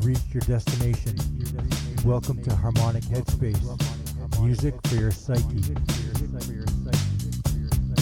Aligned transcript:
You've 0.00 0.06
reached 0.06 0.32
your 0.32 0.40
destination. 0.42 1.14
Welcome 2.06 2.42
to 2.44 2.56
Harmonic 2.56 3.02
Headspace. 3.04 4.40
Music 4.40 4.74
for 4.86 4.94
your 4.94 5.10
psyche. 5.10 5.74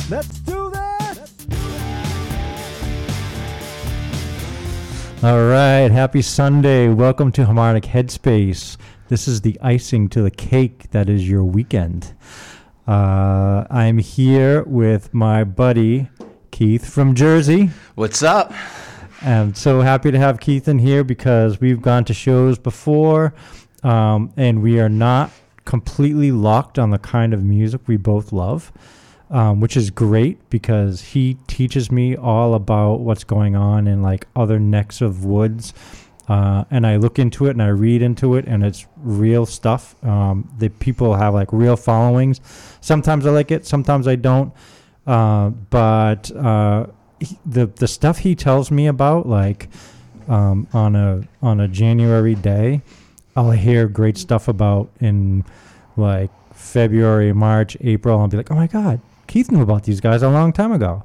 Let's 0.08 0.38
do 0.40 0.70
this! 0.70 1.46
All 5.24 5.48
right, 5.48 5.90
happy 5.90 6.22
Sunday. 6.22 6.88
Welcome 6.88 7.32
to 7.32 7.44
Harmonic 7.44 7.82
Headspace. 7.82 8.76
This 9.08 9.26
is 9.26 9.40
the 9.40 9.58
icing 9.60 10.08
to 10.10 10.22
the 10.22 10.30
cake 10.30 10.90
that 10.92 11.08
is 11.08 11.28
your 11.28 11.42
weekend. 11.42 12.14
Uh, 12.86 13.64
I'm 13.70 13.98
here 13.98 14.62
with 14.62 15.12
my 15.12 15.42
buddy 15.42 16.10
Keith 16.52 16.88
from 16.88 17.16
Jersey. 17.16 17.70
What's 17.96 18.22
up? 18.22 18.52
I'm 19.20 19.54
so 19.54 19.80
happy 19.80 20.12
to 20.12 20.18
have 20.18 20.38
Keith 20.38 20.68
in 20.68 20.78
here 20.78 21.02
because 21.02 21.60
we've 21.60 21.82
gone 21.82 22.04
to 22.04 22.14
shows 22.14 22.56
before, 22.56 23.34
um, 23.82 24.32
and 24.36 24.62
we 24.62 24.78
are 24.78 24.88
not 24.88 25.32
completely 25.64 26.30
locked 26.30 26.78
on 26.78 26.90
the 26.90 26.98
kind 26.98 27.34
of 27.34 27.42
music 27.42 27.80
we 27.88 27.96
both 27.96 28.32
love, 28.32 28.72
um, 29.30 29.58
which 29.60 29.76
is 29.76 29.90
great 29.90 30.48
because 30.50 31.00
he 31.00 31.36
teaches 31.48 31.90
me 31.90 32.16
all 32.16 32.54
about 32.54 33.00
what's 33.00 33.24
going 33.24 33.56
on 33.56 33.88
in 33.88 34.02
like 34.02 34.28
other 34.36 34.60
necks 34.60 35.00
of 35.00 35.24
woods. 35.24 35.74
Uh, 36.28 36.64
and 36.70 36.86
I 36.86 36.96
look 36.96 37.18
into 37.18 37.46
it 37.46 37.50
and 37.50 37.62
I 37.62 37.68
read 37.68 38.02
into 38.02 38.36
it, 38.36 38.44
and 38.46 38.62
it's 38.62 38.86
real 38.98 39.46
stuff. 39.46 39.96
Um, 40.04 40.48
the 40.58 40.68
people 40.68 41.16
have 41.16 41.34
like 41.34 41.52
real 41.52 41.76
followings. 41.76 42.40
Sometimes 42.80 43.26
I 43.26 43.30
like 43.30 43.50
it, 43.50 43.66
sometimes 43.66 44.06
I 44.06 44.14
don't. 44.14 44.52
Uh, 45.06 45.48
but 45.48 46.30
uh, 46.36 46.86
he, 47.20 47.38
the 47.44 47.66
the 47.66 47.88
stuff 47.88 48.18
he 48.18 48.34
tells 48.34 48.70
me 48.70 48.86
about, 48.86 49.28
like 49.28 49.68
um, 50.28 50.66
on 50.72 50.96
a 50.96 51.22
on 51.42 51.60
a 51.60 51.68
January 51.68 52.34
day, 52.34 52.82
I'll 53.36 53.50
hear 53.50 53.88
great 53.88 54.18
stuff 54.18 54.48
about 54.48 54.90
in 55.00 55.44
like 55.96 56.30
February, 56.54 57.32
March, 57.32 57.76
April. 57.80 58.18
I'll 58.18 58.28
be 58.28 58.36
like, 58.36 58.50
oh 58.50 58.56
my 58.56 58.66
god, 58.66 59.00
Keith 59.26 59.50
knew 59.50 59.62
about 59.62 59.84
these 59.84 60.00
guys 60.00 60.22
a 60.22 60.28
long 60.28 60.52
time 60.52 60.72
ago. 60.72 61.04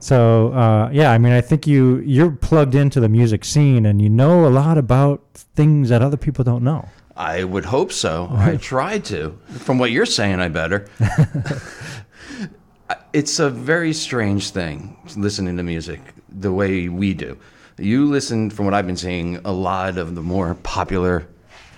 So 0.00 0.52
uh, 0.52 0.90
yeah, 0.92 1.10
I 1.10 1.18
mean, 1.18 1.32
I 1.32 1.40
think 1.40 1.66
you 1.66 1.98
you're 1.98 2.30
plugged 2.30 2.74
into 2.74 3.00
the 3.00 3.08
music 3.08 3.44
scene 3.44 3.86
and 3.86 4.00
you 4.00 4.08
know 4.08 4.46
a 4.46 4.50
lot 4.50 4.78
about 4.78 5.22
things 5.34 5.88
that 5.88 6.02
other 6.02 6.16
people 6.16 6.44
don't 6.44 6.62
know. 6.62 6.88
I 7.16 7.42
would 7.42 7.64
hope 7.64 7.90
so. 7.90 8.28
I 8.32 8.56
tried 8.56 9.04
to. 9.06 9.36
From 9.58 9.78
what 9.78 9.90
you're 9.90 10.06
saying, 10.06 10.40
I 10.40 10.48
better. 10.48 10.88
it's 13.12 13.38
a 13.38 13.50
very 13.50 13.92
strange 13.92 14.50
thing 14.50 14.96
listening 15.16 15.56
to 15.56 15.62
music 15.62 16.00
the 16.28 16.52
way 16.52 16.88
we 16.88 17.14
do. 17.14 17.36
You 17.78 18.06
listen, 18.06 18.50
from 18.50 18.64
what 18.64 18.74
I've 18.74 18.86
been 18.86 18.96
seeing, 18.96 19.36
a 19.44 19.52
lot 19.52 19.98
of 19.98 20.14
the 20.14 20.22
more 20.22 20.54
popular 20.56 21.26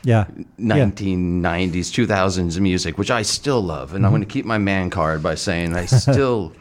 Yeah, 0.03 0.25
1990s, 0.58 2.06
2000s 2.06 2.58
music, 2.58 2.97
which 2.98 3.11
I 3.11 3.22
still 3.22 3.61
love. 3.61 3.94
And 3.94 4.05
I'm 4.06 4.12
going 4.12 4.22
to 4.22 4.27
mm-hmm. 4.27 4.33
keep 4.33 4.44
my 4.47 4.58
man 4.58 4.91
card 4.91 5.22
by 5.22 5.34
saying 5.34 5.75
I 5.75 5.84
still 6.05 6.53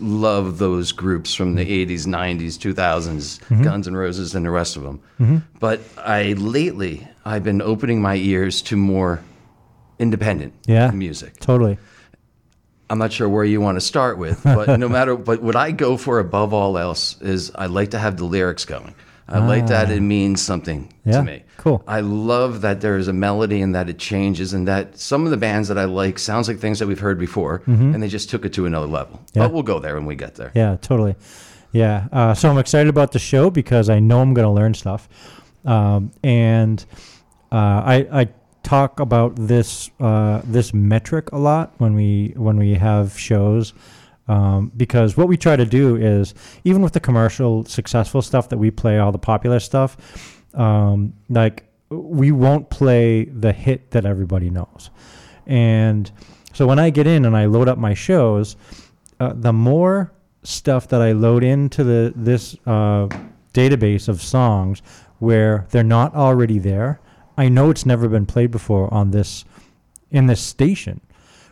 love 0.00 0.58
those 0.58 0.92
groups 0.92 1.34
from 1.34 1.56
the 1.56 1.86
80s, 1.86 2.06
90s, 2.06 2.56
2000s, 2.58 3.62
Guns 3.62 3.86
N' 3.86 3.94
Roses, 3.94 4.34
and 4.34 4.46
the 4.46 4.50
rest 4.50 4.76
of 4.76 4.82
them. 4.82 5.00
Mm-hmm. 5.20 5.38
But 5.58 5.80
I 5.98 6.32
lately, 6.34 7.06
I've 7.24 7.44
been 7.44 7.60
opening 7.60 8.00
my 8.00 8.14
ears 8.16 8.62
to 8.62 8.76
more 8.76 9.22
independent 9.98 10.54
Yeah. 10.66 10.90
music. 10.90 11.38
totally. 11.40 11.76
I'm 12.90 12.98
not 12.98 13.12
sure 13.12 13.28
where 13.28 13.44
you 13.44 13.60
want 13.60 13.76
to 13.76 13.80
start 13.80 14.18
with, 14.18 14.42
but 14.44 14.78
no 14.78 14.88
matter, 14.98 15.16
but 15.16 15.40
what 15.42 15.56
I 15.56 15.70
go 15.70 15.96
for 15.96 16.18
above 16.18 16.52
all 16.52 16.76
else 16.76 17.20
is 17.22 17.50
I 17.54 17.66
like 17.66 17.92
to 17.92 17.98
have 17.98 18.16
the 18.16 18.24
lyrics 18.24 18.64
going. 18.64 18.94
I 19.28 19.38
like 19.38 19.68
that 19.68 19.92
it 19.92 20.00
means 20.00 20.42
something 20.42 20.92
Yeah, 21.04 21.18
to 21.18 21.22
me. 21.22 21.44
cool. 21.56 21.84
I 21.86 22.00
love 22.00 22.62
that 22.62 22.80
there 22.80 22.96
is 22.96 23.06
a 23.06 23.12
melody 23.12 23.62
and 23.62 23.76
that 23.76 23.88
it 23.88 23.96
changes 23.96 24.52
and 24.52 24.66
that 24.66 24.98
some 24.98 25.24
of 25.24 25.30
the 25.30 25.36
bands 25.36 25.68
that 25.68 25.78
I 25.78 25.84
like 25.84 26.18
sounds 26.18 26.48
like 26.48 26.58
things 26.58 26.80
that 26.80 26.88
we've 26.88 26.98
heard 26.98 27.16
before 27.16 27.62
and 27.66 28.02
they 28.02 28.08
just 28.08 28.28
took 28.28 28.44
it 28.44 28.52
to 28.54 28.66
another 28.66 28.88
level. 28.88 29.18
Mm-hmm. 29.18 29.38
Yeah. 29.38 29.46
But 29.46 29.52
we'll 29.54 29.62
go 29.62 29.78
there 29.78 29.94
when 29.94 30.04
we 30.04 30.16
get 30.16 30.34
there. 30.34 30.50
Yeah, 30.56 30.76
totally. 30.80 31.14
Yeah. 31.70 32.08
Uh, 32.10 32.34
so 32.34 32.50
I'm 32.50 32.58
excited 32.58 32.88
about 32.88 33.12
the 33.12 33.20
show 33.20 33.50
because 33.50 33.88
I 33.88 34.00
know 34.00 34.20
I'm 34.20 34.34
going 34.34 34.46
to 34.46 34.50
learn 34.52 34.74
stuff. 34.74 35.08
Um, 35.64 36.10
and 36.24 36.84
uh, 37.52 37.54
I, 37.54 37.94
I 38.22 38.28
talk 38.70 39.00
about 39.00 39.34
this 39.36 39.90
uh, 40.00 40.40
this 40.44 40.72
metric 40.72 41.32
a 41.32 41.38
lot 41.38 41.72
when 41.78 41.94
we 41.94 42.32
when 42.36 42.56
we 42.56 42.74
have 42.74 43.18
shows. 43.18 43.74
Um, 44.28 44.70
because 44.76 45.16
what 45.16 45.26
we 45.26 45.36
try 45.36 45.56
to 45.56 45.66
do 45.66 45.96
is 45.96 46.34
even 46.62 46.82
with 46.82 46.92
the 46.92 47.00
commercial 47.00 47.64
successful 47.64 48.22
stuff 48.22 48.48
that 48.50 48.58
we 48.58 48.70
play 48.70 49.00
all 49.00 49.10
the 49.10 49.18
popular 49.18 49.58
stuff 49.58 49.96
um, 50.54 51.14
like 51.28 51.64
we 51.88 52.30
won't 52.30 52.70
play 52.70 53.24
the 53.24 53.52
hit 53.52 53.90
that 53.90 54.04
everybody 54.04 54.48
knows 54.48 54.90
and 55.48 56.12
so 56.52 56.64
when 56.64 56.78
i 56.78 56.90
get 56.90 57.08
in 57.08 57.24
and 57.24 57.36
i 57.36 57.44
load 57.46 57.66
up 57.66 57.76
my 57.76 57.92
shows 57.92 58.54
uh, 59.20 59.32
the 59.34 59.52
more 59.52 60.12
stuff 60.42 60.88
that 60.88 61.02
I 61.02 61.12
load 61.12 61.44
into 61.44 61.84
the 61.84 62.12
this 62.16 62.56
uh, 62.66 63.08
database 63.52 64.08
of 64.08 64.22
songs 64.22 64.82
where 65.18 65.66
they're 65.70 65.84
not 65.84 66.14
already 66.14 66.58
there, 66.58 67.00
I 67.36 67.48
know 67.48 67.70
it's 67.70 67.86
never 67.86 68.08
been 68.08 68.26
played 68.26 68.50
before 68.50 68.92
on 68.92 69.10
this 69.10 69.44
in 70.10 70.26
this 70.26 70.40
station, 70.40 71.00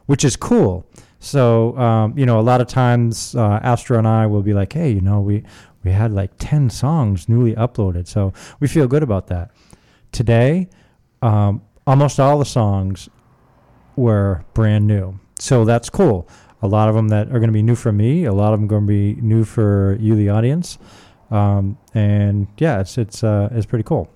which 0.06 0.24
is 0.24 0.36
cool. 0.36 0.86
So 1.20 1.76
um, 1.78 2.16
you 2.18 2.26
know, 2.26 2.38
a 2.38 2.42
lot 2.42 2.60
of 2.60 2.66
times 2.66 3.34
uh, 3.34 3.60
Astro 3.62 3.98
and 3.98 4.06
I 4.06 4.26
will 4.26 4.42
be 4.42 4.54
like, 4.54 4.72
"Hey, 4.72 4.90
you 4.90 5.00
know, 5.00 5.20
we 5.20 5.44
we 5.84 5.92
had 5.92 6.12
like 6.12 6.32
ten 6.38 6.70
songs 6.70 7.28
newly 7.28 7.54
uploaded, 7.54 8.06
so 8.06 8.32
we 8.60 8.68
feel 8.68 8.86
good 8.86 9.02
about 9.02 9.26
that." 9.28 9.50
Today, 10.12 10.68
um, 11.22 11.62
almost 11.86 12.20
all 12.20 12.38
the 12.38 12.44
songs 12.44 13.08
were 13.96 14.44
brand 14.54 14.86
new. 14.86 15.18
So 15.38 15.64
that's 15.64 15.90
cool. 15.90 16.28
A 16.62 16.68
lot 16.68 16.88
of 16.88 16.94
them 16.94 17.08
that 17.08 17.28
are 17.28 17.38
going 17.38 17.48
to 17.48 17.52
be 17.52 17.62
new 17.62 17.76
for 17.76 17.92
me. 17.92 18.24
A 18.24 18.32
lot 18.32 18.52
of 18.52 18.58
them 18.58 18.66
going 18.68 18.82
to 18.82 18.88
be 18.88 19.20
new 19.20 19.44
for 19.44 19.96
you, 20.00 20.16
the 20.16 20.28
audience. 20.28 20.78
Um, 21.30 21.78
and 21.94 22.48
yeah, 22.58 22.80
it's 22.80 22.98
it's 22.98 23.22
uh, 23.22 23.48
it's 23.52 23.66
pretty 23.66 23.84
cool. 23.84 24.10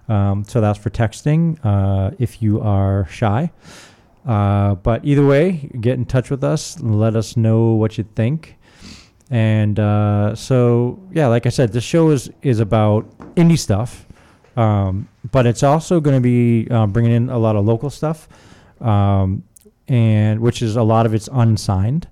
Um, 0.08 0.44
So 0.44 0.60
that's 0.60 0.80
for 0.80 0.90
texting 0.90 1.60
uh, 1.64 2.10
if 2.18 2.42
you 2.42 2.60
are 2.60 3.06
shy. 3.12 3.52
Uh, 4.30 4.76
but 4.76 5.04
either 5.04 5.26
way, 5.26 5.70
get 5.82 5.98
in 5.98 6.06
touch 6.06 6.30
with 6.30 6.44
us. 6.44 6.80
Let 6.80 7.16
us 7.16 7.36
know 7.36 7.72
what 7.72 7.98
you 7.98 8.06
think. 8.16 8.58
And 9.32 9.80
uh, 9.80 10.36
so, 10.36 11.00
yeah, 11.12 11.28
like 11.28 11.46
I 11.46 11.50
said, 11.50 11.72
the 11.72 11.82
show 11.82 12.10
is, 12.12 12.30
is 12.42 12.60
about 12.60 13.10
indie 13.36 13.58
stuff. 13.58 14.06
Um, 14.56 15.08
but 15.32 15.48
it's 15.48 15.64
also 15.64 16.00
going 16.00 16.16
to 16.16 16.22
be 16.22 16.68
uh, 16.70 16.86
bringing 16.86 17.12
in 17.12 17.30
a 17.30 17.38
lot 17.38 17.56
of 17.56 17.66
local 17.66 17.90
stuff, 17.90 18.28
um, 18.82 19.44
and 19.88 20.40
which 20.40 20.62
is 20.62 20.76
a 20.76 20.84
lot 20.84 21.06
of 21.06 21.14
it's 21.14 21.30
unsigned 21.32 22.08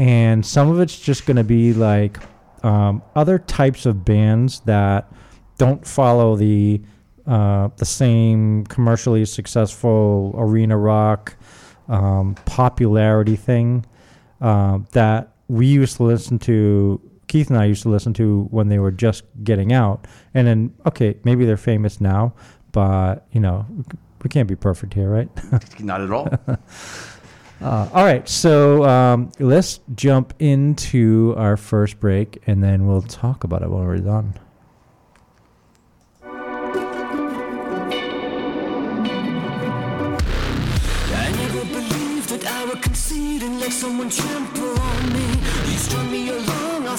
and 0.00 0.46
some 0.46 0.70
of 0.70 0.80
it's 0.80 0.98
just 0.98 1.26
going 1.26 1.36
to 1.36 1.44
be 1.44 1.74
like 1.74 2.18
um, 2.64 3.02
other 3.14 3.38
types 3.38 3.84
of 3.84 4.02
bands 4.02 4.60
that 4.60 5.12
don't 5.58 5.86
follow 5.86 6.36
the 6.36 6.80
uh, 7.30 7.68
the 7.76 7.84
same 7.84 8.66
commercially 8.66 9.24
successful 9.24 10.34
arena 10.36 10.76
rock 10.76 11.36
um, 11.88 12.34
popularity 12.44 13.36
thing 13.36 13.86
uh, 14.40 14.80
that 14.90 15.32
we 15.46 15.66
used 15.66 15.96
to 15.98 16.02
listen 16.02 16.40
to. 16.40 17.00
Keith 17.28 17.48
and 17.48 17.56
I 17.56 17.66
used 17.66 17.82
to 17.82 17.88
listen 17.88 18.12
to 18.14 18.48
when 18.50 18.68
they 18.68 18.80
were 18.80 18.90
just 18.90 19.22
getting 19.44 19.72
out, 19.72 20.08
and 20.34 20.44
then 20.44 20.74
okay, 20.86 21.16
maybe 21.22 21.44
they're 21.44 21.56
famous 21.56 22.00
now, 22.00 22.34
but 22.72 23.28
you 23.30 23.40
know 23.40 23.64
we 24.24 24.28
can't 24.28 24.48
be 24.48 24.56
perfect 24.56 24.94
here, 24.94 25.08
right? 25.08 25.28
Not 25.80 26.00
at 26.00 26.10
all. 26.10 26.28
Uh, 27.62 27.86
all 27.92 28.04
right, 28.04 28.26
so 28.26 28.84
um, 28.86 29.30
let's 29.38 29.80
jump 29.94 30.32
into 30.38 31.34
our 31.36 31.58
first 31.58 32.00
break, 32.00 32.42
and 32.46 32.64
then 32.64 32.86
we'll 32.86 33.02
talk 33.02 33.44
about 33.44 33.60
it 33.60 33.68
when 33.68 33.84
we're 33.84 33.98
done. 33.98 34.32
Someone 43.70 44.10
trample 44.10 44.79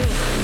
take 0.00 0.39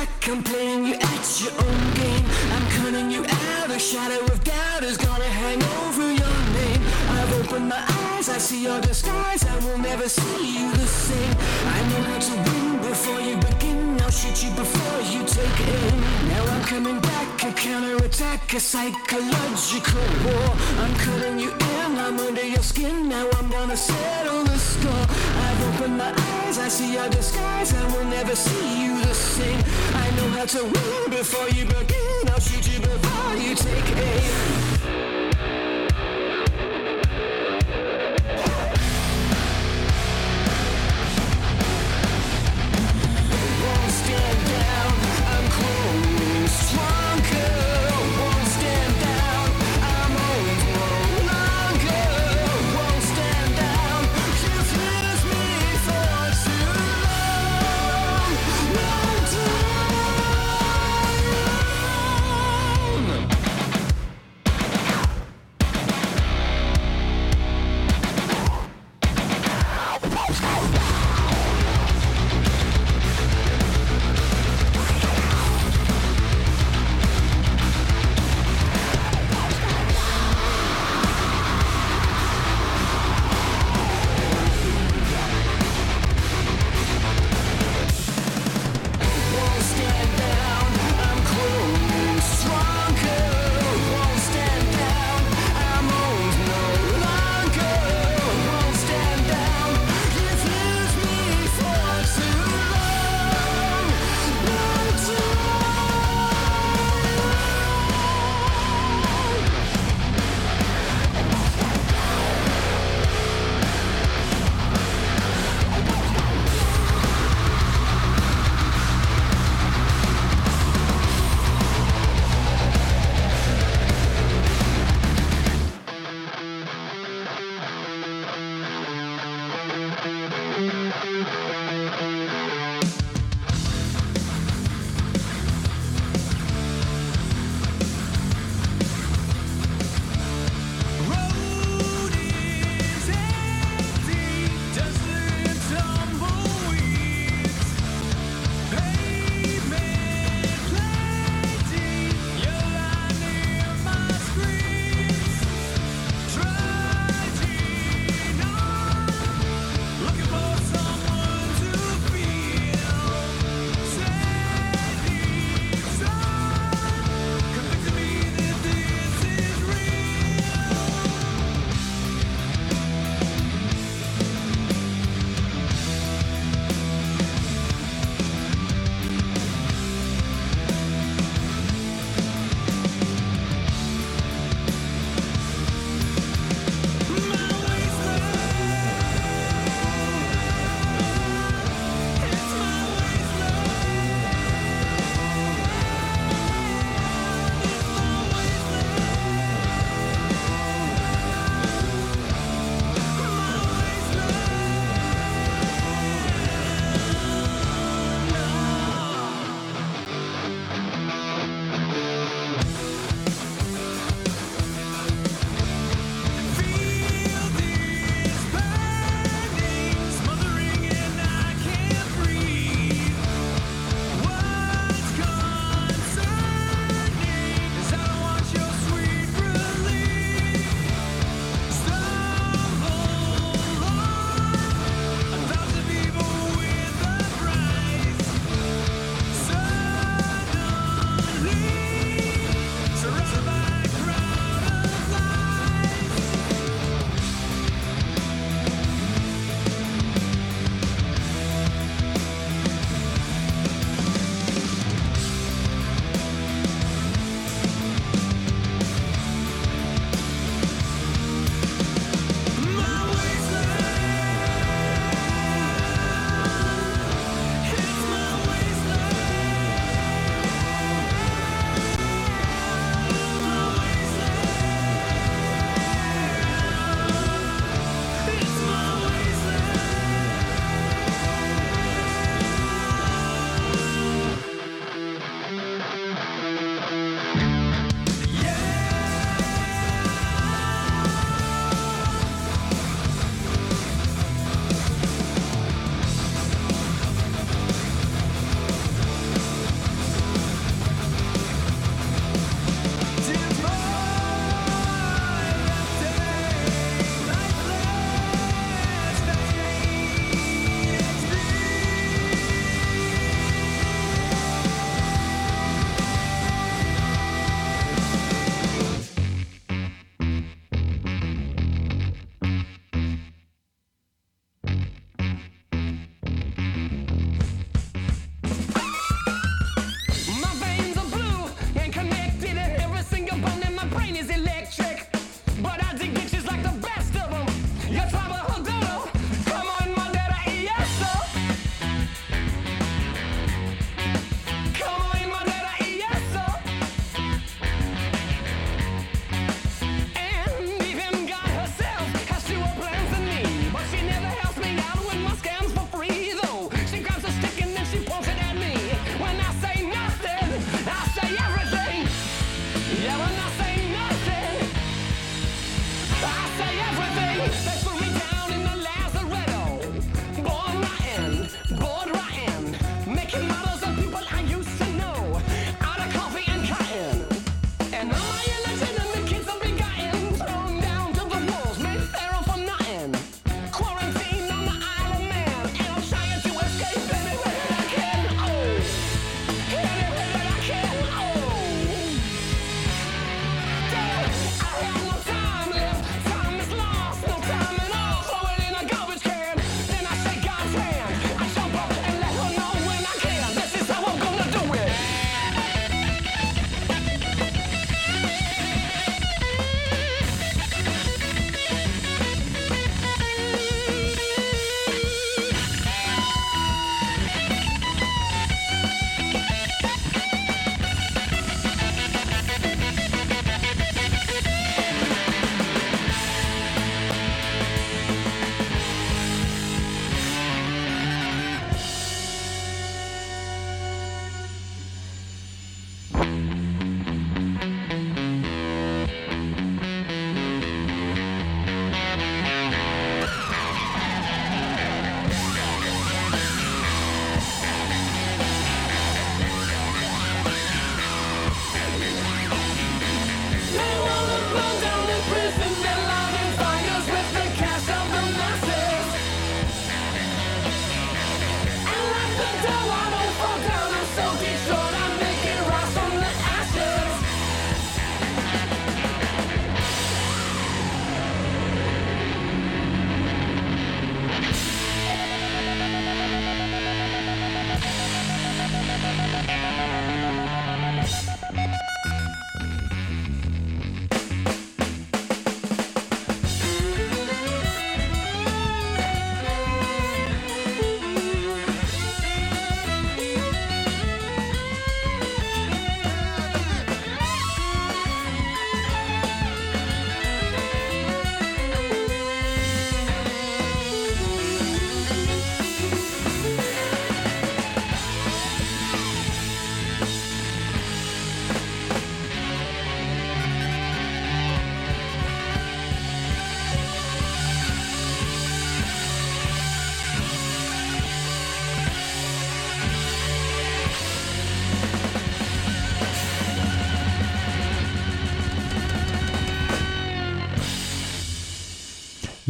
counterattack. 0.00 0.28
I'm 0.28 0.42
playing 0.42 0.84
you 0.86 0.94
at 0.94 1.40
your 1.40 1.52
own 1.52 1.94
game. 1.94 2.24
I'm 2.52 2.66
cutting 2.70 3.10
you 3.10 3.24
out. 3.24 3.70
A 3.70 3.78
shadow 3.78 4.24
of 4.32 4.42
doubt 4.44 4.82
is 4.82 4.96
gonna 4.96 5.24
hang 5.24 5.62
over 5.84 6.12
your 6.12 6.38
name. 6.58 6.82
I've 7.10 7.32
opened 7.40 7.68
my 7.68 7.82
eyes, 8.12 8.28
I 8.28 8.38
see 8.38 8.62
your 8.62 8.80
disguise. 8.80 9.44
I 9.44 9.56
will 9.64 9.78
never 9.78 10.08
see 10.08 10.58
you 10.58 10.70
the 10.72 10.86
same. 10.86 11.36
I 11.66 11.80
know 11.88 12.02
how 12.10 12.18
to 12.18 12.34
win 12.50 12.78
before 12.78 13.20
you 13.20 13.36
begin. 13.36 14.00
I'll 14.00 14.10
shoot 14.10 14.44
you 14.44 14.50
before 14.56 15.00
you 15.12 15.24
take 15.26 15.60
aim. 15.60 16.00
Now 16.28 16.44
I'm 16.52 16.62
coming 16.64 17.00
back, 17.00 17.44
a 17.44 17.52
counterattack, 17.52 18.52
a 18.54 18.60
psychological 18.60 20.06
war. 20.24 20.48
I'm 20.82 20.94
cutting 20.96 21.38
you 21.38 21.50
in, 21.50 21.98
I'm 21.98 22.18
under 22.18 22.46
your 22.46 22.62
skin. 22.62 23.08
Now 23.08 23.26
I'm 23.38 23.48
gonna 23.50 23.76
settle 23.76 24.44
the 24.44 24.58
score. 24.58 25.06
I've 25.44 25.49
opened 25.80 25.96
my 25.96 26.10
eyes, 26.10 26.58
I 26.58 26.68
see 26.68 26.92
your 26.92 27.08
disguise. 27.08 27.72
I 27.74 27.96
will 27.96 28.04
never 28.04 28.34
see 28.36 28.84
you 28.84 29.00
the 29.00 29.14
same. 29.14 29.60
I 29.94 30.10
know 30.16 30.28
how 30.36 30.44
to 30.44 30.64
win 30.64 31.10
before 31.10 31.48
you 31.50 31.64
begin. 31.64 32.28
I'll 32.28 32.40
shoot 32.40 32.66
you 32.72 32.80
before 32.80 33.36
you 33.36 33.54
take 33.54 33.96
aim. 33.96 34.69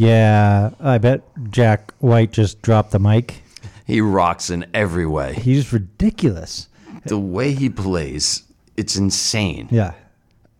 Yeah, 0.05 0.71
I 0.79 0.97
bet 0.97 1.21
Jack 1.51 1.93
White 1.99 2.31
just 2.31 2.61
dropped 2.61 2.91
the 2.91 2.99
mic. 2.99 3.43
He 3.85 4.01
rocks 4.01 4.49
in 4.49 4.65
every 4.73 5.05
way. 5.05 5.33
He's 5.35 5.71
ridiculous. 5.71 6.67
The 7.05 7.19
way 7.19 7.51
he 7.53 7.69
plays, 7.69 8.43
it's 8.77 8.95
insane. 8.95 9.67
Yeah. 9.69 9.93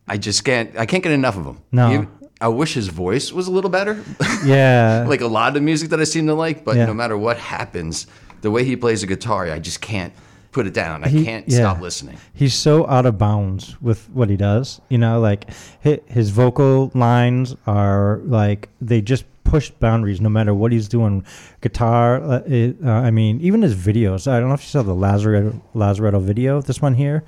I 0.08 0.18
just 0.18 0.44
can't. 0.44 0.78
I 0.78 0.86
can't 0.86 1.02
get 1.04 1.12
enough 1.12 1.38
of 1.38 1.46
him. 1.46 1.58
No. 1.72 2.02
He- 2.02 2.08
I 2.40 2.48
wish 2.48 2.74
his 2.74 2.88
voice 2.88 3.32
was 3.32 3.48
a 3.48 3.52
little 3.52 3.70
better. 3.70 4.04
Yeah. 4.46 5.06
like 5.08 5.22
a 5.22 5.28
lot 5.28 5.56
of 5.56 5.62
music 5.64 5.90
that 5.92 6.00
I 6.00 6.06
seem 6.06 6.26
to 6.28 6.34
like, 6.34 6.66
but 6.66 6.76
Yeah. 6.76 6.86
no 6.88 6.94
matter 6.94 7.16
what 7.18 7.38
happens, 7.38 8.08
the 8.42 8.50
way 8.50 8.64
he 8.64 8.76
plays 8.76 9.02
the 9.02 9.08
guitar, 9.08 9.46
I 9.52 9.60
just 9.60 9.82
can't 9.82 10.12
put 10.52 10.66
it 10.66 10.74
down. 10.74 11.04
I 11.04 11.10
He- 11.10 11.24
can't 11.24 11.48
yeah. 11.48 11.60
stop 11.60 11.80
listening. 11.82 12.18
He's 12.34 12.54
so 12.56 12.88
out 12.88 13.06
of 13.06 13.18
bounds 13.20 13.76
with 13.82 14.10
what 14.12 14.30
he 14.30 14.38
does. 14.38 14.82
You 14.90 14.98
know, 14.98 15.20
like 15.20 15.46
his 15.82 16.32
vocal 16.32 16.92
lines 16.96 17.56
are 17.68 18.20
like 18.26 18.70
they 18.82 19.02
just 19.02 19.24
push 19.44 19.70
boundaries 19.72 20.22
no 20.22 20.30
matter 20.30 20.54
what 20.54 20.72
he's 20.72 20.88
doing. 20.88 21.26
Guitar, 21.62 22.22
uh, 22.22 22.42
it, 22.46 22.78
uh, 22.84 22.90
I 22.90 23.12
mean, 23.12 23.42
even 23.42 23.62
his 23.62 23.76
videos. 23.76 24.28
I 24.32 24.40
don't 24.40 24.50
know 24.50 24.56
if 24.56 24.62
you 24.62 24.68
saw 24.70 24.84
the 24.84 24.94
Lazaretto, 24.96 25.60
Lazaretto 25.76 26.22
video, 26.22 26.62
this 26.62 26.82
one 26.82 26.94
here, 26.94 27.24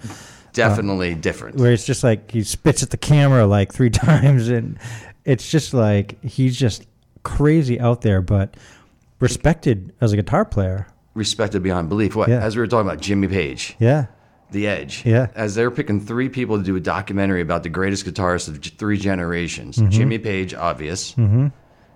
Definitely 0.53 1.15
different. 1.15 1.57
where 1.57 1.71
it's 1.71 1.85
just 1.85 2.03
like 2.03 2.29
he 2.31 2.43
spits 2.43 2.83
at 2.83 2.91
the 2.91 2.97
camera 2.97 3.45
like 3.47 3.73
three 3.73 3.89
times. 3.91 4.49
And 4.49 4.77
it's 5.25 5.49
just 5.49 5.73
like 5.73 6.23
he's 6.23 6.57
just 6.57 6.85
crazy 7.23 7.79
out 7.79 8.01
there, 8.01 8.21
but 8.21 8.55
respected 9.19 9.93
as 10.01 10.13
a 10.13 10.15
guitar 10.15 10.45
player. 10.45 10.87
Respected 11.15 11.63
beyond 11.63 11.89
belief. 11.89 12.15
What? 12.15 12.29
Yeah. 12.29 12.39
As 12.39 12.55
we 12.55 12.61
were 12.61 12.67
talking 12.67 12.87
about 12.89 13.01
Jimmy 13.01 13.27
Page, 13.27 13.75
Yeah. 13.79 14.07
The 14.51 14.67
Edge. 14.67 15.03
Yeah. 15.03 15.27
As 15.33 15.55
they're 15.55 15.71
picking 15.71 15.99
three 15.99 16.29
people 16.29 16.57
to 16.59 16.63
do 16.63 16.75
a 16.75 16.79
documentary 16.79 17.41
about 17.41 17.63
the 17.63 17.69
greatest 17.69 18.05
guitarists 18.05 18.47
of 18.47 18.61
three 18.77 18.97
generations. 18.99 19.77
Mm-hmm. 19.77 19.89
Jimmy 19.89 20.19
Page, 20.19 20.53
obvious. 20.53 21.13
Mm-hmm. 21.15 21.47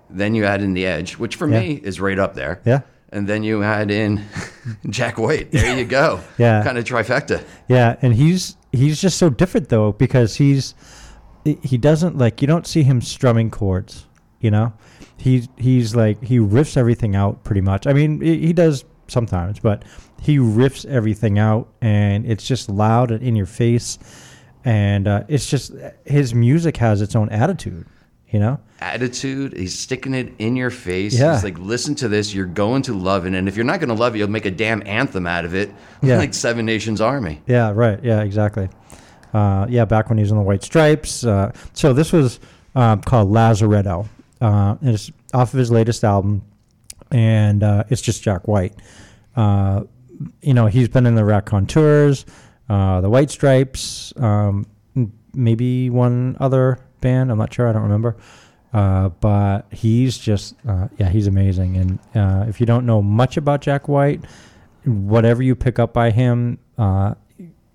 Then 0.10 0.36
you 0.36 0.46
add 0.46 0.62
in 0.62 0.74
The 0.74 0.86
Edge, 0.86 1.18
which 1.18 1.36
for 1.36 1.48
Yeah. 1.50 1.60
me 1.60 1.74
is 1.84 2.00
right 2.00 2.18
up 2.20 2.34
there. 2.34 2.62
Yeah. 2.66 2.82
And 3.10 3.28
then 3.28 3.44
you 3.44 3.64
add 3.64 3.90
in 3.92 4.24
Jack 4.90 5.18
White. 5.18 5.52
There 5.52 5.78
you 5.78 5.86
go. 5.86 6.20
Yeah. 6.38 6.64
Kind 6.64 6.78
of 6.78 6.84
trifecta. 6.86 7.44
Yeah, 7.68 7.96
and 8.02 8.14
he's 8.14 8.58
he's 8.72 9.00
just 9.02 9.18
so 9.18 9.30
different 9.30 9.70
though 9.70 9.92
because 9.94 10.36
he's 10.36 10.76
he 11.64 11.78
doesn't 11.78 12.18
like 12.18 12.42
you 12.42 12.48
don't 12.48 12.68
see 12.68 12.84
him 12.84 13.02
strumming 13.02 13.50
chords, 13.50 14.06
you 14.42 14.52
know. 14.52 14.74
He's 15.18 15.48
he's 15.58 15.96
like 15.96 16.22
he 16.24 16.38
riffs 16.40 16.76
everything 16.78 17.16
out 17.16 17.44
pretty 17.44 17.62
much. 17.62 17.88
I 17.88 17.94
mean, 17.94 18.20
he 18.22 18.40
he 18.48 18.54
does 18.54 18.84
sometimes, 19.08 19.60
but 19.60 19.84
he 20.22 20.38
riffs 20.38 20.86
everything 20.86 21.40
out 21.40 21.70
and 21.82 22.26
it's 22.26 22.46
just 22.46 22.70
loud 22.70 23.12
and 23.12 23.24
in 23.24 23.36
your 23.36 23.46
face 23.46 23.98
and 24.66 25.08
uh, 25.08 25.24
it's 25.30 25.50
just 25.50 25.72
his 26.06 26.34
music 26.34 26.76
has 26.78 27.02
its 27.02 27.16
own 27.16 27.30
attitude, 27.30 27.86
you 28.30 28.40
know. 28.40 28.60
attitude. 28.82 29.56
He's 29.58 29.78
sticking 29.78 30.14
it 30.14 30.34
in 30.40 30.56
your 30.56 30.70
face. 30.70 31.18
Yeah. 31.18 31.34
He's 31.34 31.44
like, 31.44 31.58
listen 31.60 31.96
to 31.96 32.08
this. 32.08 32.34
You're 32.34 32.46
going 32.46 32.82
to 32.84 32.94
love 32.94 33.26
it. 33.26 33.34
And 33.34 33.48
if 33.48 33.56
you're 33.56 33.66
not 33.66 33.80
going 33.80 33.90
to 33.90 33.96
love 33.96 34.16
it, 34.16 34.20
you'll 34.20 34.30
make 34.30 34.46
a 34.46 34.52
damn 34.52 34.86
anthem 34.86 35.26
out 35.28 35.46
of 35.46 35.56
it. 35.56 35.72
Yeah. 36.04 36.18
like 36.20 36.36
Seven 36.36 36.66
Nations 36.68 37.02
Army. 37.02 37.42
Yeah, 37.48 37.72
right. 37.74 38.00
Yeah, 38.04 38.22
exactly. 38.22 38.70
Uh, 39.34 39.66
yeah, 39.68 39.84
back 39.84 40.10
when 40.10 40.18
he 40.20 40.22
was 40.22 40.30
in 40.30 40.38
the 40.38 40.44
White 40.44 40.62
Stripes. 40.62 41.24
Uh, 41.26 41.52
so 41.74 41.92
this 41.92 42.14
was 42.14 42.40
um, 42.76 43.02
called 43.02 43.30
Lazaretto. 43.32 44.08
Uh, 44.40 44.76
and 44.82 44.90
it's 44.92 45.10
off 45.34 45.54
of 45.54 45.58
his 45.58 45.72
latest 45.72 46.04
album, 46.04 46.44
and 47.10 47.64
uh, 47.64 47.84
it's 47.90 48.02
just 48.02 48.22
Jack 48.22 48.48
White. 48.48 48.76
Uh, 49.36 49.86
you 50.44 50.54
know, 50.54 50.68
he's 50.68 50.88
been 50.88 51.08
in 51.08 51.16
the 51.16 51.26
Raconteurs, 51.26 52.26
uh, 52.70 53.02
the 53.02 53.10
White 53.10 53.32
Stripes, 53.32 54.14
um, 54.18 54.68
maybe 55.34 55.90
one 55.90 56.38
other 56.40 56.78
band. 57.02 57.32
I'm 57.32 57.38
not 57.38 57.54
sure. 57.54 57.68
I 57.68 57.74
don't 57.74 57.84
remember. 57.84 58.16
Uh, 58.74 59.10
but 59.22 59.66
he's 59.72 60.18
just, 60.18 60.56
uh, 60.68 60.88
yeah, 60.98 61.10
he's 61.10 61.26
amazing. 61.28 61.78
And 61.78 62.00
uh, 62.16 62.46
if 62.50 62.60
you 62.60 62.66
don't 62.66 62.86
know 62.86 63.02
much 63.02 63.38
about 63.38 63.62
Jack 63.62 63.88
White, 63.88 64.22
whatever 64.86 65.42
you 65.42 65.56
pick 65.56 65.80
up 65.80 65.94
by 65.94 66.12
him, 66.12 66.60
uh, 66.78 67.16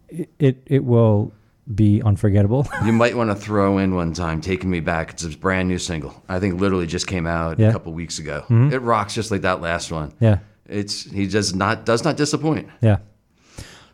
it, 0.08 0.28
it 0.38 0.62
it 0.66 0.84
will 0.84 1.32
be 1.74 2.02
unforgettable. 2.02 2.66
You 2.84 2.92
might 2.92 3.16
want 3.16 3.30
to 3.30 3.34
throw 3.36 3.78
in 3.78 3.94
one 3.94 4.12
time, 4.12 4.40
Taking 4.40 4.68
Me 4.70 4.80
Back. 4.80 5.12
It's 5.12 5.24
a 5.24 5.30
brand 5.30 5.68
new 5.68 5.78
single. 5.78 6.22
I 6.28 6.38
think 6.40 6.60
literally 6.60 6.86
just 6.86 7.06
came 7.06 7.26
out 7.26 7.58
Yeah. 7.58 7.68
a 7.70 7.72
couple 7.72 7.92
weeks 7.92 8.18
ago. 8.18 8.44
It 8.50 8.82
rocks 8.82 9.14
just 9.14 9.30
like 9.30 9.42
that 9.42 9.60
last 9.60 9.90
one. 9.92 10.12
yeah, 10.20 10.38
It's 10.66 11.04
he 11.10 11.26
does 11.26 11.54
not 11.54 11.86
does 11.86 12.04
not 12.04 12.16
disappoint. 12.16 12.68
yeah. 12.82 12.98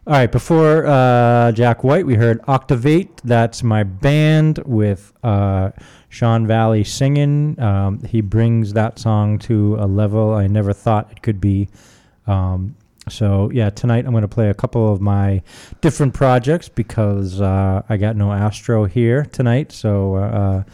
All 0.08 0.14
right, 0.14 0.32
before 0.32 0.86
uh, 0.86 1.52
Jack 1.52 1.84
White, 1.84 2.06
we 2.06 2.14
heard 2.14 2.40
Octavate. 2.48 3.10
That's 3.24 3.62
my 3.62 3.82
band 3.82 4.56
with 4.64 5.12
uh, 5.22 5.72
Sean 6.08 6.46
Valley 6.46 6.82
singing. 6.82 7.60
Um, 7.60 8.02
he 8.04 8.22
brings 8.22 8.72
that 8.72 8.98
song 8.98 9.38
to 9.40 9.76
a 9.78 9.84
level 9.86 10.32
I 10.32 10.46
never 10.46 10.72
thought 10.72 11.12
it 11.12 11.20
could 11.20 11.42
be. 11.42 11.68
Um, 12.26 12.74
so 13.10 13.50
yeah, 13.52 13.68
tonight 13.68 14.06
I'm 14.06 14.12
going 14.12 14.22
to 14.22 14.28
play 14.28 14.48
a 14.48 14.54
couple 14.54 14.90
of 14.90 15.02
my 15.02 15.42
different 15.82 16.14
projects 16.14 16.70
because 16.70 17.42
uh, 17.42 17.82
I 17.86 17.98
got 17.98 18.16
no 18.16 18.32
Astro 18.32 18.86
here 18.86 19.26
tonight. 19.26 19.72
So 19.72 20.14
uh, 20.14 20.64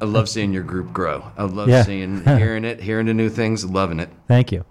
I 0.00 0.04
love 0.04 0.28
seeing 0.28 0.52
your 0.52 0.62
group 0.62 0.92
grow. 0.92 1.24
I 1.36 1.42
love 1.46 1.68
Yeah. 1.68 1.82
seeing 1.82 2.24
hearing 2.24 2.64
it, 2.64 2.80
hearing 2.80 3.06
the 3.06 3.14
new 3.14 3.28
things, 3.28 3.64
loving 3.64 3.98
it. 3.98 4.10
Thank 4.28 4.52
you. 4.52 4.64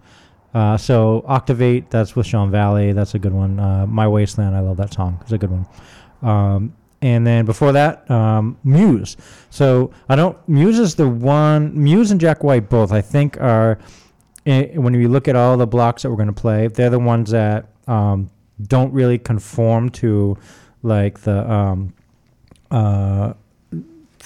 Uh, 0.57 0.75
so 0.75 1.23
Octavate, 1.27 1.87
that's 1.91 2.15
with 2.15 2.25
Sean 2.25 2.49
Valley. 2.49 2.91
That's 2.91 3.13
a 3.13 3.19
good 3.19 3.31
one. 3.31 3.59
Uh, 3.59 3.85
My 3.85 4.07
Wasteland, 4.07 4.55
I 4.55 4.61
love 4.61 4.77
that 4.77 4.91
song. 4.91 5.19
It's 5.21 5.31
a 5.31 5.37
good 5.37 5.51
one. 5.51 5.67
Um, 6.23 6.75
and 6.99 7.27
then 7.27 7.45
before 7.45 7.73
that, 7.73 8.09
um, 8.09 8.57
Muse. 8.63 9.17
So 9.51 9.91
I 10.09 10.15
don't. 10.15 10.35
Muse 10.49 10.79
is 10.79 10.95
the 10.95 11.07
one. 11.07 11.79
Muse 11.79 12.09
and 12.09 12.19
Jack 12.19 12.43
White 12.43 12.71
both, 12.71 12.91
I 12.91 13.01
think, 13.01 13.39
are 13.39 13.77
eh, 14.47 14.75
when 14.77 14.95
you 14.95 15.09
look 15.09 15.27
at 15.27 15.35
all 15.35 15.57
the 15.57 15.67
blocks 15.67 16.01
that 16.01 16.09
we're 16.09 16.15
going 16.15 16.25
to 16.25 16.41
play, 16.41 16.69
they're 16.69 16.89
the 16.89 16.97
ones 16.97 17.29
that 17.29 17.69
um, 17.85 18.31
don't 18.59 18.91
really 18.93 19.19
conform 19.19 19.89
to 19.89 20.39
like 20.81 21.19
the 21.19 21.47
um, 21.51 21.93
uh, 22.71 23.33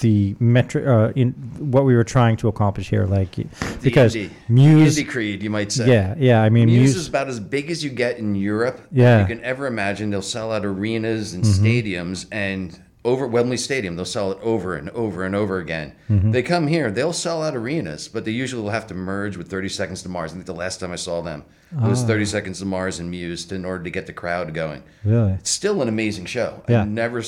the 0.01 0.35
metric 0.39 0.85
uh, 0.85 1.11
in 1.15 1.31
what 1.57 1.85
we 1.85 1.95
were 1.95 2.03
trying 2.03 2.35
to 2.37 2.47
accomplish 2.47 2.89
here. 2.89 3.05
Like 3.05 3.35
because 3.81 4.13
indie- 4.15 4.29
Muse, 4.49 4.97
Indie 4.97 5.07
Creed, 5.07 5.41
you 5.41 5.49
might 5.49 5.71
say. 5.71 5.87
yeah, 5.91 6.13
yeah. 6.17 6.41
I 6.43 6.49
mean, 6.49 6.67
Muse, 6.67 6.79
Muse, 6.79 6.95
is 6.97 7.07
about 7.07 7.27
as 7.29 7.39
big 7.39 7.71
as 7.71 7.83
you 7.83 7.89
get 7.89 8.17
in 8.17 8.35
Europe. 8.35 8.81
Yeah. 8.91 9.21
Mm-hmm. 9.21 9.31
You 9.31 9.35
can 9.37 9.45
ever 9.45 9.65
imagine. 9.67 10.09
They'll 10.09 10.21
sell 10.21 10.51
out 10.51 10.65
arenas 10.65 11.33
and 11.33 11.43
stadiums 11.43 12.27
and 12.31 12.77
over 13.03 13.25
Wembley 13.25 13.57
Stadium, 13.57 13.95
they'll 13.95 14.05
sell 14.05 14.31
it 14.31 14.37
over 14.43 14.75
and 14.75 14.87
over 14.91 15.23
and 15.25 15.33
over 15.33 15.57
again. 15.57 15.95
Mm-hmm. 16.07 16.29
They 16.29 16.43
come 16.43 16.67
here, 16.67 16.91
they'll 16.91 17.13
sell 17.13 17.41
out 17.41 17.55
arenas, 17.55 18.07
but 18.07 18.25
they 18.25 18.31
usually 18.31 18.61
will 18.61 18.69
have 18.69 18.85
to 18.87 18.93
merge 18.93 19.37
with 19.37 19.49
30 19.49 19.69
Seconds 19.69 20.03
to 20.03 20.09
Mars. 20.09 20.29
I 20.31 20.35
think 20.35 20.45
the 20.45 20.53
last 20.53 20.79
time 20.79 20.91
I 20.91 20.97
saw 20.97 21.19
them, 21.21 21.43
it 21.71 21.87
was 21.87 22.03
30 22.03 22.25
Seconds 22.25 22.59
to 22.59 22.65
Mars 22.65 22.99
and 22.99 23.09
Muse 23.09 23.43
to- 23.45 23.55
in 23.55 23.65
order 23.65 23.83
to 23.83 23.89
get 23.89 24.05
the 24.05 24.13
crowd 24.13 24.53
going. 24.53 24.83
really. 25.03 25.31
It's 25.31 25.49
still 25.49 25.81
an 25.81 25.87
amazing 25.87 26.25
show. 26.27 26.61
Yeah. 26.69 26.81
I 26.81 26.85
never, 26.85 27.23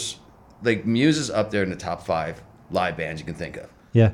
like, 0.62 0.86
Muse 0.86 1.18
is 1.18 1.32
up 1.32 1.50
there 1.50 1.64
in 1.64 1.72
the 1.72 1.76
top 1.76 2.06
five 2.06 2.40
live 2.74 2.98
bands 2.98 3.22
you 3.22 3.26
can 3.26 3.36
think 3.36 3.56
of. 3.58 3.70
Yeah. 3.94 4.12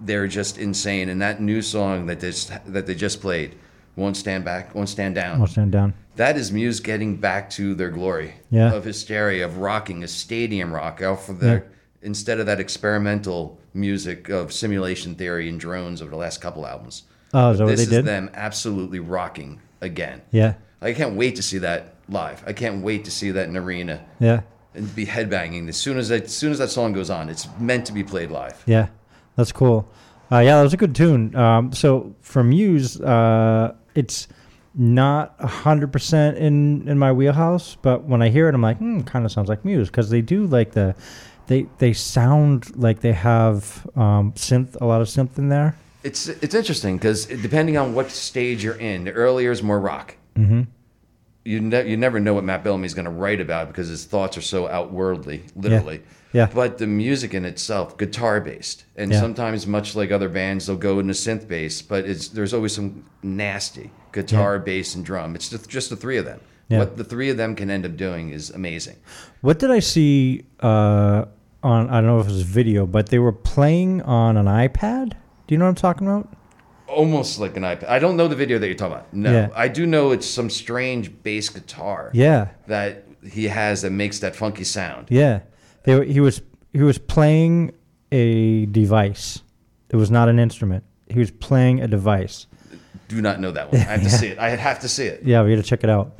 They're 0.00 0.26
just 0.28 0.58
insane. 0.58 1.08
And 1.08 1.20
that 1.20 1.40
new 1.40 1.60
song 1.62 2.06
that 2.06 2.20
they 2.20 2.28
just, 2.30 2.52
that 2.66 2.86
they 2.86 2.94
just 2.94 3.20
played, 3.20 3.56
"Won't 3.96 4.16
Stand 4.16 4.44
Back, 4.44 4.74
Won't 4.74 4.88
Stand 4.88 5.14
Down," 5.14 5.40
I'll 5.40 5.46
stand 5.46 5.72
down. 5.72 5.92
that 6.16 6.36
is 6.36 6.50
Muse 6.50 6.80
getting 6.80 7.16
back 7.16 7.50
to 7.50 7.74
their 7.74 7.90
glory 7.90 8.34
Yeah. 8.50 8.72
of 8.72 8.84
hysteria 8.84 9.44
of 9.44 9.58
rocking 9.58 10.02
a 10.02 10.08
stadium 10.08 10.72
rock 10.72 11.02
off 11.02 11.28
of 11.28 11.40
their 11.40 11.66
instead 12.02 12.40
of 12.40 12.46
that 12.46 12.58
experimental 12.58 13.58
music 13.74 14.28
of 14.30 14.52
simulation 14.52 15.14
theory 15.14 15.48
and 15.48 15.60
drones 15.60 16.00
over 16.00 16.10
the 16.10 16.16
last 16.16 16.40
couple 16.40 16.66
albums. 16.66 17.02
Oh, 17.34 17.50
is 17.50 17.58
that 17.58 17.64
what 17.64 17.70
this 17.70 17.80
they 17.80 17.84
is 17.84 17.90
did? 17.90 18.04
them 18.06 18.30
absolutely 18.34 18.98
rocking 19.00 19.60
again. 19.80 20.22
Yeah. 20.32 20.54
I 20.82 20.92
can't 20.94 21.14
wait 21.14 21.36
to 21.36 21.42
see 21.42 21.58
that 21.58 21.94
live. 22.08 22.42
I 22.46 22.52
can't 22.54 22.82
wait 22.82 23.04
to 23.04 23.10
see 23.10 23.30
that 23.32 23.48
in 23.48 23.56
arena 23.56 24.00
Yeah. 24.18 24.40
And 24.74 24.94
be 24.94 25.06
headbanging 25.06 25.68
as 25.68 25.76
soon 25.76 25.98
as 25.98 26.08
that, 26.08 26.24
as 26.24 26.34
soon 26.34 26.52
as 26.52 26.58
that 26.58 26.70
song 26.70 26.92
goes 26.92 27.10
on. 27.10 27.28
It's 27.28 27.48
meant 27.58 27.86
to 27.86 27.92
be 27.92 28.04
played 28.04 28.30
live. 28.30 28.62
Yeah, 28.66 28.88
that's 29.36 29.52
cool. 29.52 29.88
Uh, 30.32 30.38
yeah, 30.38 30.56
that 30.56 30.62
was 30.62 30.74
a 30.74 30.76
good 30.76 30.94
tune. 30.94 31.34
Um, 31.34 31.72
so 31.72 32.14
for 32.20 32.44
Muse, 32.44 33.00
uh, 33.00 33.74
it's 33.94 34.28
not 34.74 35.38
hundred 35.40 35.92
percent 35.92 36.38
in 36.38 36.86
in 36.88 36.98
my 36.98 37.12
wheelhouse, 37.12 37.76
but 37.82 38.04
when 38.04 38.22
I 38.22 38.28
hear 38.28 38.48
it, 38.48 38.54
I'm 38.54 38.62
like, 38.62 38.78
hmm, 38.78 39.00
kind 39.00 39.24
of 39.24 39.32
sounds 39.32 39.48
like 39.48 39.64
Muse 39.64 39.88
because 39.88 40.10
they 40.10 40.20
do 40.20 40.46
like 40.46 40.72
the, 40.72 40.94
they 41.48 41.66
they 41.78 41.92
sound 41.92 42.76
like 42.76 43.00
they 43.00 43.12
have 43.12 43.86
um, 43.96 44.32
synth, 44.34 44.80
a 44.80 44.84
lot 44.84 45.00
of 45.00 45.08
synth 45.08 45.36
in 45.38 45.48
there. 45.48 45.76
It's 46.04 46.28
it's 46.28 46.54
interesting 46.54 46.96
because 46.96 47.26
depending 47.26 47.76
on 47.76 47.94
what 47.94 48.10
stage 48.10 48.62
you're 48.62 48.76
in, 48.78 49.04
the 49.04 49.12
earlier 49.12 49.50
is 49.50 49.62
more 49.62 49.80
rock. 49.80 50.16
Mm-hmm. 50.36 50.62
You 51.50 51.60
ne- 51.60 51.88
you 51.90 51.96
never 51.96 52.20
know 52.20 52.34
what 52.34 52.44
Matt 52.44 52.62
Bellamy's 52.64 52.94
going 52.94 53.06
to 53.06 53.10
write 53.10 53.40
about 53.40 53.68
because 53.68 53.88
his 53.88 54.04
thoughts 54.04 54.36
are 54.38 54.42
so 54.42 54.68
outwardly, 54.68 55.42
literally. 55.56 56.02
Yeah. 56.32 56.48
But 56.54 56.78
the 56.78 56.86
music 56.86 57.34
in 57.34 57.44
itself, 57.44 57.98
guitar 57.98 58.40
based, 58.40 58.84
and 58.96 59.10
Yeah. 59.10 59.20
sometimes 59.20 59.66
much 59.66 59.96
like 59.96 60.12
other 60.12 60.28
bands, 60.28 60.66
they'll 60.66 60.76
go 60.76 61.00
into 61.00 61.12
synth 61.12 61.48
bass, 61.48 61.82
but 61.82 62.04
it's 62.04 62.28
there's 62.28 62.54
always 62.54 62.72
some 62.74 63.04
nasty 63.22 63.90
guitar, 64.12 64.58
bass, 64.60 64.94
and 64.94 65.04
drum. 65.04 65.34
It's 65.34 65.48
just, 65.48 65.68
just 65.68 65.90
the 65.90 65.96
three 65.96 66.18
of 66.18 66.24
them. 66.24 66.40
Yeah. 66.68 66.78
What 66.78 66.96
the 66.96 67.02
three 67.04 67.30
of 67.30 67.36
them 67.36 67.56
can 67.56 67.68
end 67.68 67.84
up 67.84 67.96
doing 67.96 68.30
is 68.30 68.50
amazing. 68.50 68.96
What 69.40 69.58
did 69.58 69.72
I 69.72 69.80
see 69.80 70.44
uh, 70.60 71.24
on? 71.64 71.90
I 71.90 71.94
don't 72.00 72.06
know 72.06 72.20
if 72.20 72.28
it 72.28 72.32
was 72.32 72.42
video, 72.42 72.86
but 72.86 73.08
they 73.08 73.18
were 73.18 73.32
playing 73.32 74.02
on 74.02 74.36
an 74.36 74.46
iPad. 74.46 75.10
Do 75.46 75.54
you 75.54 75.58
know 75.58 75.64
what 75.64 75.70
I'm 75.70 75.74
talking 75.74 76.06
about? 76.06 76.28
Almost 76.90 77.38
like 77.40 77.56
an 77.56 77.62
iPad. 77.62 77.88
I 77.88 77.98
don't 77.98 78.16
know 78.16 78.28
the 78.28 78.36
video 78.36 78.58
that 78.58 78.66
you're 78.66 78.74
talking 78.76 78.94
about. 78.94 79.14
No, 79.14 79.32
Yeah. 79.32 79.48
I 79.54 79.68
do 79.68 79.86
know 79.86 80.10
it's 80.12 80.26
some 80.26 80.50
strange 80.50 81.10
bass 81.22 81.48
guitar. 81.48 82.10
Yeah, 82.12 82.48
that 82.66 83.04
he 83.24 83.44
has 83.48 83.82
that 83.82 83.90
makes 83.90 84.18
that 84.20 84.34
funky 84.36 84.64
sound. 84.64 85.06
Yeah, 85.10 85.40
they 85.84 86.06
he 86.06 86.20
was 86.20 86.42
he 86.72 86.82
was 86.82 86.98
playing 86.98 87.72
a 88.12 88.66
device. 88.66 89.40
It 89.90 89.96
was 89.96 90.10
not 90.10 90.28
an 90.28 90.38
instrument. 90.38 90.84
He 91.08 91.18
was 91.18 91.30
playing 91.30 91.80
a 91.80 91.88
device. 91.88 92.46
Do 93.08 93.20
not 93.20 93.40
know 93.40 93.50
that 93.50 93.72
one. 93.72 93.80
I 93.80 93.84
have 93.84 94.02
to 94.02 94.10
see 94.20 94.28
it. 94.28 94.38
I 94.38 94.50
have 94.50 94.80
to 94.80 94.88
see 94.88 95.06
it. 95.06 95.22
Yeah, 95.24 95.42
we 95.42 95.50
got 95.54 95.62
to 95.62 95.68
check 95.68 95.82
it 95.84 95.90
out. 95.90 96.18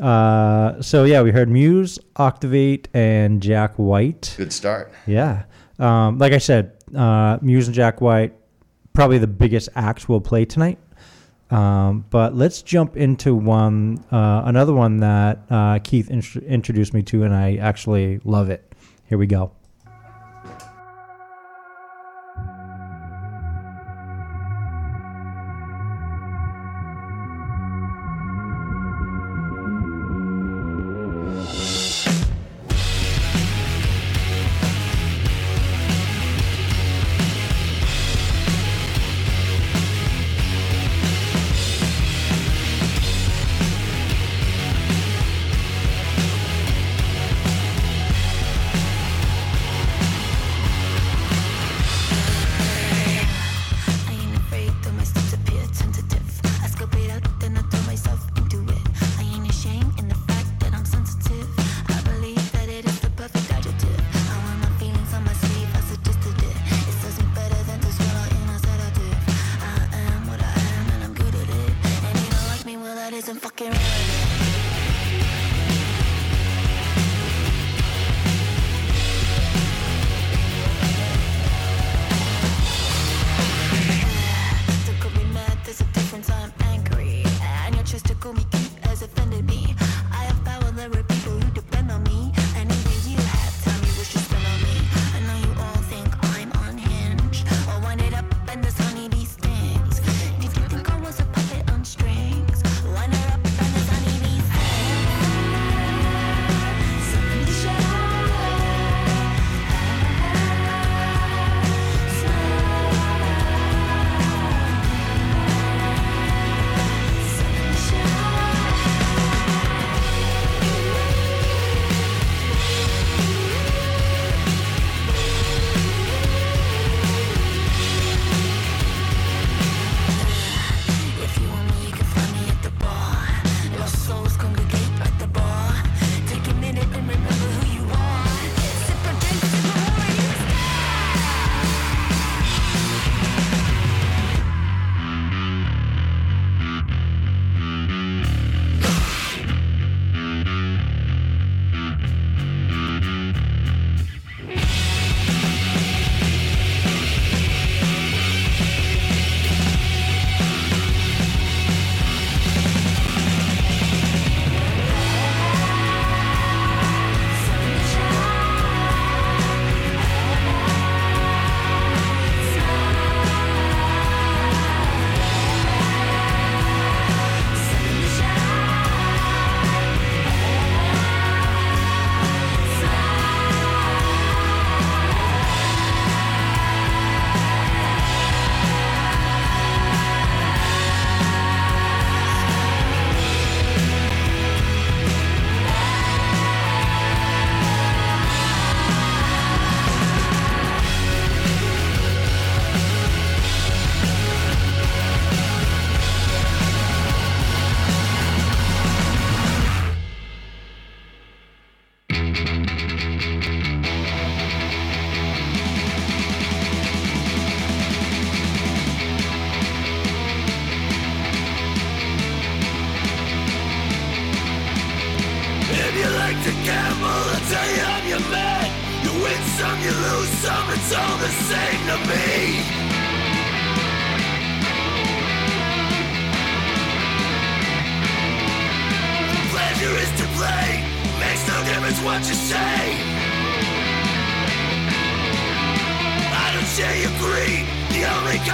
Uh, 0.00 0.80
so 0.82 1.04
yeah, 1.04 1.22
we 1.22 1.30
heard 1.30 1.48
Muse, 1.48 1.98
Octavate, 2.16 2.88
and 2.94 3.40
Jack 3.42 3.74
White. 3.76 4.34
Good 4.36 4.52
start. 4.52 4.92
Yeah, 5.06 5.44
um, 5.78 6.18
like 6.18 6.32
I 6.32 6.38
said, 6.38 6.72
uh, 6.96 7.38
Muse 7.42 7.68
and 7.68 7.74
Jack 7.74 8.00
White 8.00 8.34
probably 8.92 9.18
the 9.18 9.26
biggest 9.26 9.68
acts 9.74 10.08
we'll 10.08 10.20
play 10.20 10.44
tonight. 10.44 10.78
Um, 11.50 12.06
but 12.08 12.34
let's 12.34 12.62
jump 12.62 12.96
into 12.96 13.34
one, 13.34 14.02
uh, 14.10 14.42
another 14.46 14.72
one 14.72 14.98
that 14.98 15.40
uh, 15.50 15.78
Keith 15.84 16.10
int- 16.10 16.36
introduced 16.36 16.94
me 16.94 17.02
to, 17.02 17.24
and 17.24 17.34
I 17.34 17.56
actually 17.56 18.20
love 18.24 18.48
it. 18.48 18.72
Here 19.04 19.18
we 19.18 19.26
go. 19.26 19.52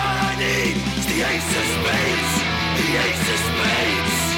all 0.08 0.16
I 0.16 0.34
need 0.36 0.76
is 0.98 1.06
the 1.06 1.20
ace 1.30 1.50
of 1.60 1.66
spades, 1.74 2.32
the 2.80 2.88
ace 3.04 3.26
of 3.34 3.40
spades. 3.48 4.37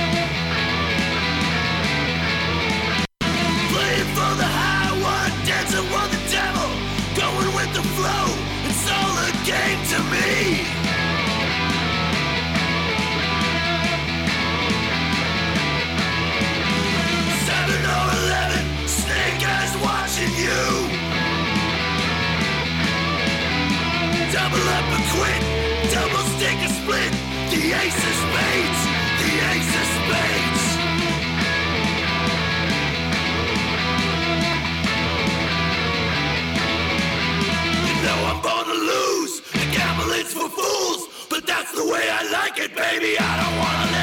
ace 27.92 28.82
the 29.20 29.32
ace 29.52 29.74
of. 29.82 30.62
You 37.86 37.94
know 38.04 38.18
I'm 38.30 38.40
gonna 38.42 38.78
lose. 38.94 39.40
The 39.40 39.66
for 40.34 40.48
fools, 40.48 41.08
but 41.28 41.46
that's 41.46 41.72
the 41.72 41.84
way 41.84 42.04
I 42.18 42.22
like 42.30 42.58
it, 42.58 42.74
baby. 42.74 43.18
I 43.18 43.32
don't 43.40 43.58
wanna. 43.58 43.99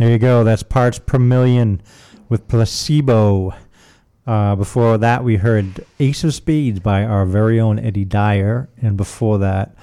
There 0.00 0.08
you 0.08 0.18
go. 0.18 0.44
That's 0.44 0.62
parts 0.62 0.98
per 0.98 1.18
million 1.18 1.82
with 2.30 2.48
placebo. 2.48 3.52
Uh, 4.26 4.56
before 4.56 4.96
that, 4.96 5.22
we 5.24 5.36
heard 5.36 5.84
Ace 5.98 6.24
of 6.24 6.32
Spades 6.32 6.80
by 6.80 7.04
our 7.04 7.26
very 7.26 7.60
own 7.60 7.78
Eddie 7.78 8.06
Dyer. 8.06 8.70
And 8.80 8.96
before 8.96 9.36
that, 9.40 9.76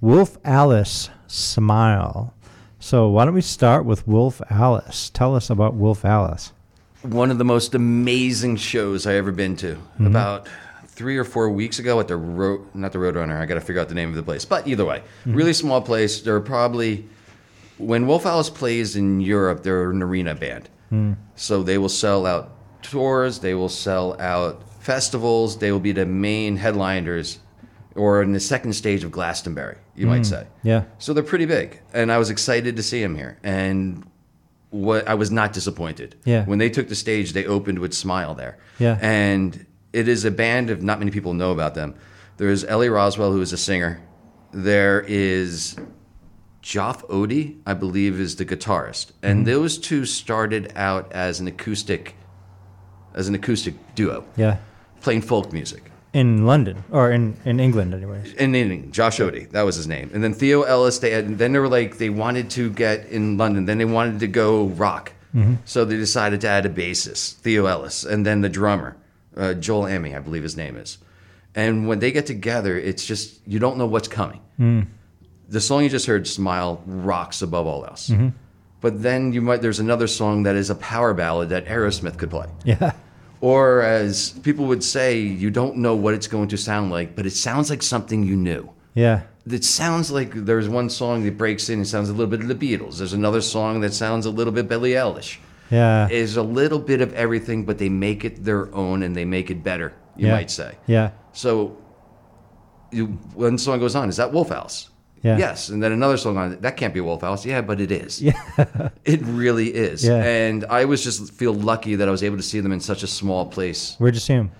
Wolf 0.00 0.38
Alice 0.42 1.10
Smile. 1.26 2.32
So, 2.78 3.08
why 3.08 3.26
don't 3.26 3.34
we 3.34 3.42
start 3.42 3.84
with 3.84 4.08
Wolf 4.08 4.40
Alice? 4.48 5.10
Tell 5.10 5.36
us 5.36 5.50
about 5.50 5.74
Wolf 5.74 6.02
Alice. 6.02 6.54
One 7.02 7.30
of 7.30 7.36
the 7.36 7.44
most 7.44 7.74
amazing 7.74 8.56
shows 8.56 9.06
I 9.06 9.16
ever 9.16 9.32
been 9.32 9.54
to. 9.56 9.76
About 10.00 10.48
three 10.86 11.18
or 11.18 11.24
four 11.24 11.50
weeks 11.50 11.78
ago 11.78 12.00
at 12.00 12.08
the 12.08 12.16
road, 12.16 12.74
not 12.74 12.92
the 12.92 12.98
Roadrunner. 12.98 13.38
I 13.38 13.44
got 13.44 13.56
to 13.56 13.60
figure 13.60 13.82
out 13.82 13.90
the 13.90 13.94
name 13.94 14.08
of 14.08 14.14
the 14.14 14.22
place. 14.22 14.46
But 14.46 14.66
either 14.66 14.86
way, 14.86 15.02
really 15.26 15.52
small 15.52 15.82
place. 15.82 16.22
There 16.22 16.34
are 16.34 16.40
probably 16.40 17.06
when 17.78 18.06
Wolf 18.06 18.26
Alice 18.26 18.50
plays 18.50 18.96
in 18.96 19.20
Europe, 19.20 19.62
they're 19.62 19.90
an 19.90 20.02
arena 20.02 20.34
band. 20.34 20.68
Hmm. 20.90 21.12
So 21.36 21.62
they 21.62 21.78
will 21.78 21.88
sell 21.88 22.26
out 22.26 22.52
tours. 22.82 23.40
They 23.40 23.54
will 23.54 23.68
sell 23.68 24.20
out 24.20 24.62
festivals. 24.80 25.58
They 25.58 25.72
will 25.72 25.80
be 25.80 25.92
the 25.92 26.06
main 26.06 26.56
headliners, 26.56 27.38
or 27.94 28.22
in 28.22 28.32
the 28.32 28.40
second 28.40 28.72
stage 28.72 29.04
of 29.04 29.10
Glastonbury, 29.10 29.76
you 29.94 30.06
might 30.06 30.18
hmm. 30.18 30.24
say. 30.24 30.46
Yeah. 30.62 30.84
So 30.98 31.12
they're 31.12 31.22
pretty 31.22 31.46
big, 31.46 31.80
and 31.92 32.10
I 32.10 32.18
was 32.18 32.30
excited 32.30 32.76
to 32.76 32.82
see 32.82 33.02
him 33.02 33.16
here. 33.16 33.38
And 33.42 34.04
what 34.70 35.08
I 35.08 35.14
was 35.14 35.30
not 35.30 35.52
disappointed. 35.52 36.14
Yeah. 36.24 36.44
When 36.44 36.58
they 36.58 36.70
took 36.70 36.88
the 36.88 36.94
stage, 36.94 37.32
they 37.32 37.46
opened 37.46 37.78
with 37.78 37.94
Smile 37.94 38.34
there. 38.34 38.58
Yeah. 38.78 38.98
And 39.00 39.66
it 39.92 40.08
is 40.08 40.24
a 40.24 40.30
band 40.30 40.70
of 40.70 40.82
not 40.82 40.98
many 40.98 41.10
people 41.10 41.34
know 41.34 41.52
about 41.52 41.74
them. 41.74 41.94
There 42.36 42.50
is 42.50 42.64
Ellie 42.64 42.88
Roswell, 42.88 43.32
who 43.32 43.40
is 43.40 43.52
a 43.52 43.58
singer. 43.58 44.00
There 44.52 45.00
is 45.00 45.76
Joff 46.68 47.02
Oddie, 47.08 47.56
I 47.64 47.72
believe, 47.72 48.20
is 48.20 48.36
the 48.36 48.44
guitarist, 48.44 49.12
and 49.22 49.38
Mm-hmm. 49.38 49.50
those 49.52 49.78
two 49.78 50.04
started 50.04 50.70
out 50.76 51.10
as 51.12 51.40
an 51.40 51.46
acoustic, 51.48 52.14
as 53.14 53.26
an 53.26 53.34
acoustic 53.34 53.74
duo, 53.94 54.26
Yeah. 54.36 54.58
playing 55.00 55.22
folk 55.22 55.50
music. 55.50 55.84
In 56.12 56.44
London, 56.44 56.84
or 56.90 57.10
in, 57.10 57.36
in 57.46 57.58
England, 57.58 57.94
anyways. 57.94 58.34
in 58.34 58.54
England, 58.54 58.92
Josh 58.92 59.18
Oddie, 59.18 59.50
that 59.52 59.62
was 59.62 59.76
his 59.76 59.86
name. 59.88 60.10
And 60.12 60.22
then 60.22 60.34
Theo 60.34 60.62
Ellis, 60.62 60.98
they 60.98 61.10
had, 61.10 61.38
then 61.38 61.52
they 61.52 61.58
were 61.58 61.68
like, 61.70 61.96
they 61.96 62.10
wanted 62.10 62.50
to 62.50 62.68
get 62.70 63.06
in 63.06 63.38
London, 63.38 63.64
then 63.64 63.78
they 63.78 63.86
wanted 63.86 64.20
to 64.20 64.26
go 64.28 64.66
rock. 64.66 65.12
So 65.66 65.84
they 65.84 65.96
decided 65.96 66.40
to 66.42 66.48
add 66.48 66.66
a 66.66 66.68
bassist, 66.70 67.34
Theo 67.36 67.64
Ellis, 67.66 68.04
and 68.04 68.26
then 68.26 68.40
the 68.42 68.48
drummer, 68.50 68.96
uh, 69.36 69.54
Joel 69.54 69.84
Amey, 69.84 70.14
I 70.16 70.18
believe 70.18 70.42
his 70.42 70.56
name 70.56 70.76
is. 70.76 70.98
And 71.54 71.86
when 71.88 72.00
they 72.00 72.10
get 72.12 72.26
together, 72.26 72.76
it's 72.76 73.06
just, 73.06 73.38
you 73.46 73.58
don't 73.58 73.78
know 73.78 73.86
what's 73.86 74.08
coming. 74.08 74.40
The 75.48 75.60
song 75.60 75.82
you 75.82 75.88
just 75.88 76.06
heard, 76.06 76.26
Smile, 76.26 76.82
rocks 76.86 77.42
above 77.42 77.66
all 77.66 77.84
else. 77.84 78.10
Mm-hmm. 78.10 78.28
But 78.80 79.02
then 79.02 79.32
you 79.32 79.40
might, 79.40 79.62
there's 79.62 79.80
another 79.80 80.06
song 80.06 80.44
that 80.44 80.54
is 80.54 80.70
a 80.70 80.74
power 80.76 81.14
ballad 81.14 81.48
that 81.48 81.66
Aerosmith 81.66 82.16
could 82.18 82.30
play. 82.30 82.46
Yeah. 82.64 82.92
Or 83.40 83.82
as 83.82 84.30
people 84.30 84.66
would 84.66 84.84
say, 84.84 85.18
you 85.18 85.50
don't 85.50 85.76
know 85.76 85.94
what 85.96 86.14
it's 86.14 86.26
going 86.26 86.48
to 86.48 86.56
sound 86.56 86.90
like, 86.90 87.16
but 87.16 87.26
it 87.26 87.30
sounds 87.30 87.70
like 87.70 87.82
something 87.82 88.22
you 88.22 88.36
knew. 88.36 88.70
Yeah. 88.94 89.22
It 89.46 89.64
sounds 89.64 90.10
like 90.10 90.32
there's 90.32 90.68
one 90.68 90.90
song 90.90 91.24
that 91.24 91.38
breaks 91.38 91.68
in 91.68 91.78
and 91.78 91.88
sounds 91.88 92.08
a 92.08 92.12
little 92.12 92.30
bit 92.30 92.40
of 92.40 92.48
the 92.48 92.54
Beatles. 92.54 92.98
There's 92.98 93.12
another 93.12 93.40
song 93.40 93.80
that 93.80 93.94
sounds 93.94 94.26
a 94.26 94.30
little 94.30 94.52
bit 94.52 94.68
Billie 94.68 94.92
Eilish. 94.92 95.38
Yeah. 95.70 96.08
There's 96.08 96.36
a 96.36 96.42
little 96.42 96.78
bit 96.78 97.00
of 97.00 97.12
everything, 97.14 97.64
but 97.64 97.78
they 97.78 97.88
make 97.88 98.24
it 98.24 98.44
their 98.44 98.72
own 98.74 99.02
and 99.02 99.16
they 99.16 99.24
make 99.24 99.50
it 99.50 99.62
better, 99.62 99.94
you 100.16 100.26
yeah. 100.26 100.32
might 100.32 100.50
say. 100.50 100.76
Yeah. 100.86 101.10
So 101.32 101.76
you, 102.90 103.06
one 103.34 103.58
song 103.58 103.78
goes 103.78 103.94
on, 103.94 104.08
is 104.08 104.16
that 104.16 104.32
Wolf 104.32 104.50
Alice? 104.50 104.90
Yeah. 105.22 105.36
Yes. 105.38 105.68
And 105.68 105.82
then 105.82 105.92
another 105.92 106.16
song 106.16 106.36
on, 106.36 106.60
that 106.60 106.76
can't 106.76 106.94
be 106.94 107.00
Wolf 107.00 107.22
Alice. 107.24 107.44
Yeah, 107.44 107.60
but 107.60 107.80
it 107.80 107.90
is. 107.90 108.20
Yeah. 108.22 108.40
it 109.04 109.20
really 109.22 109.74
is. 109.74 110.04
Yeah. 110.04 110.22
And 110.22 110.64
I 110.66 110.84
was 110.84 111.02
just 111.02 111.32
feel 111.34 111.52
lucky 111.54 111.96
that 111.96 112.08
I 112.08 112.10
was 112.10 112.22
able 112.22 112.36
to 112.36 112.42
see 112.42 112.60
them 112.60 112.72
in 112.72 112.80
such 112.80 113.02
a 113.02 113.06
small 113.06 113.46
place. 113.46 113.96
Where'd 113.98 114.14
you 114.14 114.20
see 114.20 114.34
him? 114.34 114.50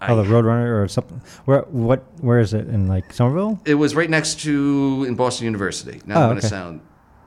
Oh, 0.00 0.16
the 0.16 0.28
Roadrunner 0.28 0.82
or 0.82 0.88
something. 0.88 1.20
Where? 1.46 1.62
What? 1.62 2.04
Where 2.20 2.38
is 2.38 2.52
it? 2.52 2.68
In 2.68 2.86
like 2.86 3.12
Somerville? 3.14 3.58
It 3.64 3.74
was 3.76 3.94
right 3.94 4.10
next 4.10 4.40
to 4.40 5.04
in 5.08 5.14
Boston 5.14 5.46
University. 5.46 6.02
Now 6.04 6.16
Oh, 6.18 6.22
I'm 6.22 6.26
going 6.28 6.40
to 6.40 6.46
okay. 6.46 6.54
sound, 6.54 6.80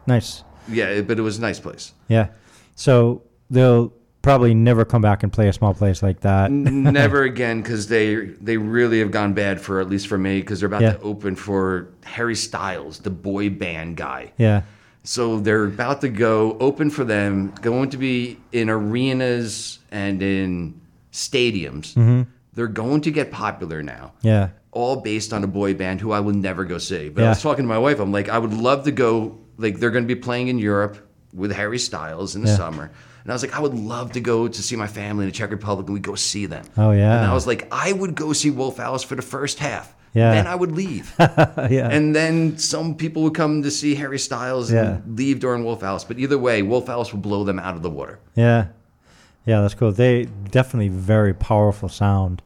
Nice. 0.06 0.44
yeah, 0.68 1.02
but 1.02 1.18
it 1.18 1.24
was 1.24 1.40
a 1.40 1.42
nice 1.42 1.60
place. 1.60 1.94
Yeah. 2.08 2.28
So 2.76 3.24
they'll 3.50 3.92
probably 4.22 4.54
never 4.54 4.84
come 4.86 5.02
back 5.02 5.24
and 5.24 5.32
play 5.32 5.48
a 5.48 5.54
small 5.54 5.74
place 5.74 6.04
like 6.04 6.20
that. 6.22 6.52
Never 6.52 7.24
again, 7.24 7.62
because 7.62 7.88
they 7.88 8.16
they 8.16 8.58
really 8.58 9.00
have 9.00 9.12
gone 9.12 9.34
bad 9.34 9.62
for 9.62 9.80
at 9.80 9.90
least 9.90 10.08
for 10.08 10.18
me, 10.18 10.42
because 10.42 10.60
they're 10.60 10.68
about 10.68 10.82
Yeah. 10.82 10.94
to 10.94 11.02
open 11.02 11.36
for 11.36 11.88
Harry 12.04 12.36
Styles, 12.36 13.00
the 13.00 13.10
boy 13.10 13.50
band 13.50 13.98
guy. 13.98 14.32
Yeah. 14.38 14.64
So 15.04 15.40
they're 15.40 15.64
about 15.66 16.02
to 16.02 16.10
go 16.10 16.58
open 16.60 16.90
for 16.90 17.04
them, 17.06 17.54
going 17.62 17.90
to 17.92 17.98
be 17.98 18.38
in 18.52 18.70
arenas 18.70 19.80
and 19.92 20.22
in 20.22 20.80
stadiums. 21.14 21.94
Mm-hmm. 21.94 22.24
They're 22.54 22.68
going 22.68 23.02
to 23.02 23.12
get 23.12 23.32
popular 23.32 23.82
now. 23.82 24.14
Yeah. 24.22 24.50
all 24.72 24.98
based 24.98 25.34
on 25.34 25.44
a 25.44 25.48
boy 25.48 25.74
band 25.74 26.00
who 26.00 26.12
I 26.12 26.20
will 26.20 26.34
never 26.36 26.64
go 26.66 26.78
see. 26.78 27.10
But 27.10 27.24
I 27.24 27.30
was 27.30 27.42
talking 27.42 27.64
to 27.64 27.68
my 27.70 27.80
wife. 27.80 28.00
I'm 28.00 28.12
like, 28.12 28.30
I 28.30 28.38
would 28.38 28.54
love 28.54 28.84
to 28.84 28.92
go. 28.92 29.40
Like, 29.58 29.80
they're 29.80 29.90
going 29.90 30.04
to 30.08 30.14
be 30.16 30.20
playing 30.20 30.48
in 30.50 30.60
Europe 30.60 30.98
with 31.34 31.52
Harry 31.54 31.80
Styles 31.80 32.36
in 32.36 32.44
the 32.44 32.50
Yeah. 32.50 32.56
summer. 32.58 32.92
And 33.30 33.34
I 33.34 33.36
was 33.36 33.44
like, 33.44 33.54
I 33.56 33.60
would 33.60 33.76
love 33.76 34.14
to 34.14 34.20
go 34.22 34.48
to 34.48 34.64
see 34.64 34.76
my 34.76 34.88
family 34.88 35.26
in 35.26 35.30
the 35.30 35.38
Czech 35.38 35.52
Republic 35.52 35.86
and 35.86 35.94
we 35.94 36.00
go 36.00 36.16
see 36.16 36.48
them. 36.48 36.66
Oh, 36.78 36.90
yeah. 36.90 37.18
And 37.22 37.26
I 37.30 37.34
was 37.36 37.46
like, 37.46 37.68
I 37.72 37.94
would 37.94 38.16
go 38.16 38.34
see 38.34 38.50
Wolf 38.50 38.80
Alice 38.80 39.04
for 39.04 39.16
the 39.16 39.22
first 39.22 39.60
half. 39.60 39.94
Yeah. 40.16 40.32
Then 40.32 40.48
I 40.48 40.56
would 40.56 40.72
leave. 40.72 41.14
yeah. 41.20 41.90
and 41.92 42.16
then 42.16 42.58
some 42.58 42.96
people 42.96 43.22
would 43.22 43.36
come 43.36 43.62
to 43.62 43.70
see 43.70 43.94
Harry 43.94 44.18
Styles 44.18 44.72
Yeah. 44.72 44.96
and 44.96 45.16
leave 45.16 45.40
during 45.40 45.64
Wolf 45.64 45.84
Alice. 45.84 46.04
But 46.04 46.18
either 46.18 46.40
way, 46.40 46.64
Wolf 46.64 46.90
Alice 46.90 47.14
will 47.14 47.20
blow 47.22 47.44
them 47.44 47.60
out 47.60 47.76
of 47.76 47.84
the 47.84 47.90
water. 47.92 48.18
Yeah, 48.34 48.70
yeah, 49.46 49.62
that's 49.62 49.76
cool. 49.76 49.92
They 49.92 50.26
definitely 50.50 50.88
very 50.90 51.36
powerful 51.36 51.88
sound. 51.90 52.42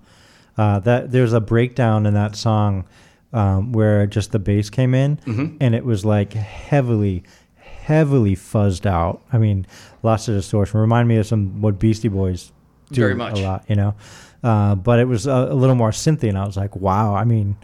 Uh, 0.57 0.79
that 0.79 1.11
there's 1.13 1.31
a 1.31 1.39
breakdown 1.39 2.05
in 2.05 2.13
that 2.15 2.35
song 2.35 2.83
um, 3.31 3.71
where 3.71 4.05
just 4.07 4.33
the 4.33 4.39
bass 4.39 4.69
came 4.69 4.93
in, 4.93 5.15
Mm-hmm. 5.25 5.55
and 5.61 5.73
it 5.73 5.85
was 5.85 6.03
like 6.03 6.33
heavily, 6.33 7.23
heavily 7.55 8.35
fuzzed 8.35 8.85
out. 8.85 9.21
I 9.31 9.37
mean, 9.37 9.65
lots 10.03 10.27
of 10.27 10.35
distortion. 10.35 10.79
Remind 10.79 11.07
me 11.07 11.17
of 11.17 11.25
some 11.25 11.61
what 11.61 11.79
Beastie 11.79 12.07
Boys 12.09 12.51
do 12.91 13.01
Very 13.01 13.15
much. 13.15 13.39
a 13.39 13.43
lot, 13.43 13.65
you 13.67 13.75
know. 13.75 13.95
Uh, 14.43 14.75
but 14.75 14.99
it 14.99 15.05
was 15.07 15.25
a, 15.25 15.31
a 15.31 15.53
little 15.55 15.75
more 15.75 15.91
synthy, 15.91 16.29
and 16.29 16.37
I 16.37 16.45
was 16.45 16.57
like, 16.57 16.75
wow. 16.75 17.15
I 17.15 17.23
mean, 17.23 17.55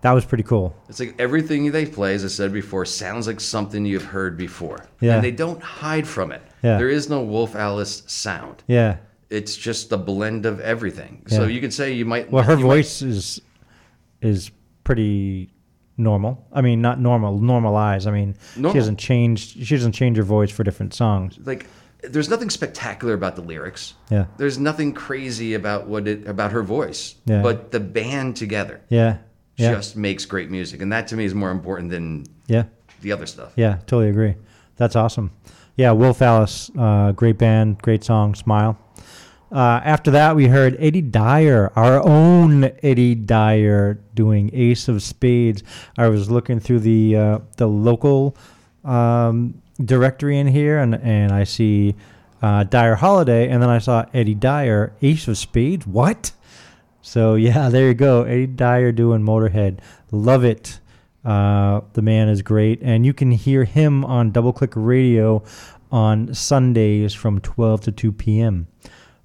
that 0.00 0.10
was 0.12 0.24
pretty 0.24 0.42
cool. 0.44 0.74
It's 0.88 0.98
like 1.00 1.14
everything 1.18 1.70
they 1.72 1.86
play, 1.86 2.14
as 2.14 2.24
I 2.24 2.28
said 2.28 2.52
before, 2.52 2.84
sounds 2.84 3.26
like 3.26 3.40
something 3.40 3.86
you've 3.86 4.04
heard 4.04 4.36
before. 4.36 4.84
Yeah. 5.00 5.14
And 5.14 5.24
they 5.24 5.30
don't 5.30 5.62
hide 5.62 6.06
from 6.06 6.32
it. 6.32 6.42
Yeah. 6.62 6.76
There 6.78 6.88
is 6.88 7.08
no 7.08 7.22
Wolf 7.22 7.54
Alice 7.54 8.02
sound. 8.06 8.64
Yeah. 8.66 8.96
It's 9.30 9.56
just 9.56 9.90
a 9.92 9.96
blend 9.96 10.44
of 10.44 10.60
everything. 10.60 11.22
So 11.28 11.44
you 11.46 11.60
could 11.60 11.72
say 11.72 11.92
you 11.92 12.04
might. 12.04 12.30
Well, 12.30 12.42
her 12.44 12.52
you 12.56 12.64
might- 12.66 12.74
voice 12.76 13.00
is 13.02 13.40
is 14.20 14.50
pretty 14.84 15.50
normal. 15.96 16.46
I 16.52 16.60
mean, 16.60 16.80
not 16.82 17.00
normal, 17.00 17.38
normalized. 17.38 18.06
I 18.06 18.10
mean, 18.10 18.36
Normal. 18.56 18.72
she 18.72 18.78
hasn't 18.78 18.98
changed. 18.98 19.64
She 19.66 19.76
doesn't 19.76 19.92
change 19.92 20.16
her 20.16 20.22
voice 20.22 20.50
for 20.50 20.64
different 20.64 20.94
songs. 20.94 21.38
like, 21.44 21.66
there's 22.08 22.28
nothing 22.28 22.50
spectacular 22.50 23.14
about 23.14 23.36
the 23.36 23.42
lyrics. 23.42 23.94
Yeah, 24.10 24.26
There's 24.36 24.58
nothing 24.58 24.92
crazy 24.92 25.54
about 25.54 25.86
what 25.86 26.06
it 26.08 26.26
about 26.26 26.52
her 26.52 26.62
voice. 26.62 27.14
Yeah. 27.26 27.42
But 27.42 27.70
the 27.70 27.80
band 27.80 28.36
together 28.36 28.80
yeah, 28.88 29.18
yeah, 29.56 29.72
just 29.72 29.96
makes 29.96 30.24
great 30.24 30.50
music, 30.50 30.82
and 30.82 30.92
that 30.92 31.08
to 31.08 31.16
me 31.16 31.24
is 31.24 31.34
more 31.34 31.50
important 31.50 31.90
than 31.90 32.26
yeah, 32.46 32.64
the 33.00 33.12
other 33.12 33.26
stuff. 33.26 33.52
yeah. 33.56 33.78
Totally 33.86 34.10
agree. 34.10 34.34
That's 34.76 34.96
awesome. 34.96 35.30
Yeah, 35.76 35.92
Wolf 35.92 36.22
Alice, 36.22 36.70
uh, 36.78 37.12
great 37.12 37.38
band, 37.38 37.82
great 37.82 38.04
song, 38.04 38.34
Smile. 38.34 38.78
Uh, 39.50 39.80
after 39.84 40.10
that, 40.10 40.34
we 40.34 40.46
heard 40.46 40.76
Eddie 40.80 41.00
Dyer, 41.02 41.70
our 41.76 42.04
own 42.04 42.72
Eddie 42.82 43.14
Dyer, 43.14 44.00
doing 44.14 44.50
Ace 44.52 44.88
of 44.88 45.02
Spades. 45.02 45.62
I 45.96 46.08
was 46.08 46.30
looking 46.30 46.58
through 46.58 46.80
the 46.80 47.16
uh, 47.16 47.38
the 47.56 47.68
local 47.68 48.36
um, 48.84 49.62
directory 49.82 50.38
in 50.38 50.46
here, 50.46 50.78
and 50.78 50.94
and 50.94 51.32
I 51.32 51.44
see 51.44 51.94
uh, 52.42 52.64
Dyer 52.64 52.94
Holiday, 52.96 53.48
and 53.48 53.62
then 53.62 53.70
I 53.70 53.78
saw 53.78 54.04
Eddie 54.12 54.34
Dyer, 54.34 54.92
Ace 55.02 55.28
of 55.28 55.38
Spades. 55.38 55.86
What? 55.86 56.32
So 57.02 57.34
yeah, 57.34 57.68
there 57.70 57.88
you 57.88 57.94
go, 57.94 58.22
Eddie 58.24 58.46
Dyer 58.46 58.92
doing 58.92 59.22
Motorhead. 59.22 59.78
Love 60.10 60.44
it. 60.44 60.80
Uh, 61.24 61.80
the 61.94 62.02
man 62.02 62.28
is 62.28 62.42
great, 62.42 62.80
and 62.82 63.06
you 63.06 63.14
can 63.14 63.30
hear 63.30 63.64
him 63.64 64.04
on 64.04 64.30
Double 64.30 64.52
Click 64.52 64.72
Radio 64.74 65.42
on 65.90 66.34
Sundays 66.34 67.14
from 67.14 67.40
12 67.40 67.82
to 67.82 67.92
2 67.92 68.12
p.m. 68.12 68.66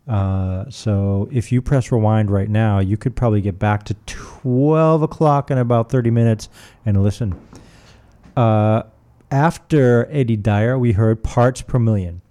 Uh, 0.08 0.68
so 0.70 1.28
if 1.32 1.52
you 1.52 1.62
press 1.62 1.92
rewind 1.92 2.32
right 2.32 2.50
now, 2.50 2.80
you 2.80 2.96
could 2.96 3.16
probably 3.16 3.42
get 3.42 3.60
back 3.60 3.84
to 3.84 3.94
12 4.06 5.04
o'clock 5.04 5.52
in 5.52 5.58
about 5.58 5.90
30 5.92 6.10
minutes 6.10 6.50
and 6.86 7.04
listen. 7.04 7.40
Uh, 8.36 8.84
after 9.32 10.08
Eddie 10.12 10.38
Dyer, 10.38 10.78
we 10.78 10.92
heard 10.92 11.24
Parts 11.24 11.62
Per 11.62 11.80
Million. 11.80 12.22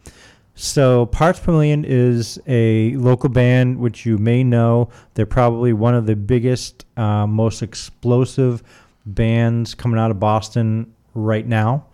So 0.55 1.07
Parts 1.07 1.39
Per 1.39 1.53
Million 1.53 1.85
is 1.85 2.39
a 2.47 2.95
local 2.97 3.29
band 3.29 3.79
which 3.79 4.05
you 4.05 4.19
may 4.19 4.43
know. 4.43 4.89
They're 5.15 5.27
probably 5.27 5.73
one 5.73 5.95
of 5.95 6.07
the 6.07 6.17
biggest, 6.17 6.85
uh, 6.97 7.27
most 7.27 7.63
explosive 7.63 8.63
bands 9.07 9.75
coming 9.75 9.99
out 9.99 10.11
of 10.11 10.19
Boston 10.19 10.93
right 11.15 11.47
now. 11.47 11.87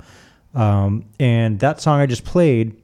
Um, 0.55 1.05
and 1.19 1.59
that 1.61 1.81
song 1.81 2.01
I 2.01 2.07
just 2.07 2.25
played 2.25 2.81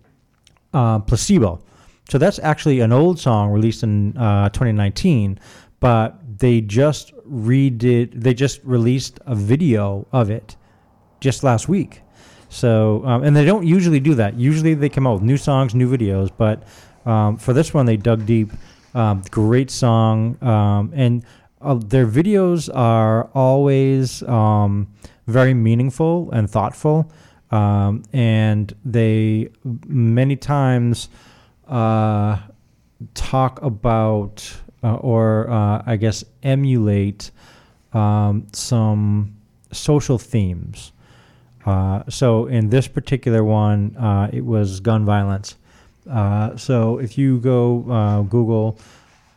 uh, 0.75 0.99
Placebo. 0.99 1.63
So 2.11 2.19
that's 2.19 2.41
actually 2.41 2.81
an 2.81 2.93
old 2.93 3.19
song 3.19 3.51
released 3.51 3.83
in 3.85 4.17
uh, 4.17 4.49
2019, 4.51 5.39
but 5.79 6.19
they 6.39 6.61
just 6.61 7.15
redid, 7.25 8.11
they 8.15 8.35
just 8.35 8.61
released 8.65 9.21
a 9.27 9.35
video 9.35 10.07
of 10.13 10.29
it 10.29 10.57
just 11.21 11.45
last 11.45 11.69
week. 11.69 12.03
So, 12.51 13.03
um, 13.07 13.23
and 13.23 13.35
they 13.35 13.45
don't 13.45 13.65
usually 13.65 14.01
do 14.01 14.15
that. 14.17 14.35
Usually 14.35 14.75
they 14.75 14.89
come 14.89 15.07
out 15.07 15.15
with 15.15 15.23
new 15.23 15.37
songs, 15.37 15.75
new 15.75 15.89
videos, 15.89 16.31
but 16.37 16.65
um, 17.07 17.39
for 17.39 17.53
this 17.53 17.73
one, 17.73 17.87
they 17.87 17.97
dug 17.97 18.27
deep. 18.27 18.51
Um, 18.93 19.23
great 19.31 19.71
song. 19.71 20.37
Um, 20.43 20.93
and 20.95 21.25
uh, 21.63 21.75
their 21.75 22.07
videos 22.07 22.69
are 22.75 23.31
always 23.35 24.23
um, 24.25 24.93
very 25.29 25.55
meaningful 25.55 26.29
and 26.33 26.51
thoughtful. 26.51 27.11
Um, 27.53 28.03
and 28.13 28.75
they 28.85 29.51
many 29.87 30.37
times 30.37 31.09
uh, 31.69 32.39
talk 33.15 33.63
about 33.63 34.53
uh, 34.83 34.95
or 34.97 35.49
uh, 35.51 35.83
I 35.87 35.97
guess 35.97 36.25
emulate 36.43 37.31
some 37.93 39.37
social 39.73 40.19
themes. 40.19 40.93
Uh, 41.65 42.03
so 42.09 42.47
in 42.47 42.71
this 42.71 42.89
particular 42.89 43.45
one, 43.45 43.97
uh, 43.97 44.31
it 44.33 44.45
was 44.45 44.81
gun 44.81 45.05
violence. 45.05 45.57
Uh, 46.11 46.57
so 46.57 46.99
if 46.99 47.19
you 47.19 47.39
go 47.41 47.91
uh, 47.91 48.23
Google 48.23 48.79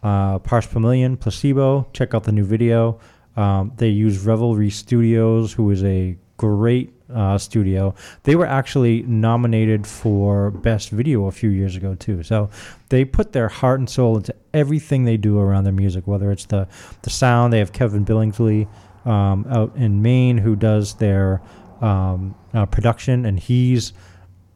uh, 0.02 0.40
per 0.40 0.62
Million 0.80 1.18
Placebo, 1.18 1.88
check 1.94 2.14
out 2.14 2.24
the 2.24 2.32
new 2.32 2.46
video. 2.46 3.00
Um, 3.36 3.72
they 3.78 3.90
use 3.90 4.20
Revelry 4.20 4.70
Studios, 4.70 5.54
who 5.54 5.70
is 5.72 5.84
a 5.84 6.18
great 6.38 6.94
uh, 7.14 7.38
studio. 7.38 7.94
They 8.24 8.36
were 8.36 8.46
actually 8.46 9.04
nominated 9.04 9.86
for 9.86 10.52
Best 10.52 10.90
Video 10.90 11.28
a 11.28 11.32
few 11.32 11.50
years 11.50 11.76
ago 11.76 11.96
too. 11.96 12.24
So 12.24 12.50
they 12.90 13.06
put 13.06 13.34
their 13.34 13.50
heart 13.50 13.80
and 13.80 13.90
soul 13.90 14.18
into 14.18 14.36
everything 14.54 15.06
they 15.06 15.18
do 15.18 15.40
around 15.40 15.64
their 15.64 15.74
music, 15.74 16.08
whether 16.08 16.32
it's 16.32 16.46
the 16.46 16.68
the 17.02 17.10
sound. 17.10 17.54
They 17.54 17.60
have 17.60 17.74
Kevin 17.74 18.06
Billingsley 18.06 18.68
um, 19.06 19.46
out 19.50 19.76
in 19.76 20.02
Maine 20.02 20.38
who 20.38 20.56
does 20.56 20.96
their 20.96 21.42
um, 21.82 22.36
uh, 22.54 22.66
production, 22.66 23.26
and 23.26 23.40
he's 23.40 23.94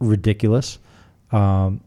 ridiculous. 0.00 0.78
Um, 1.32 1.80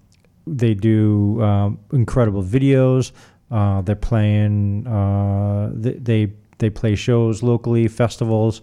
they 0.47 0.73
do 0.73 1.41
um, 1.41 1.79
incredible 1.93 2.43
videos. 2.43 3.11
Uh, 3.49 3.81
they're 3.81 3.95
playing. 3.95 4.87
Uh, 4.87 5.71
they, 5.73 5.93
they 5.93 6.33
they 6.57 6.69
play 6.69 6.95
shows 6.95 7.41
locally, 7.43 7.87
festivals. 7.87 8.61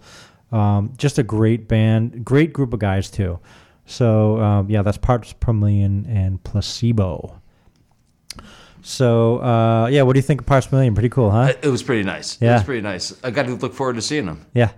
Um, 0.50 0.92
just 0.96 1.18
a 1.18 1.22
great 1.22 1.68
band, 1.68 2.24
great 2.24 2.52
group 2.52 2.72
of 2.72 2.78
guys 2.80 3.10
too. 3.10 3.38
So 3.86 4.38
um, 4.40 4.70
yeah, 4.70 4.82
that's 4.82 4.98
Parts 4.98 5.32
per 5.34 5.52
Million 5.52 6.06
and 6.06 6.42
Placebo. 6.42 7.40
So 8.82 9.38
uh, 9.42 9.86
yeah, 9.88 10.02
what 10.02 10.14
do 10.14 10.18
you 10.18 10.22
think 10.22 10.40
of 10.40 10.46
Parts 10.46 10.66
per 10.66 10.76
Million? 10.76 10.94
Pretty 10.94 11.08
cool, 11.08 11.30
huh? 11.30 11.52
It 11.62 11.68
was 11.68 11.82
pretty 11.82 12.04
nice. 12.04 12.40
Yeah, 12.40 12.50
It 12.50 12.54
was 12.54 12.62
pretty 12.64 12.82
nice. 12.82 13.12
I 13.24 13.30
got 13.30 13.46
to 13.46 13.54
look 13.54 13.74
forward 13.74 13.96
to 13.96 14.02
seeing 14.02 14.26
them. 14.26 14.46
Yeah, 14.54 14.70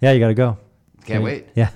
yeah, 0.00 0.12
you 0.12 0.20
got 0.20 0.28
to 0.28 0.34
go. 0.34 0.58
Can't 1.06 1.22
wait. 1.22 1.46
Yeah. 1.54 1.70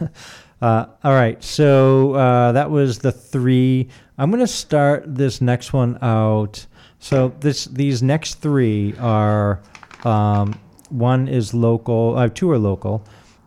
Uh, 0.61 0.87
all 1.03 1.13
right. 1.13 1.43
So 1.43 2.13
uh, 2.15 2.53
that 2.53 2.71
was 2.71 2.99
the 2.99 3.13
three. 3.13 3.89
I'm 4.19 4.31
going 4.31 4.41
to 4.41 4.47
start 4.47 5.05
this 5.07 5.41
next 5.41 5.73
one 5.73 5.99
out. 6.03 6.67
So 6.99 7.33
this 7.41 7.65
these 7.65 8.03
next 8.03 8.35
three 8.35 8.95
are 8.99 9.63
um, 10.05 10.61
one 10.91 11.29
is 11.29 11.55
local. 11.55 12.19
Uh, 12.19 12.29
two 12.29 12.51
are 12.51 12.59
local, 12.59 13.03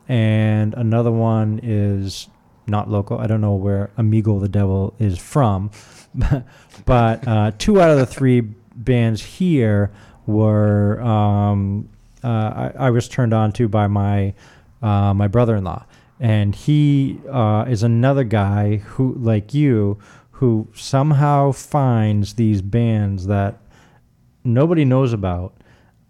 and 0.08 0.74
another 0.74 1.12
one 1.12 1.60
is 1.62 2.30
not 2.66 2.90
local. 2.90 3.20
I 3.20 3.28
don't 3.28 3.42
know 3.42 3.54
where 3.54 3.92
Amigo 3.98 4.40
the 4.40 4.50
Devil 4.50 4.96
is 4.98 5.20
from, 5.20 5.70
but 6.86 7.28
uh, 7.28 7.52
two 7.60 7.80
out 7.80 7.92
of 7.92 8.00
the 8.00 8.08
three 8.08 8.42
bands 8.42 9.22
here 9.22 9.92
were 10.26 11.00
um, 11.02 11.90
uh, 12.24 12.72
I, 12.78 12.88
I 12.88 12.90
was 12.90 13.08
turned 13.08 13.34
on 13.34 13.52
to 13.54 13.68
by 13.68 13.88
my 13.88 14.34
uh, 14.84 15.14
my 15.14 15.28
brother-in-law, 15.28 15.86
and 16.20 16.54
he 16.54 17.20
uh, 17.32 17.66
is 17.68 17.82
another 17.84 18.24
guy 18.24 18.78
who, 18.78 19.16
like 19.16 19.54
you, 19.54 19.98
who 20.32 20.68
somehow 20.74 21.52
finds 21.52 22.34
these 22.36 22.62
bands 22.62 23.28
that 23.28 23.60
nobody 24.44 24.86
knows 24.86 25.14
about, 25.14 25.56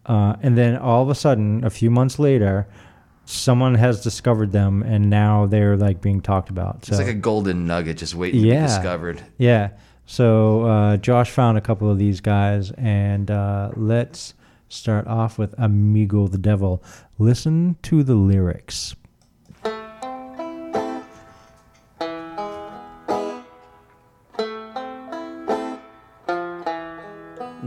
uh, 0.06 0.36
and 0.42 0.58
then 0.58 0.76
all 0.78 1.02
of 1.04 1.10
a 1.10 1.16
sudden, 1.16 1.64
a 1.64 1.70
few 1.70 1.90
months 1.92 2.20
later, 2.20 2.68
someone 3.26 3.76
has 3.76 4.02
discovered 4.04 4.52
them, 4.52 4.84
and 4.84 5.10
now 5.10 5.46
they're 5.46 5.78
like 5.78 6.02
being 6.02 6.20
talked 6.22 6.50
about. 6.50 6.84
So 6.86 6.92
It's 6.92 7.00
like 7.00 7.08
a 7.16 7.20
golden 7.20 7.66
nugget 7.68 7.98
just 7.98 8.16
waiting 8.16 8.42
to 8.42 8.50
be 8.50 8.56
discovered. 8.56 9.22
yeah. 9.38 9.70
So 10.06 10.64
uh, 10.66 10.98
Josh 10.98 11.32
found 11.32 11.58
a 11.58 11.62
couple 11.62 11.90
of 11.90 11.98
these 11.98 12.20
guys, 12.20 12.72
and 12.72 13.32
uh, 13.32 13.72
let's 13.78 14.34
start 14.74 15.08
off 15.08 15.38
with 15.38 15.54
Amigo 15.58 16.28
the 16.28 16.38
Devil. 16.38 16.84
Listen 17.20 17.78
to 17.84 18.04
the 18.04 18.16
lyrics. 18.16 18.96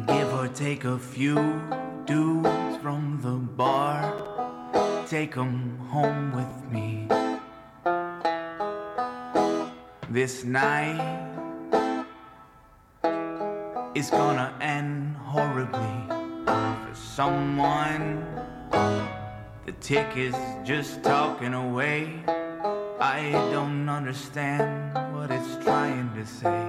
Give 0.06 0.34
or 0.34 0.48
take 0.48 0.84
a 0.84 0.98
few 0.98 1.36
dudes 2.04 2.76
from 2.82 3.20
the 3.22 3.38
bar. 3.56 4.12
Take 5.08 5.36
'em 5.36 5.78
home 5.90 6.32
with 6.32 6.70
me. 6.70 7.08
This 10.10 10.44
night 10.44 11.00
is 13.94 14.10
gonna 14.10 14.52
end 14.60 15.16
horribly 15.16 16.05
for 16.46 16.94
someone. 16.94 18.24
The 19.66 19.72
tick 19.80 20.16
is 20.16 20.34
just 20.64 21.02
talking 21.02 21.54
away. 21.54 22.22
I 23.00 23.32
don't 23.52 23.88
understand 23.88 24.94
what 25.14 25.30
it's 25.30 25.64
trying 25.64 26.14
to 26.14 26.24
say. 26.24 26.62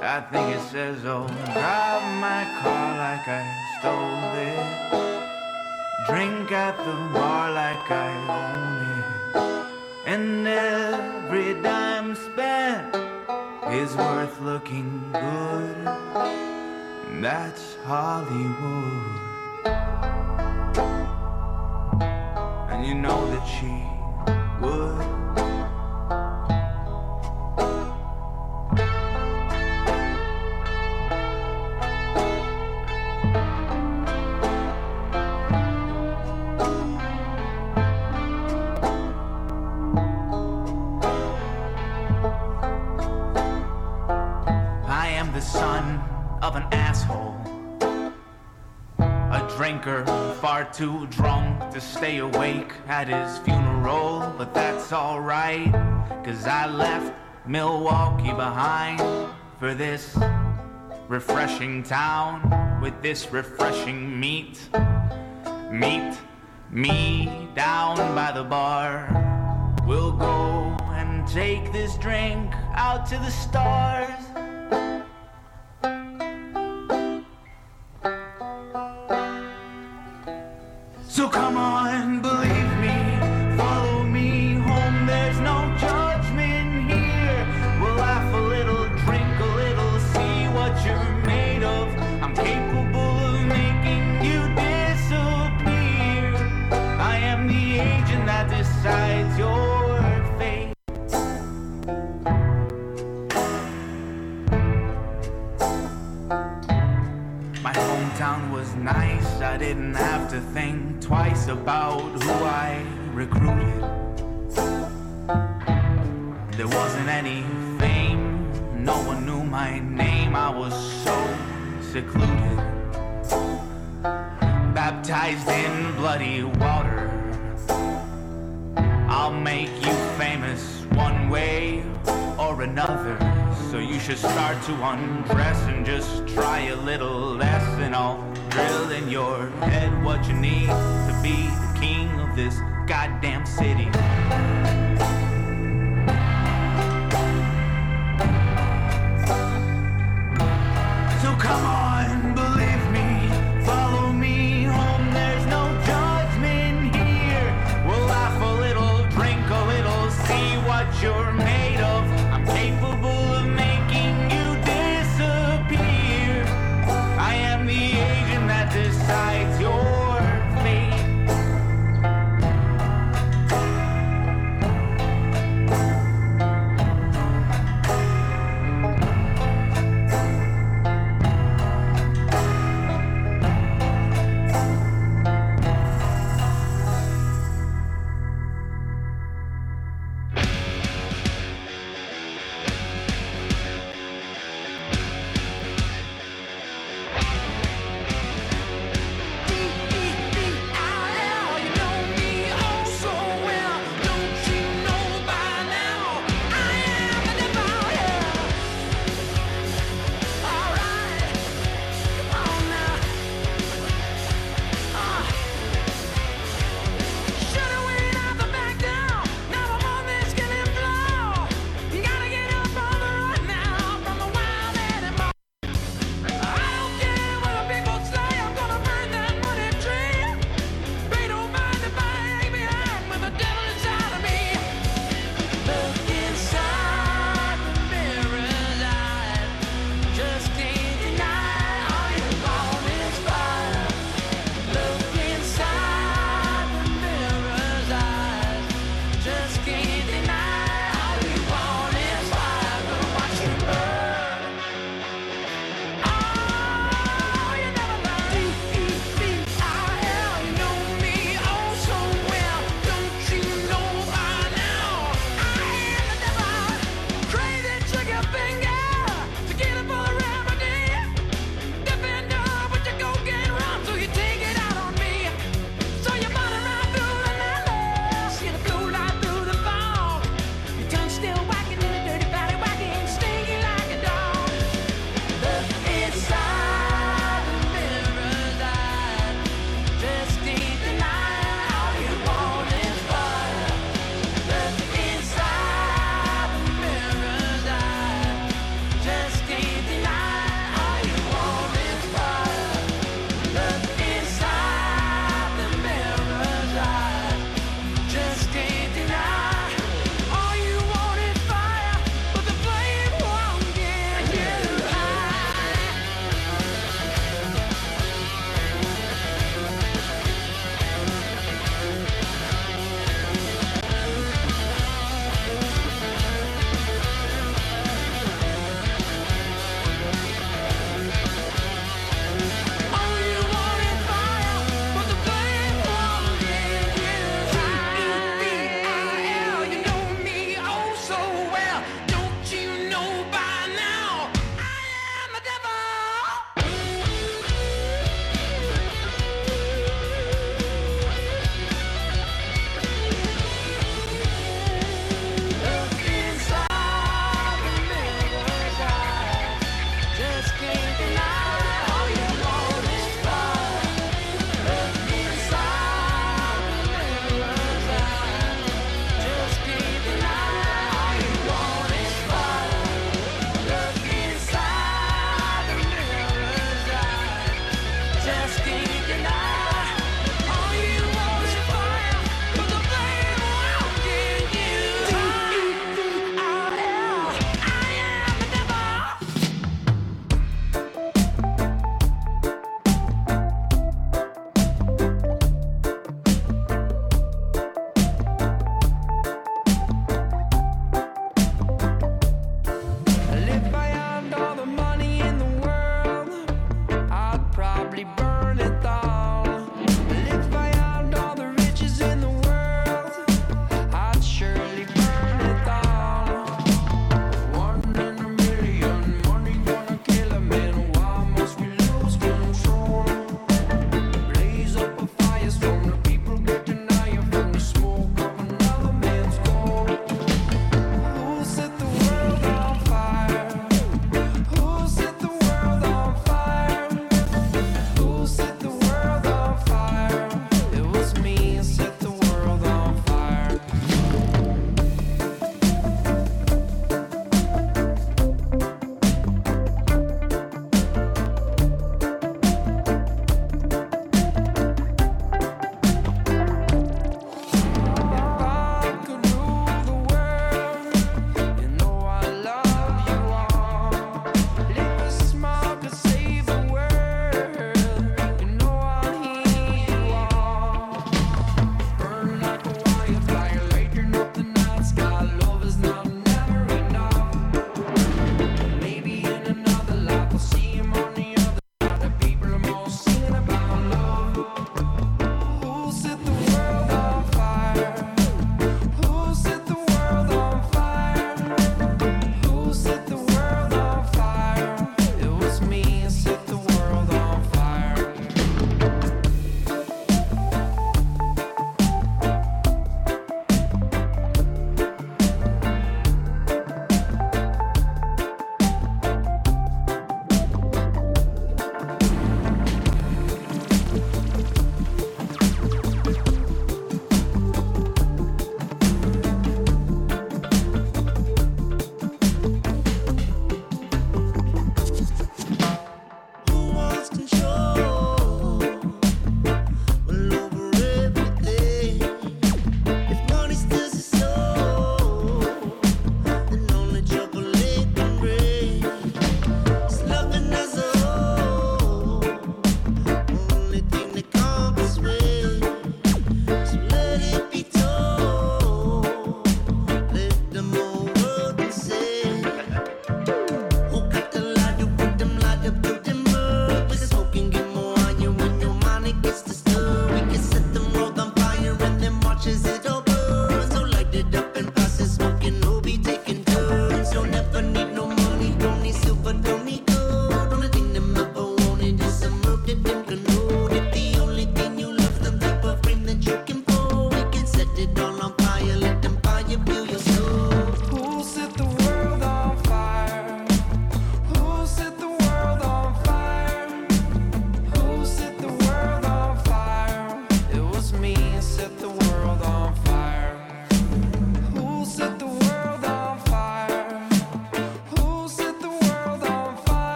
I 0.00 0.20
think 0.30 0.56
it 0.56 0.60
says, 0.70 1.04
oh, 1.04 1.26
drive 1.26 2.06
my 2.20 2.44
car 2.60 2.98
like 3.04 3.26
I 3.26 3.42
stole 3.78 4.34
it. 4.52 4.94
Drink 6.06 6.52
at 6.52 6.76
the 6.76 6.96
bar 7.12 7.50
like 7.52 7.90
I 7.90 8.10
own 8.38 8.74
it. 8.98 9.66
And 10.06 10.46
every 10.46 11.60
dime 11.62 12.14
spent 12.14 12.94
is 13.72 13.96
worth 13.96 14.40
looking 14.40 15.10
good. 15.12 16.53
That's 17.22 17.76
Hollywood. 17.84 19.20
And 22.70 22.86
you 22.86 22.94
know 22.94 23.30
that 23.30 23.44
she 23.46 23.82
would. 24.60 25.24
I 44.86 45.08
am 45.08 45.32
the 45.32 45.40
son 45.40 46.03
of 46.44 46.56
an 46.56 46.66
asshole. 46.72 47.34
A 48.98 49.54
drinker, 49.56 50.04
far 50.42 50.70
too 50.70 51.06
drunk 51.06 51.72
to 51.72 51.80
stay 51.80 52.18
awake 52.18 52.70
at 52.86 53.08
his 53.08 53.38
funeral. 53.38 54.30
But 54.36 54.52
that's 54.52 54.92
alright, 54.92 55.72
cause 56.22 56.46
I 56.46 56.66
left 56.66 57.14
Milwaukee 57.46 58.34
behind 58.34 59.00
for 59.58 59.72
this 59.72 60.18
refreshing 61.08 61.82
town 61.82 62.78
with 62.82 63.00
this 63.00 63.32
refreshing 63.32 64.20
meat. 64.20 64.68
Meet 65.70 66.12
me 66.70 67.48
down 67.54 67.96
by 68.14 68.32
the 68.32 68.44
bar. 68.44 69.08
We'll 69.86 70.12
go 70.12 70.76
and 70.90 71.26
take 71.26 71.72
this 71.72 71.96
drink 71.96 72.52
out 72.74 73.06
to 73.06 73.16
the 73.16 73.30
stars. 73.30 74.23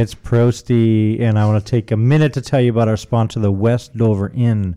It's 0.00 0.14
Prosty, 0.14 1.22
and 1.22 1.38
I 1.38 1.44
want 1.44 1.62
to 1.62 1.70
take 1.70 1.90
a 1.90 1.96
minute 1.96 2.32
to 2.32 2.40
tell 2.40 2.60
you 2.60 2.70
about 2.70 2.88
our 2.88 2.96
sponsor, 2.96 3.38
the 3.38 3.52
West 3.52 3.94
Dover 3.94 4.32
Inn. 4.34 4.76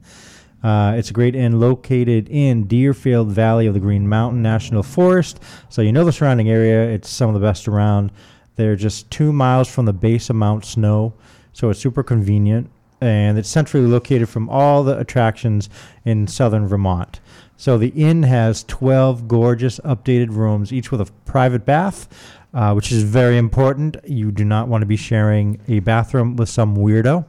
Uh, 0.62 0.96
it's 0.98 1.12
a 1.12 1.14
great 1.14 1.34
inn 1.34 1.62
located 1.62 2.28
in 2.30 2.66
Deerfield 2.66 3.32
Valley 3.32 3.66
of 3.66 3.74
the 3.74 3.80
Green 3.80 4.08
Mountain 4.08 4.42
National 4.42 4.84
Forest. 4.84 5.40
So 5.70 5.82
you 5.82 5.94
know 5.94 6.04
the 6.04 6.12
surrounding 6.12 6.50
area. 6.50 6.90
It's 6.90 7.10
some 7.10 7.30
of 7.30 7.34
the 7.36 7.40
best 7.40 7.70
around. 7.70 8.12
They're 8.58 8.76
just 8.76 9.10
two 9.12 9.32
miles 9.32 9.70
from 9.70 9.86
the 9.86 9.94
base 9.94 10.30
of 10.30 10.36
Mount 10.36 10.66
Snow, 10.66 11.14
so 11.54 11.70
it's 11.70 11.80
super 11.80 12.04
convenient. 12.04 12.70
And 13.00 13.38
it's 13.38 13.50
centrally 13.50 13.88
located 13.88 14.28
from 14.28 14.50
all 14.50 14.84
the 14.84 14.98
attractions 14.98 15.70
in 16.04 16.28
southern 16.28 16.68
Vermont. 16.68 17.22
So 17.56 17.78
the 17.78 17.94
inn 17.96 18.24
has 18.24 18.66
12 18.66 19.28
gorgeous 19.28 19.80
updated 19.80 20.32
rooms, 20.32 20.74
each 20.74 20.92
with 20.92 21.00
a 21.02 21.12
private 21.26 21.66
bath, 21.66 22.10
uh, 22.54 22.74
which 22.74 22.92
is 22.92 23.04
very 23.04 23.38
important. 23.38 23.98
You 24.06 24.32
do 24.32 24.46
not 24.46 24.68
want 24.68 24.82
to 24.82 24.86
be 24.86 24.98
sharing 24.98 25.60
a 25.68 25.80
bathroom 25.80 26.36
with 26.36 26.50
some 26.50 26.76
weirdo. 26.76 27.26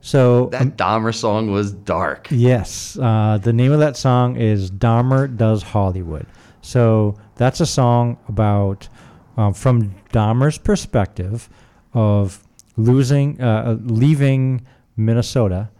So 0.00 0.46
That 0.52 0.76
Dahmer 0.76 1.14
song 1.14 1.50
was 1.50 1.72
dark. 1.72 2.28
Yes, 2.30 2.96
uh, 3.00 3.38
the 3.42 3.52
name 3.52 3.72
of 3.72 3.80
that 3.80 3.96
song 3.96 4.36
is 4.36 4.70
Dahmer 4.70 5.34
Does 5.36 5.62
Hollywood. 5.62 6.26
So 6.62 7.16
that's 7.36 7.60
a 7.60 7.66
song 7.66 8.16
about, 8.28 8.88
um, 9.38 9.54
from 9.54 9.94
Dahmer's 10.12 10.58
perspective, 10.58 11.48
of 11.94 12.44
losing, 12.76 13.40
uh, 13.40 13.62
uh, 13.66 13.76
leaving 13.84 14.66
Minnesota 14.96 15.70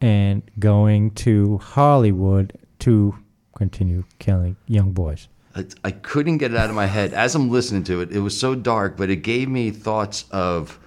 and 0.00 0.42
going 0.58 1.10
to 1.10 1.58
Hollywood 1.58 2.56
to 2.78 3.14
continue 3.56 4.04
killing 4.18 4.56
young 4.66 4.92
boys. 4.92 5.28
I, 5.54 5.66
I 5.84 5.90
couldn't 5.90 6.38
get 6.38 6.52
it 6.52 6.56
out 6.56 6.70
of 6.70 6.76
my 6.76 6.86
head. 6.86 7.12
As 7.12 7.34
I'm 7.34 7.50
listening 7.50 7.84
to 7.84 8.00
it, 8.00 8.12
it 8.12 8.20
was 8.20 8.38
so 8.38 8.54
dark, 8.54 8.96
but 8.96 9.10
it 9.10 9.16
gave 9.16 9.48
me 9.48 9.70
thoughts 9.70 10.24
of 10.30 10.78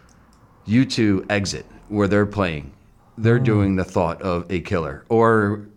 U2 0.67 1.29
Exit, 1.29 1.65
where 1.89 2.07
they're 2.07 2.25
playing. 2.25 2.71
They're 3.17 3.39
doing 3.39 3.75
the 3.75 3.83
thought 3.83 4.21
of 4.21 4.49
a 4.49 4.61
killer. 4.61 5.05
Or 5.09 5.67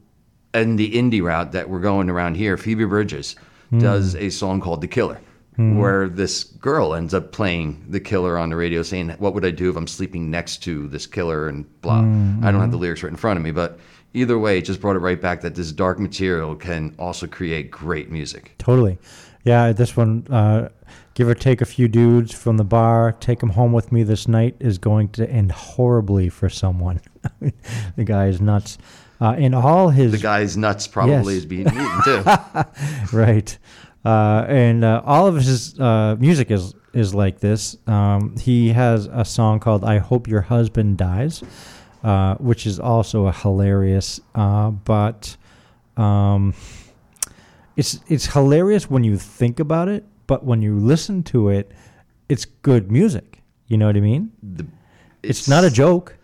in 0.54 0.76
the 0.76 0.92
indie 0.92 1.22
route 1.22 1.50
that 1.52 1.68
we're 1.68 1.80
going 1.80 2.08
around 2.08 2.36
here, 2.36 2.56
Phoebe 2.56 2.84
Bridgers 2.84 3.34
does 3.76 4.14
a 4.14 4.30
song 4.30 4.60
called 4.60 4.80
The 4.80 4.86
Killer, 4.86 5.20
where 5.56 6.08
this 6.08 6.44
girl 6.44 6.94
ends 6.94 7.14
up 7.14 7.30
playing 7.30 7.84
the 7.88 8.00
killer 8.00 8.36
on 8.38 8.50
the 8.50 8.56
radio 8.56 8.82
saying, 8.82 9.10
What 9.18 9.34
would 9.34 9.44
I 9.44 9.50
do 9.50 9.70
if 9.70 9.76
I'm 9.76 9.86
sleeping 9.86 10.30
next 10.30 10.62
to 10.64 10.88
this 10.88 11.06
killer? 11.06 11.48
And 11.48 11.64
blah. 11.80 12.00
I 12.00 12.50
don't 12.50 12.60
have 12.60 12.70
the 12.72 12.76
lyrics 12.76 13.02
right 13.02 13.10
in 13.10 13.16
front 13.16 13.36
of 13.38 13.44
me, 13.44 13.52
but 13.52 13.78
either 14.14 14.38
way, 14.38 14.58
it 14.58 14.62
just 14.62 14.80
brought 14.80 14.96
it 14.96 15.00
right 15.00 15.20
back 15.20 15.40
that 15.42 15.54
this 15.54 15.70
dark 15.72 15.98
material 16.00 16.54
can 16.56 16.94
also 16.98 17.26
create 17.26 17.70
great 17.70 18.10
music. 18.10 18.54
Totally. 18.58 18.98
Yeah, 19.44 19.72
this 19.72 19.96
one, 19.96 20.26
uh, 20.30 20.70
give 21.14 21.28
or 21.28 21.34
take 21.34 21.60
a 21.60 21.66
few 21.66 21.86
dudes 21.86 22.32
from 22.32 22.56
the 22.56 22.64
bar, 22.64 23.12
take 23.12 23.40
them 23.40 23.50
home 23.50 23.72
with 23.72 23.92
me 23.92 24.02
this 24.02 24.26
night 24.26 24.56
is 24.58 24.78
going 24.78 25.10
to 25.10 25.28
end 25.30 25.52
horribly 25.52 26.30
for 26.30 26.48
someone. 26.48 27.00
the 27.96 28.04
guy 28.04 28.26
is 28.28 28.40
nuts. 28.40 28.78
Uh, 29.20 29.34
and 29.38 29.54
all 29.54 29.90
his. 29.90 30.12
The 30.12 30.18
guy's 30.18 30.56
nuts 30.56 30.86
probably 30.88 31.34
Yes. 31.34 31.42
is 31.42 31.46
being 31.46 31.66
eaten 31.68 32.00
too. 32.04 32.24
right. 33.16 33.56
Uh, 34.04 34.44
and 34.48 34.84
uh, 34.84 35.02
all 35.04 35.26
of 35.26 35.36
his 35.36 35.78
uh, 35.80 36.16
music 36.18 36.50
is, 36.50 36.74
is 36.92 37.14
like 37.14 37.40
this. 37.40 37.76
Um, 37.86 38.36
he 38.36 38.68
has 38.70 39.06
a 39.06 39.24
song 39.24 39.60
called 39.60 39.84
I 39.84 39.98
Hope 39.98 40.28
Your 40.28 40.42
Husband 40.42 40.98
Dies, 40.98 41.42
uh, 42.02 42.34
which 42.36 42.66
is 42.66 42.78
also 42.78 43.26
a 43.26 43.32
hilarious, 43.32 44.20
uh, 44.34 44.70
but. 44.70 45.36
Um, 45.96 46.54
it's 47.76 47.98
it's 48.08 48.26
hilarious 48.26 48.88
when 48.90 49.02
you 49.04 49.16
think 49.16 49.58
about 49.60 49.88
it, 49.88 50.04
but 50.26 50.44
when 50.44 50.62
you 50.62 50.78
listen 50.78 51.22
to 51.24 51.48
it, 51.48 51.72
it's 52.28 52.44
good 52.44 52.90
music. 52.90 53.42
You 53.68 53.78
know 53.78 53.86
what 53.86 53.96
I 53.96 54.00
mean? 54.00 54.30
The- 54.42 54.66
It's, 55.22 55.48
not 55.48 55.64
a 55.64 55.70
joke. 55.70 56.16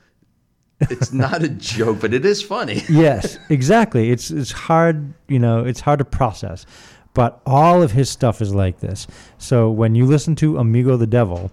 it's 0.81 1.13
not 1.13 1.43
a 1.43 1.49
joke, 1.77 2.01
but 2.01 2.13
it 2.15 2.25
is 2.25 2.43
funny. 2.43 2.83
Yes, 2.89 3.39
exactly. 3.49 4.11
It's 4.11 4.31
it's 4.31 4.53
hard, 4.53 5.13
you 5.29 5.39
know, 5.39 5.65
it's 5.65 5.81
hard 5.81 5.99
to 6.01 6.05
process. 6.05 6.67
But 7.15 7.41
all 7.45 7.83
of 7.83 7.93
his 7.93 8.09
stuff 8.09 8.41
is 8.41 8.55
like 8.55 8.81
this. 8.81 9.07
So 9.39 9.71
when 9.71 9.95
you 9.95 10.07
listen 10.07 10.37
to 10.37 10.59
Amigo 10.59 10.97
the 10.97 11.07
Devil, 11.09 11.51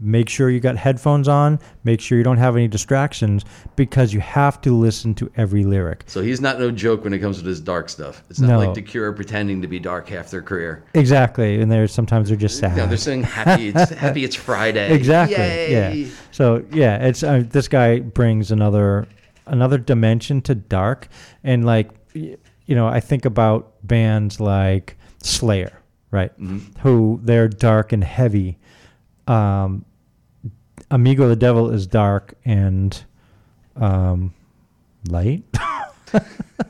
make 0.00 0.28
sure 0.28 0.50
you 0.50 0.60
got 0.60 0.76
headphones 0.76 1.26
on, 1.28 1.58
make 1.84 2.00
sure 2.00 2.18
you 2.18 2.24
don't 2.24 2.36
have 2.36 2.54
any 2.56 2.68
distractions 2.68 3.44
because 3.76 4.12
you 4.12 4.20
have 4.20 4.60
to 4.60 4.76
listen 4.76 5.14
to 5.14 5.30
every 5.36 5.64
lyric. 5.64 6.02
So 6.06 6.20
he's 6.20 6.40
not 6.40 6.58
no 6.58 6.70
joke 6.70 7.04
when 7.04 7.14
it 7.14 7.20
comes 7.20 7.38
to 7.38 7.44
this 7.44 7.60
dark 7.60 7.88
stuff. 7.88 8.22
It's 8.28 8.40
not 8.40 8.48
No. 8.48 8.58
like 8.58 8.74
The 8.74 8.82
Cure 8.82 9.12
pretending 9.12 9.62
to 9.62 9.68
be 9.68 9.78
dark 9.78 10.08
half 10.08 10.30
their 10.30 10.42
career. 10.42 10.84
Exactly. 10.94 11.60
And 11.62 11.72
there's 11.72 11.92
sometimes 11.92 12.28
they're 12.28 12.36
just 12.36 12.58
sad. 12.58 12.76
no 12.76 12.86
they're 12.86 12.96
saying 12.98 13.22
happy. 13.22 13.68
It's 13.68 13.90
happy. 13.92 14.24
It's 14.24 14.36
Friday. 14.36 14.92
exactly 14.92 15.36
Yay! 15.36 16.02
yeah 16.02 16.10
so 16.30 16.62
yeah 16.72 17.06
it's 17.06 17.22
uh, 17.22 17.42
this 17.48 17.68
guy 17.68 18.00
brings 18.00 18.50
another 18.50 19.06
another 19.46 19.78
dimension 19.78 20.42
to 20.42 20.54
dark 20.54 21.08
and 21.42 21.64
like 21.64 21.90
you 22.66 22.74
know 22.74 22.86
i 22.86 23.00
think 23.00 23.24
about 23.24 23.72
bands 23.86 24.40
like 24.40 24.96
slayer 25.22 25.72
right 26.10 26.32
who 26.80 27.18
they're 27.22 27.48
dark 27.48 27.92
and 27.92 28.04
heavy. 28.04 28.58
Um 29.26 29.84
amigo 30.90 31.28
the 31.28 31.36
devil 31.36 31.70
is 31.70 31.86
dark 31.86 32.34
and 32.44 33.04
um 33.76 34.34
light? 35.08 35.42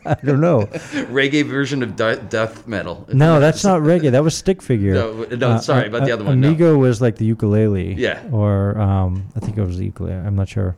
I 0.06 0.14
don't 0.24 0.40
know. 0.40 0.60
Reggae 1.12 1.44
version 1.44 1.82
of 1.82 1.96
de- 1.96 2.16
death 2.16 2.66
metal. 2.66 3.06
no 3.12 3.38
that's 3.40 3.62
not 3.64 3.82
reggae. 3.82 4.10
That 4.12 4.22
was 4.24 4.34
stick 4.36 4.62
figure. 4.62 4.94
No, 4.94 5.24
no, 5.36 5.58
sorry 5.60 5.88
about 5.88 6.04
the 6.06 6.12
other 6.12 6.24
one, 6.24 6.40
no. 6.40 6.48
amigo 6.48 6.78
was 6.78 7.02
like 7.02 7.16
the 7.16 7.26
ukulele 7.26 7.94
Yeah. 7.94 8.22
or 8.32 8.78
um 8.78 9.26
i 9.36 9.40
think 9.40 9.58
it 9.58 9.64
was 9.64 9.76
the 9.78 9.84
ukulele. 9.86 10.14
I'm 10.26 10.36
not 10.36 10.48
sure 10.48 10.76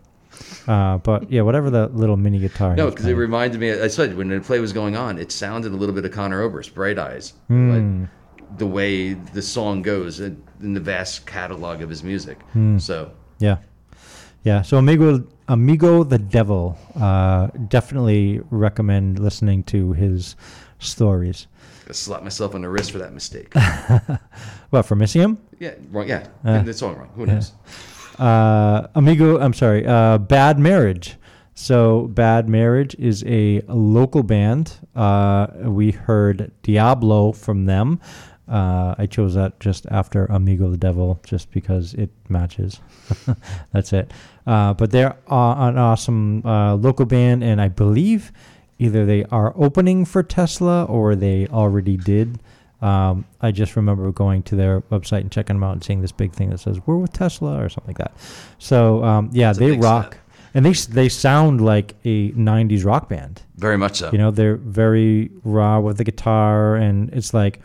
uh 0.68 0.98
but 0.98 1.30
yeah 1.30 1.42
whatever 1.42 1.70
the 1.70 1.86
little 1.88 2.16
mini 2.16 2.38
guitar 2.38 2.74
No, 2.76 2.90
because 2.90 3.06
it 3.06 3.14
reminded 3.14 3.60
me. 3.60 3.72
I 3.72 3.88
said 3.88 4.16
when 4.16 4.28
the 4.28 4.40
play 4.40 4.60
was 4.60 4.72
going 4.72 4.96
on, 4.96 5.18
it 5.18 5.30
sounded 5.32 5.72
a 5.72 5.76
little 5.76 5.94
bit 5.94 6.04
of 6.04 6.12
Conor 6.12 6.42
Oberst, 6.42 6.74
Bright 6.74 6.98
Eyes, 6.98 7.32
Hmm. 7.48 7.70
like 8.02 8.58
the 8.58 8.66
way 8.66 9.14
the 9.14 9.42
song 9.42 9.82
goes 9.82 10.20
in 10.20 10.42
in 10.62 10.74
the 10.74 10.80
vast 10.80 11.26
catalog 11.26 11.82
of 11.82 11.88
his 11.90 12.02
music. 12.04 12.40
Hmm. 12.52 12.78
So 12.78 13.10
Yeah, 13.38 13.58
yeah. 14.44 14.62
So 14.62 14.78
Amigo, 14.78 15.24
Amigo 15.48 16.04
the 16.04 16.18
Devil, 16.18 16.76
uh, 16.98 17.48
definitely 17.68 18.40
recommend 18.50 19.18
listening 19.18 19.62
to 19.64 19.92
his 19.92 20.36
stories. 20.78 21.46
I 21.88 21.92
slapped 21.92 22.24
myself 22.24 22.54
on 22.54 22.62
the 22.62 22.68
wrist 22.68 22.90
for 22.90 22.98
that 22.98 23.12
mistake. 23.12 23.52
What 24.70 24.82
for 24.82 24.96
missing 24.96 25.22
him? 25.22 25.38
yeah, 25.60 25.74
wrong. 25.92 26.08
Yeah, 26.08 26.26
Uh, 26.44 26.62
the 26.62 26.74
song 26.74 26.96
wrong. 26.96 27.08
Who 27.14 27.26
knows? 27.26 27.52
Uh, 28.18 28.88
Amigo, 28.94 29.38
I'm 29.38 29.52
sorry, 29.54 29.86
uh, 29.86 30.18
Bad 30.18 30.58
Marriage. 30.58 31.16
So, 31.54 32.08
Bad 32.08 32.48
Marriage 32.48 32.94
is 32.98 33.24
a 33.26 33.62
local 33.68 34.22
band. 34.22 34.74
Uh, 34.94 35.46
we 35.62 35.90
heard 35.90 36.52
Diablo 36.62 37.32
from 37.32 37.64
them. 37.64 38.00
Uh, 38.48 38.94
I 38.96 39.06
chose 39.06 39.34
that 39.34 39.58
just 39.58 39.86
after 39.86 40.26
Amigo 40.26 40.70
the 40.70 40.76
Devil, 40.76 41.20
just 41.24 41.50
because 41.50 41.94
it 41.94 42.10
matches. 42.28 42.80
That's 43.72 43.92
it. 43.92 44.12
Uh, 44.46 44.74
but 44.74 44.90
they're 44.90 45.16
uh, 45.30 45.68
an 45.68 45.78
awesome 45.78 46.46
uh, 46.46 46.76
local 46.76 47.06
band, 47.06 47.42
and 47.42 47.60
I 47.60 47.68
believe 47.68 48.32
either 48.78 49.04
they 49.04 49.24
are 49.24 49.52
opening 49.56 50.04
for 50.04 50.22
Tesla 50.22 50.84
or 50.84 51.16
they 51.16 51.46
already 51.48 51.96
did. 51.96 52.38
Um, 52.82 53.24
I 53.40 53.52
just 53.52 53.74
remember 53.76 54.12
going 54.12 54.42
to 54.44 54.56
their 54.56 54.82
website 54.82 55.20
and 55.20 55.32
checking 55.32 55.56
them 55.56 55.64
out 55.64 55.72
and 55.72 55.82
seeing 55.82 56.02
this 56.02 56.12
big 56.12 56.32
thing 56.32 56.50
that 56.50 56.58
says 56.58 56.78
"We're 56.86 56.96
with 56.98 57.12
Tesla" 57.12 57.62
or 57.62 57.68
something 57.68 57.88
like 57.94 57.98
that. 57.98 58.14
So 58.58 59.02
um, 59.02 59.30
yeah, 59.32 59.48
That's 59.48 59.58
they 59.58 59.72
rock, 59.72 60.12
step. 60.14 60.22
and 60.54 60.66
they 60.66 60.72
they 60.72 61.08
sound 61.08 61.62
like 61.64 61.94
a 62.04 62.32
'90s 62.32 62.84
rock 62.84 63.08
band. 63.08 63.42
Very 63.56 63.78
much 63.78 63.96
so. 63.98 64.10
You 64.12 64.18
know, 64.18 64.30
they're 64.30 64.56
very 64.56 65.30
raw 65.42 65.80
with 65.80 65.96
the 65.96 66.04
guitar, 66.04 66.76
and 66.76 67.08
it's 67.14 67.32
like 67.32 67.60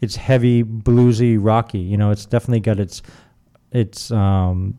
it's 0.00 0.14
heavy, 0.14 0.62
bluesy, 0.62 1.36
rocky. 1.40 1.80
You 1.80 1.96
know, 1.96 2.12
it's 2.12 2.24
definitely 2.24 2.60
got 2.60 2.78
its 2.78 3.02
its 3.72 4.12
um, 4.12 4.78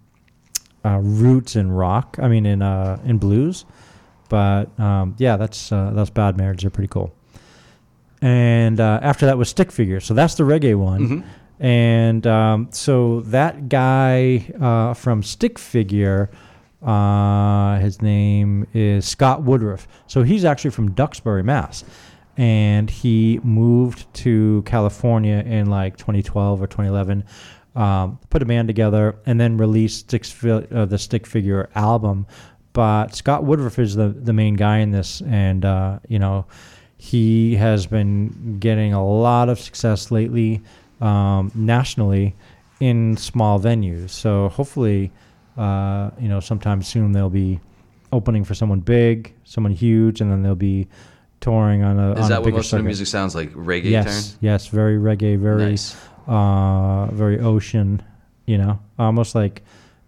uh, 0.86 0.99
roots 1.01 1.57
in 1.57 1.70
rock. 1.70 2.18
I 2.22 2.30
mean, 2.30 2.45
in 2.45 2.62
uh, 2.62 2.97
in 3.03 3.18
blues. 3.18 3.66
But 4.30 4.80
um, 4.80 5.16
yeah, 5.18 5.36
that's 5.38 5.72
uh, 5.72 5.91
that's 5.93 6.12
Bad 6.12 6.38
Marriage. 6.38 6.62
They're 6.62 6.70
pretty 6.70 6.88
cool. 6.88 7.14
And 8.22 8.80
uh, 8.80 8.99
after 9.01 9.26
that 9.26 9.38
was 9.38 9.49
Stick 9.49 9.72
Figure. 9.72 9.99
So 9.99 10.13
that's 10.13 10.36
the 10.36 10.43
reggae 10.43 10.76
one. 10.78 11.07
Mhm. 11.07 11.24
And 11.61 12.26
um, 12.28 12.67
so 12.72 13.22
that 13.22 13.67
guy 13.70 14.49
uh, 14.61 14.93
from 14.93 15.24
Stick 15.24 15.59
Figure, 15.59 16.30
uh, 16.82 17.80
his 17.80 18.01
name 18.01 18.65
is 18.74 19.05
Scott 19.05 19.43
Woodruff. 19.43 19.88
So 20.07 20.24
he's 20.24 20.45
actually 20.45 20.72
from 20.72 20.91
Duxbury, 20.91 21.43
Mass. 21.43 21.84
And 22.38 22.89
he 22.89 23.39
moved 23.43 24.11
to 24.15 24.63
California 24.65 25.43
in 25.45 25.70
like 25.70 25.97
2012 25.97 26.61
or 26.61 26.67
2011, 26.67 27.26
um, 27.76 28.17
put 28.30 28.41
a 28.41 28.45
band 28.45 28.70
together, 28.70 29.17
and 29.26 29.39
then 29.41 29.57
released 29.57 29.99
Stick 30.07 30.24
Fi- 30.26 30.65
uh, 30.72 30.86
the 30.86 30.97
Stick 30.97 31.28
Figure 31.28 31.70
album. 31.76 32.26
But 32.72 33.13
Scott 33.15 33.43
Woodruff 33.43 33.78
is 33.80 33.95
the, 33.95 34.07
the 34.09 34.32
main 34.32 34.53
guy 34.53 34.78
in 34.78 34.91
this. 34.91 35.22
And, 35.28 35.65
uh, 35.65 35.99
you 36.07 36.20
know, 36.20 36.45
he 37.01 37.55
has 37.55 37.87
been 37.87 38.57
getting 38.59 38.93
a 38.93 39.03
lot 39.03 39.47
of 39.49 39.57
success 39.59 40.11
lately 40.11 40.61
um, 41.01 41.49
nationally 41.55 42.35
in 42.81 43.15
small 43.17 43.57
venues. 43.59 44.09
So 44.09 44.49
hopefully, 44.49 45.11
uh, 45.57 46.11
you 46.19 46.27
know, 46.27 46.41
sometime 46.41 46.83
soon 46.83 47.13
they'll 47.13 47.29
be 47.29 47.59
opening 48.11 48.43
for 48.43 48.53
someone 48.53 48.81
big, 48.81 49.33
someone 49.45 49.71
huge, 49.71 50.19
and 50.19 50.29
then 50.29 50.43
they'll 50.43 50.55
be 50.55 50.87
touring 51.39 51.83
on 51.83 51.97
a. 51.97 52.11
Is 52.11 52.19
on 52.19 52.25
a 52.25 52.29
that 52.29 52.39
what 52.41 52.45
bigger 52.45 52.57
most 52.57 52.65
of 52.65 52.69
circuit. 52.71 52.81
the 52.83 52.85
music 52.87 53.07
sounds 53.07 53.33
like? 53.33 53.53
Reggae 53.53 53.85
Yes, 53.91 54.31
turn? 54.31 54.37
yes, 54.41 54.67
very 54.67 54.97
reggae, 54.97 55.39
very, 55.39 55.69
Nice. 55.71 55.95
uh, 56.27 57.05
very 57.13 57.39
ocean. 57.39 58.03
You 58.45 58.57
know, 58.57 58.79
almost 58.97 59.35
like 59.35 59.63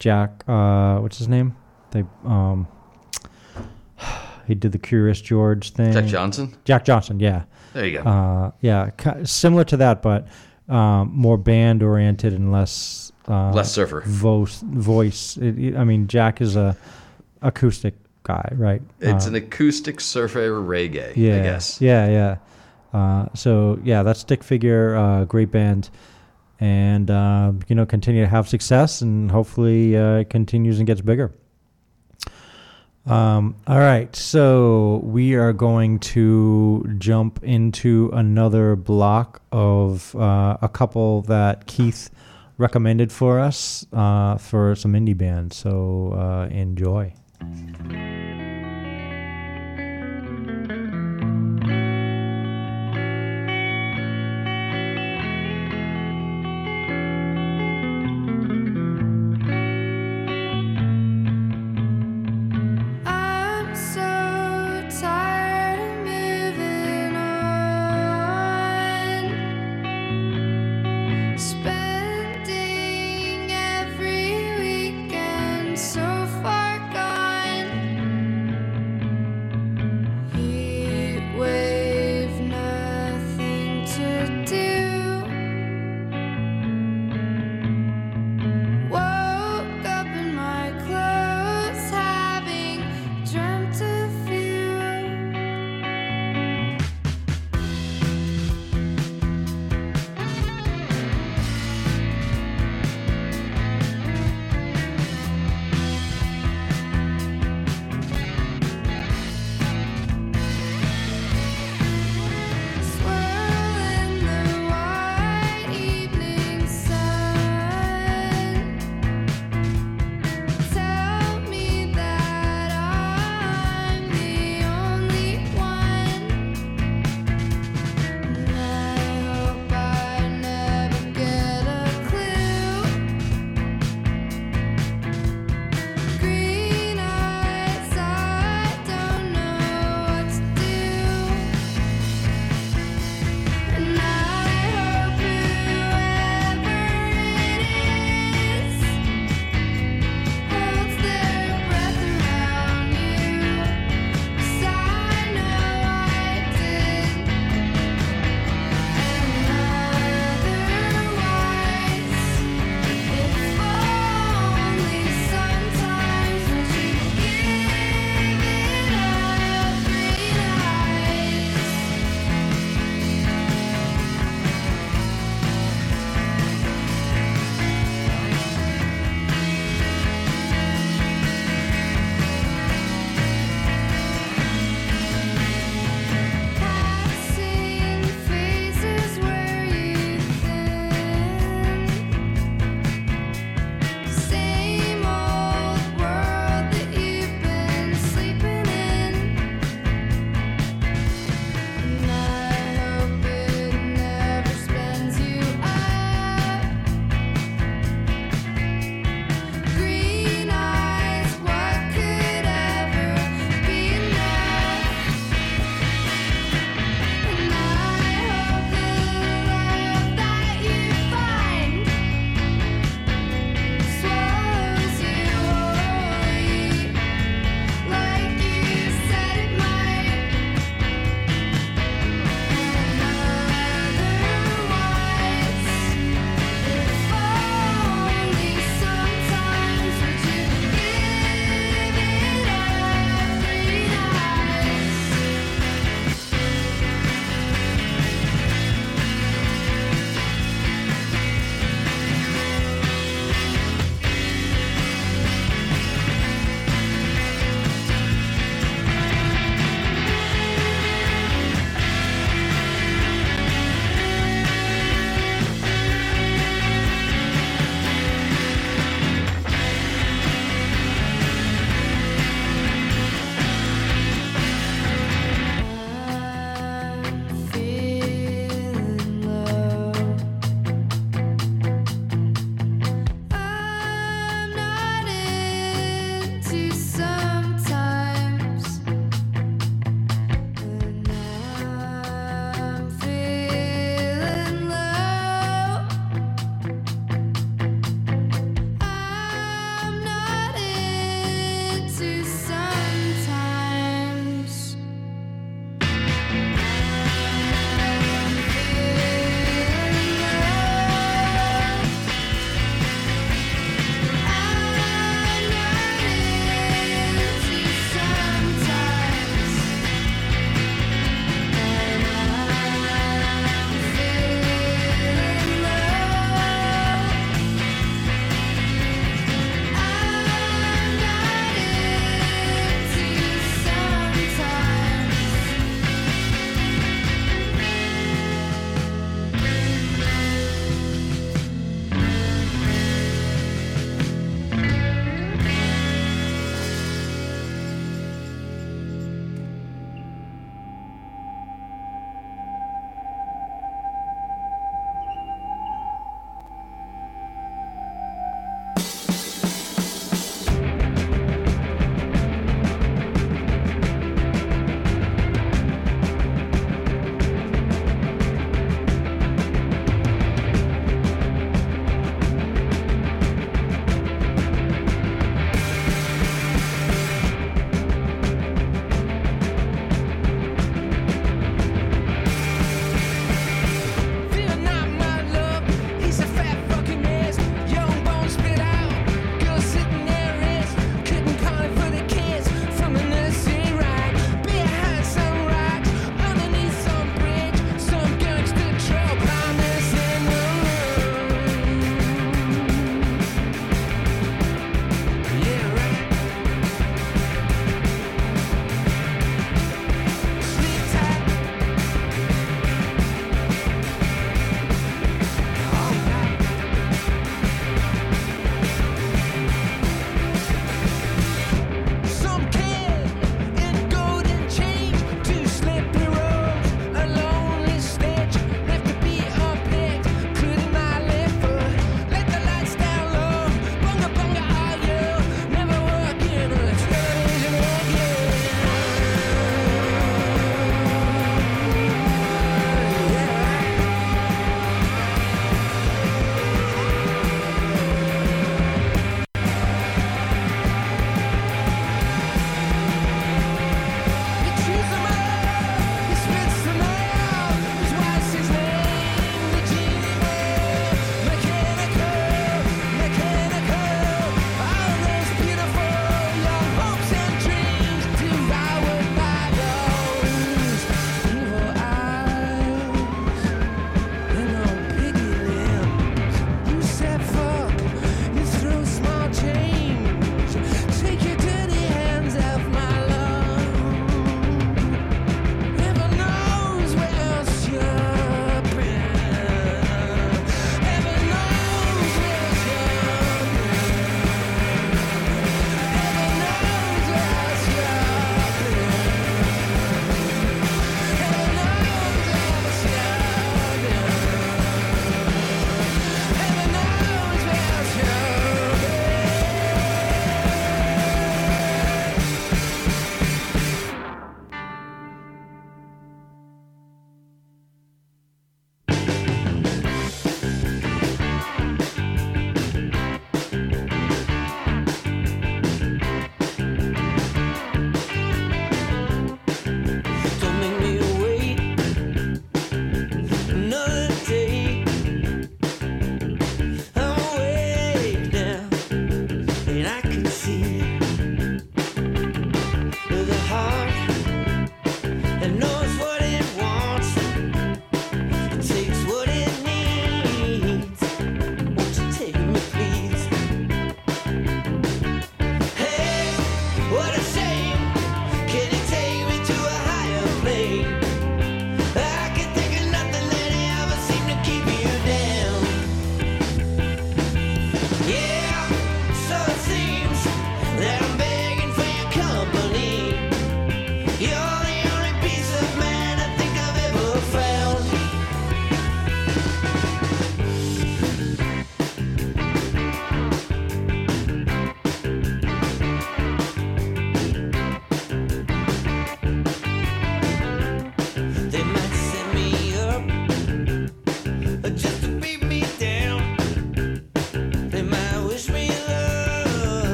Jack. 0.00 0.42
Uh, 0.48 0.98
what's 0.98 1.18
his 1.18 1.28
name? 1.28 1.54
They 1.92 2.02
um, 2.24 2.66
he 4.46 4.54
did 4.54 4.72
the 4.72 4.78
Curious 4.78 5.20
George 5.20 5.70
thing. 5.72 5.92
Jack 5.92 6.06
Johnson? 6.06 6.54
Jack 6.64 6.84
Johnson, 6.84 7.20
yeah. 7.20 7.44
There 7.72 7.86
you 7.86 8.02
go. 8.02 8.08
Uh, 8.08 8.50
yeah, 8.60 8.90
similar 9.24 9.64
to 9.64 9.76
that, 9.78 10.02
but 10.02 10.28
um, 10.68 11.10
more 11.12 11.36
band 11.38 11.82
oriented 11.82 12.32
and 12.32 12.52
less 12.52 13.12
uh, 13.28 13.52
Less 13.52 13.72
surfer. 13.72 14.00
voice. 14.02 14.60
Voice. 14.66 15.36
It, 15.36 15.76
I 15.76 15.84
mean, 15.84 16.06
Jack 16.08 16.40
is 16.40 16.56
a 16.56 16.76
acoustic 17.40 17.94
guy, 18.24 18.48
right? 18.56 18.82
it's 19.00 19.26
Uh, 19.26 19.30
an 19.30 19.34
acoustic 19.36 20.00
surfer 20.00 20.50
reggae, 20.50 21.12
yeah, 21.16 21.36
I 21.36 21.42
guess. 21.42 21.80
Yeah, 21.80 22.08
yeah. 22.08 22.36
Uh, 22.98 23.26
so 23.34 23.78
yeah, 23.84 24.02
that's 24.02 24.20
Stick 24.20 24.42
Figure, 24.44 24.94
uh, 24.96 25.24
great 25.24 25.50
band, 25.50 25.88
and 26.60 27.10
uh, 27.10 27.52
you 27.68 27.74
know 27.74 27.86
continue 27.86 28.22
to 28.22 28.28
have 28.28 28.48
success, 28.48 29.00
and 29.00 29.30
hopefully 29.30 29.96
uh, 29.96 30.16
it 30.18 30.30
continues 30.30 30.78
and 30.78 30.86
gets 30.86 31.00
bigger. 31.00 31.32
Um, 33.04 33.56
all 33.66 33.80
right, 33.80 34.14
so 34.14 35.00
we 35.02 35.34
are 35.34 35.52
going 35.52 35.98
to 36.00 36.86
jump 36.98 37.42
into 37.42 38.10
another 38.12 38.76
block 38.76 39.42
of 39.50 40.14
uh, 40.14 40.56
a 40.62 40.68
couple 40.68 41.22
that 41.22 41.66
Keith 41.66 42.10
recommended 42.58 43.10
for 43.10 43.40
us 43.40 43.84
uh, 43.92 44.36
for 44.36 44.76
some 44.76 44.92
indie 44.92 45.16
bands. 45.16 45.56
So 45.56 46.12
uh, 46.12 46.46
enjoy. 46.54 47.12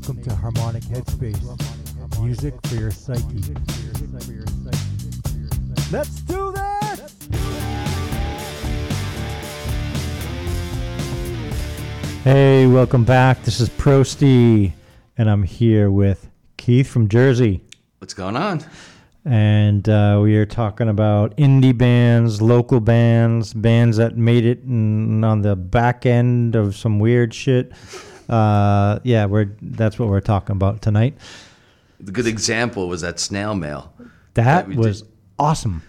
Welcome 0.00 0.22
to 0.22 0.34
Harmonic 0.34 0.82
Headspace. 0.84 2.22
Music 2.22 2.54
for 2.66 2.74
your 2.76 2.90
psyche. 2.90 3.54
Let's 5.92 6.20
do 6.22 6.52
this! 6.52 7.28
Hey, 12.24 12.66
welcome 12.66 13.04
back. 13.04 13.42
This 13.42 13.60
is 13.60 13.68
Prosty, 13.68 14.72
and 15.18 15.28
I'm 15.28 15.42
here 15.42 15.90
with 15.90 16.30
Keith 16.56 16.88
from 16.88 17.10
Jersey. 17.10 17.60
What's 17.98 18.14
going 18.14 18.38
on? 18.38 18.64
And 19.26 19.86
uh, 19.86 20.18
we 20.22 20.34
are 20.36 20.46
talking 20.46 20.88
about 20.88 21.36
indie 21.36 21.76
bands, 21.76 22.40
local 22.40 22.80
bands, 22.80 23.52
bands 23.52 23.98
that 23.98 24.16
made 24.16 24.46
it 24.46 24.62
on 24.64 25.42
the 25.42 25.56
back 25.56 26.06
end 26.06 26.54
of 26.54 26.74
some 26.74 27.00
weird 27.00 27.34
shit. 27.34 27.72
Uh, 28.30 29.00
yeah, 29.02 29.26
we're 29.26 29.50
that's 29.60 29.98
what 29.98 30.08
we're 30.08 30.20
talking 30.20 30.54
about 30.56 30.80
tonight. 30.82 31.14
The 31.98 32.12
good 32.12 32.26
example 32.26 32.88
was 32.88 33.00
that 33.02 33.18
snail 33.20 33.54
mail. 33.54 33.92
That 34.34 34.68
we 34.68 34.76
was 34.76 35.02
did. 35.02 35.10
awesome. 35.38 35.82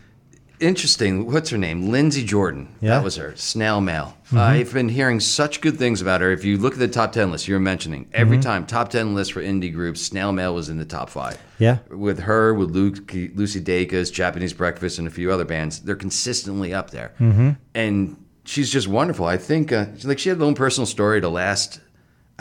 Interesting. 0.60 1.26
What's 1.26 1.50
her 1.50 1.58
name? 1.58 1.90
Lindsey 1.90 2.24
Jordan. 2.24 2.68
Yeah. 2.68 2.72
Mm-hmm. 2.76 2.88
That 2.90 3.04
was 3.04 3.16
her. 3.16 3.36
Snail 3.36 3.82
mail. 3.82 4.16
I've 4.32 4.72
been 4.72 4.90
hearing 4.90 5.20
such 5.20 5.60
good 5.60 5.78
things 5.78 6.02
about 6.04 6.22
her. 6.22 6.32
If 6.32 6.46
you 6.46 6.58
look 6.60 6.74
at 6.74 6.80
the 6.80 6.88
top 6.88 7.14
10 7.14 7.32
list 7.32 7.48
you 7.48 7.56
were 7.56 7.60
mentioning, 7.60 8.08
every 8.14 8.38
Mm-hmm. 8.38 8.44
time 8.44 8.66
top 8.68 8.90
10 8.90 9.16
list 9.16 9.34
for 9.34 9.42
indie 9.42 9.74
groups, 9.74 10.02
Snail 10.02 10.32
Mail 10.32 10.54
was 10.54 10.70
in 10.70 10.78
the 10.78 10.86
top 10.86 11.10
five. 11.10 11.42
Yeah. 11.58 11.80
With 11.90 12.20
her, 12.20 12.54
with 12.54 12.70
Luke, 12.70 13.12
Lucy 13.12 13.60
Dacus, 13.60 14.14
Japanese 14.14 14.54
Breakfast, 14.54 15.00
and 15.00 15.08
a 15.08 15.12
few 15.12 15.32
other 15.32 15.46
bands, 15.46 15.80
they're 15.80 15.96
consistently 15.96 16.74
up 16.76 16.92
there. 16.92 17.12
Mm-hmm. 17.20 17.52
And 17.74 18.24
she's 18.46 18.70
just 18.72 18.88
wonderful. 18.88 19.26
I 19.26 19.38
think, 19.38 19.72
uh, 19.72 19.88
like, 20.04 20.20
she 20.20 20.30
had 20.30 20.38
her 20.38 20.44
own 20.44 20.54
personal 20.56 20.86
story. 20.86 21.22
to 21.22 21.30
last 21.30 21.80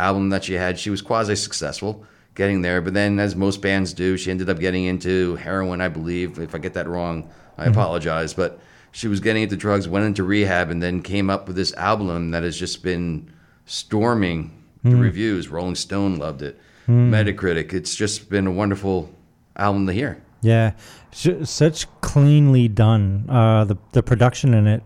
album 0.00 0.30
that 0.30 0.44
she 0.44 0.54
had, 0.54 0.78
she 0.78 0.90
was 0.90 1.02
quasi 1.02 1.36
successful 1.36 2.04
getting 2.34 2.62
there. 2.62 2.80
But 2.80 2.94
then, 2.94 3.18
as 3.18 3.36
most 3.36 3.60
bands 3.60 3.92
do, 3.92 4.16
she 4.16 4.30
ended 4.30 4.48
up 4.48 4.58
getting 4.58 4.84
into 4.84 5.36
heroin, 5.36 5.80
I 5.80 5.88
believe. 5.88 6.38
If 6.38 6.54
I 6.54 6.58
get 6.58 6.74
that 6.74 6.88
wrong, 6.88 7.30
I 7.58 7.66
apologize. 7.66 8.34
But 8.34 8.60
she 8.92 9.08
was 9.08 9.20
getting 9.20 9.42
into 9.42 9.56
drugs, 9.56 9.88
went 9.88 10.06
into 10.06 10.24
rehab, 10.24 10.70
and 10.70 10.82
then 10.82 11.02
came 11.02 11.30
up 11.30 11.46
with 11.46 11.56
this 11.56 11.72
album 11.74 12.30
that 12.30 12.42
has 12.42 12.58
just 12.58 12.82
been 12.82 13.30
storming 13.66 14.50
the 14.82 14.96
reviews. 14.96 15.48
Rolling 15.48 15.74
Stone 15.74 16.16
loved 16.16 16.42
it. 16.42 16.58
Metacritic. 16.88 17.72
It's 17.72 17.94
just 17.94 18.30
been 18.30 18.46
a 18.46 18.50
wonderful 18.50 19.14
album 19.56 19.86
to 19.86 19.92
hear. 19.92 20.20
Yeah, 20.42 20.72
such 21.12 21.86
cleanly 22.00 22.66
done. 22.68 23.26
Uh, 23.28 23.64
the 23.64 23.76
the 23.92 24.02
production 24.02 24.54
in 24.54 24.66
it, 24.66 24.82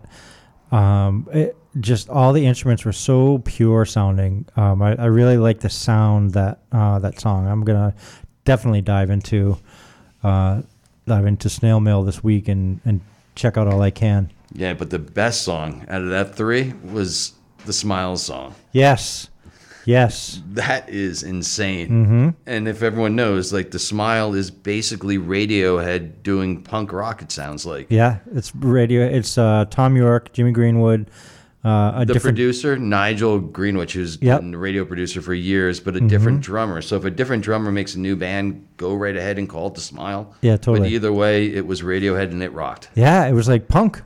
um, 0.71 1.27
it, 1.31 1.55
just 1.79 2.09
all 2.09 2.33
the 2.33 2.45
instruments 2.45 2.85
were 2.85 2.93
so 2.93 3.39
pure 3.39 3.85
sounding. 3.85 4.45
Um, 4.55 4.81
I, 4.81 4.95
I 4.95 5.05
really 5.05 5.37
like 5.37 5.59
the 5.59 5.69
sound 5.69 6.31
that 6.31 6.59
uh, 6.71 6.99
that 6.99 7.19
song. 7.19 7.47
I'm 7.47 7.63
gonna 7.63 7.93
definitely 8.45 8.81
dive 8.81 9.09
into 9.09 9.57
uh, 10.23 10.61
dive 11.05 11.25
into 11.25 11.49
Snail 11.49 11.79
Mail 11.79 12.03
this 12.03 12.23
week 12.23 12.47
and 12.47 12.79
and 12.85 13.01
check 13.35 13.57
out 13.57 13.67
all 13.67 13.81
I 13.81 13.91
can. 13.91 14.31
Yeah, 14.53 14.73
but 14.73 14.89
the 14.89 14.99
best 14.99 15.41
song 15.43 15.85
out 15.89 16.01
of 16.01 16.09
that 16.09 16.35
three 16.35 16.73
was 16.83 17.33
the 17.65 17.73
Smiles 17.73 18.23
song. 18.23 18.55
Yes, 18.71 19.29
Yes. 19.85 20.41
That 20.53 20.89
is 20.89 21.23
insane. 21.23 21.87
Mm-hmm. 21.89 22.29
And 22.47 22.67
if 22.67 22.81
everyone 22.81 23.15
knows, 23.15 23.53
like 23.53 23.71
the 23.71 23.79
smile 23.79 24.33
is 24.33 24.49
basically 24.51 25.17
Radiohead 25.17 26.23
doing 26.23 26.63
punk 26.63 26.91
rock. 26.91 27.21
It 27.21 27.31
sounds 27.31 27.65
like 27.65 27.87
Yeah. 27.89 28.17
It's 28.33 28.53
radio. 28.55 29.05
It's 29.05 29.37
uh, 29.37 29.65
Thom 29.69 29.95
Yorke, 29.95 30.33
Jimmy 30.33 30.51
Greenwood, 30.51 31.09
uh, 31.65 31.93
a 31.95 31.99
the 32.05 32.13
different. 32.13 32.35
producer 32.35 32.77
Nigel 32.77 33.39
Greenwich, 33.39 33.93
who's 33.93 34.17
Yep. 34.21 34.37
Mm-hmm. 34.39 34.47
been 34.47 34.53
a 34.53 34.57
radio 34.59 34.85
producer 34.85 35.21
for 35.21 35.33
years, 35.33 35.79
but 35.79 35.95
a 35.95 35.99
different 35.99 36.41
drummer. 36.41 36.81
So 36.81 36.95
if 36.95 37.05
a 37.05 37.09
different 37.09 37.43
drummer 37.43 37.71
makes 37.71 37.95
a 37.95 37.99
new 37.99 38.15
band, 38.15 38.67
go 38.77 38.93
right 38.93 39.15
ahead 39.15 39.37
and 39.39 39.49
call 39.49 39.67
it 39.67 39.73
the 39.75 39.81
Smile. 39.81 40.33
Yeah, 40.41 40.57
totally. 40.57 40.79
But 40.81 40.89
either 40.89 41.11
way, 41.11 41.47
it 41.47 41.65
was 41.65 41.81
Radiohead 41.81 42.31
and 42.31 42.43
it 42.43 42.53
rocked. 42.53 42.89
yeah, 42.95 43.25
it 43.25 43.33
was 43.33 43.47
like 43.49 43.67
punk. 43.67 44.01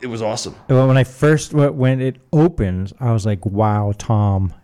It 0.00 0.06
was 0.06 0.22
awesome. 0.22 0.54
When 0.68 0.96
I 0.96 1.04
first 1.04 1.52
wh- 1.52 1.76
when 1.76 2.00
it 2.00 2.16
opened, 2.32 2.92
I 3.00 3.12
was 3.12 3.26
like, 3.26 3.44
"Wow, 3.44 3.92
Tom, 3.98 4.54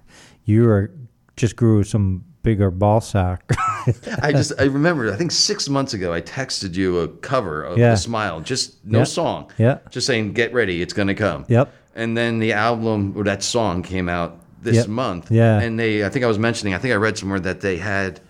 you 0.45 0.67
are 0.71 0.91
just 1.37 1.57
grew 1.57 1.83
some 1.85 2.25
bigger 2.43 2.71
ball 2.71 3.03
sack." 3.03 3.43
I 4.23 4.33
just 4.33 4.53
I 4.59 4.65
remember 4.65 5.13
I 5.13 5.17
think 5.17 5.31
six 5.33 5.69
months 5.69 5.93
ago 5.93 6.13
I 6.13 6.23
texted 6.23 6.75
you 6.75 7.01
a 7.01 7.09
cover 7.09 7.63
of 7.65 7.77
Yeah. 7.77 7.91
the 7.91 7.97
Smile, 7.99 8.41
just 8.41 8.83
no 8.85 8.99
Yeah. 9.01 9.05
song, 9.05 9.51
Yeah. 9.59 9.79
just 9.91 10.07
saying 10.07 10.33
get 10.33 10.55
ready, 10.55 10.81
it's 10.81 10.95
gonna 10.95 11.15
come. 11.15 11.45
Yep. 11.49 11.71
And 11.97 12.17
then 12.17 12.39
the 12.39 12.53
album 12.53 13.15
or 13.17 13.25
that 13.25 13.43
song 13.43 13.83
came 13.83 14.09
out 14.09 14.39
this 14.63 14.77
Yep. 14.77 14.89
month. 14.89 15.31
Yeah. 15.31 15.59
And 15.61 15.79
they 15.79 16.05
I 16.05 16.09
think 16.11 16.25
I 16.25 16.29
was 16.29 16.39
mentioning 16.39 16.75
I 16.75 16.79
think 16.79 16.93
I 16.93 16.97
read 16.97 17.17
somewhere 17.19 17.41
that 17.41 17.61
they 17.63 17.79
had 17.79 18.21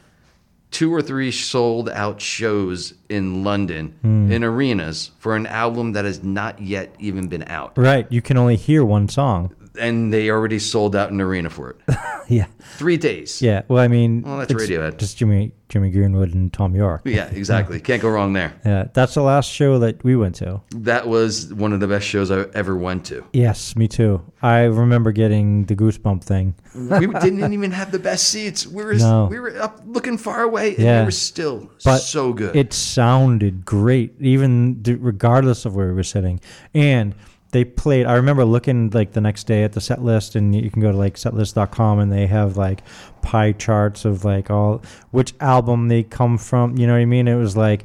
two 0.71 0.93
or 0.93 1.01
three 1.01 1.31
sold 1.31 1.89
out 1.91 2.21
shows 2.21 2.93
in 3.09 3.45
London 3.45 3.95
Hmm. 4.03 4.31
in 4.31 4.43
arenas 4.45 5.11
for 5.19 5.37
an 5.37 5.47
album 5.47 5.93
that 5.93 6.05
has 6.05 6.23
not 6.23 6.61
yet 6.61 6.95
even 6.99 7.29
been 7.29 7.45
out. 7.47 7.73
right. 7.77 8.07
You 8.11 8.21
can 8.23 8.37
only 8.37 8.57
hear 8.57 8.85
one 8.85 9.09
song. 9.09 9.53
And 9.79 10.13
they 10.13 10.31
already 10.31 10.59
sold 10.59 10.95
out 10.97 11.11
an 11.11 11.21
arena 11.21 11.51
for 11.51 11.71
it. 11.71 11.77
Yeah. 12.29 12.47
Three 12.77 12.97
days. 12.97 13.41
Yeah. 13.41 13.63
Well, 13.69 13.79
I 13.81 13.87
mean, 13.87 14.23
Well, 14.23 14.39
that's 14.39 14.51
it's 14.51 14.61
Radiohead. 14.65 14.97
Just 14.99 15.17
Jimmy 15.17 15.53
Jimmy 15.69 15.91
Greenwood 15.93 16.35
and 16.35 16.53
Thom 16.53 16.75
Yorke. 16.75 17.03
Yeah, 17.05 17.27
exactly. 17.27 17.79
Can't 17.89 18.03
go 18.03 18.09
wrong 18.09 18.33
there. 18.33 18.53
Yeah. 18.65 18.89
That's 18.93 19.15
the 19.15 19.23
last 19.23 19.49
show 19.49 19.79
that 19.79 20.03
we 20.03 20.17
went 20.17 20.35
to. 20.37 20.61
That 20.75 21.07
was 21.07 21.55
one 21.55 21.73
of 21.73 21.79
the 21.79 21.87
best 21.87 22.05
shows 22.05 22.33
I 22.33 22.47
ever 22.53 22.75
went 22.77 23.05
to. 23.07 23.25
Yes, 23.33 23.77
me 23.77 23.87
too. 23.87 24.23
I 24.43 24.63
remember 24.63 25.13
getting 25.13 25.67
the 25.67 25.77
goosebump 25.77 26.25
thing. 26.25 26.57
We 26.75 27.07
didn't 27.21 27.53
even 27.53 27.71
have 27.71 27.93
the 27.93 28.01
best 28.01 28.27
seats. 28.27 28.67
We 28.67 28.85
were 28.85 28.95
No. 28.95 29.27
we 29.31 29.39
were 29.39 29.57
up 29.63 29.81
looking 29.87 30.19
far 30.19 30.43
away, 30.43 30.71
and 30.75 30.79
Yeah. 30.85 31.01
we 31.03 31.05
were 31.05 31.11
still 31.13 31.71
But 31.85 31.99
so 31.99 32.33
good. 32.33 32.57
It 32.57 32.73
sounded 32.73 33.65
great, 33.65 34.15
even 34.21 34.83
regardless 34.85 35.65
of 35.65 35.77
where 35.77 35.87
we 35.87 35.95
were 35.95 36.03
sitting. 36.03 36.41
And 36.75 37.15
they 37.53 37.65
played. 37.65 38.07
I 38.07 38.15
remember 38.15 38.45
looking 38.45 38.91
like 38.91 39.13
the 39.13 39.21
next 39.21 39.45
day 39.45 39.65
at 39.65 39.73
the 39.73 39.81
set 39.81 40.03
list, 40.03 40.35
and 40.35 40.55
you 40.55 40.71
can 40.71 40.83
go 40.83 40.93
to 40.93 40.99
like 40.99 41.15
setlist.com, 41.15 41.99
and 41.99 42.13
they 42.13 42.27
have 42.27 42.57
like 42.57 42.83
pie 43.23 43.53
charts 43.53 44.05
of 44.05 44.25
like 44.25 44.51
all 44.51 44.83
which 45.11 45.35
album 45.41 45.89
they 45.89 46.03
come 46.03 46.39
from. 46.39 46.77
You 46.77 46.87
know 46.87 46.95
what 46.95 47.01
I 47.01 47.05
mean? 47.05 47.29
It 47.29 47.37
was 47.37 47.57
like, 47.57 47.85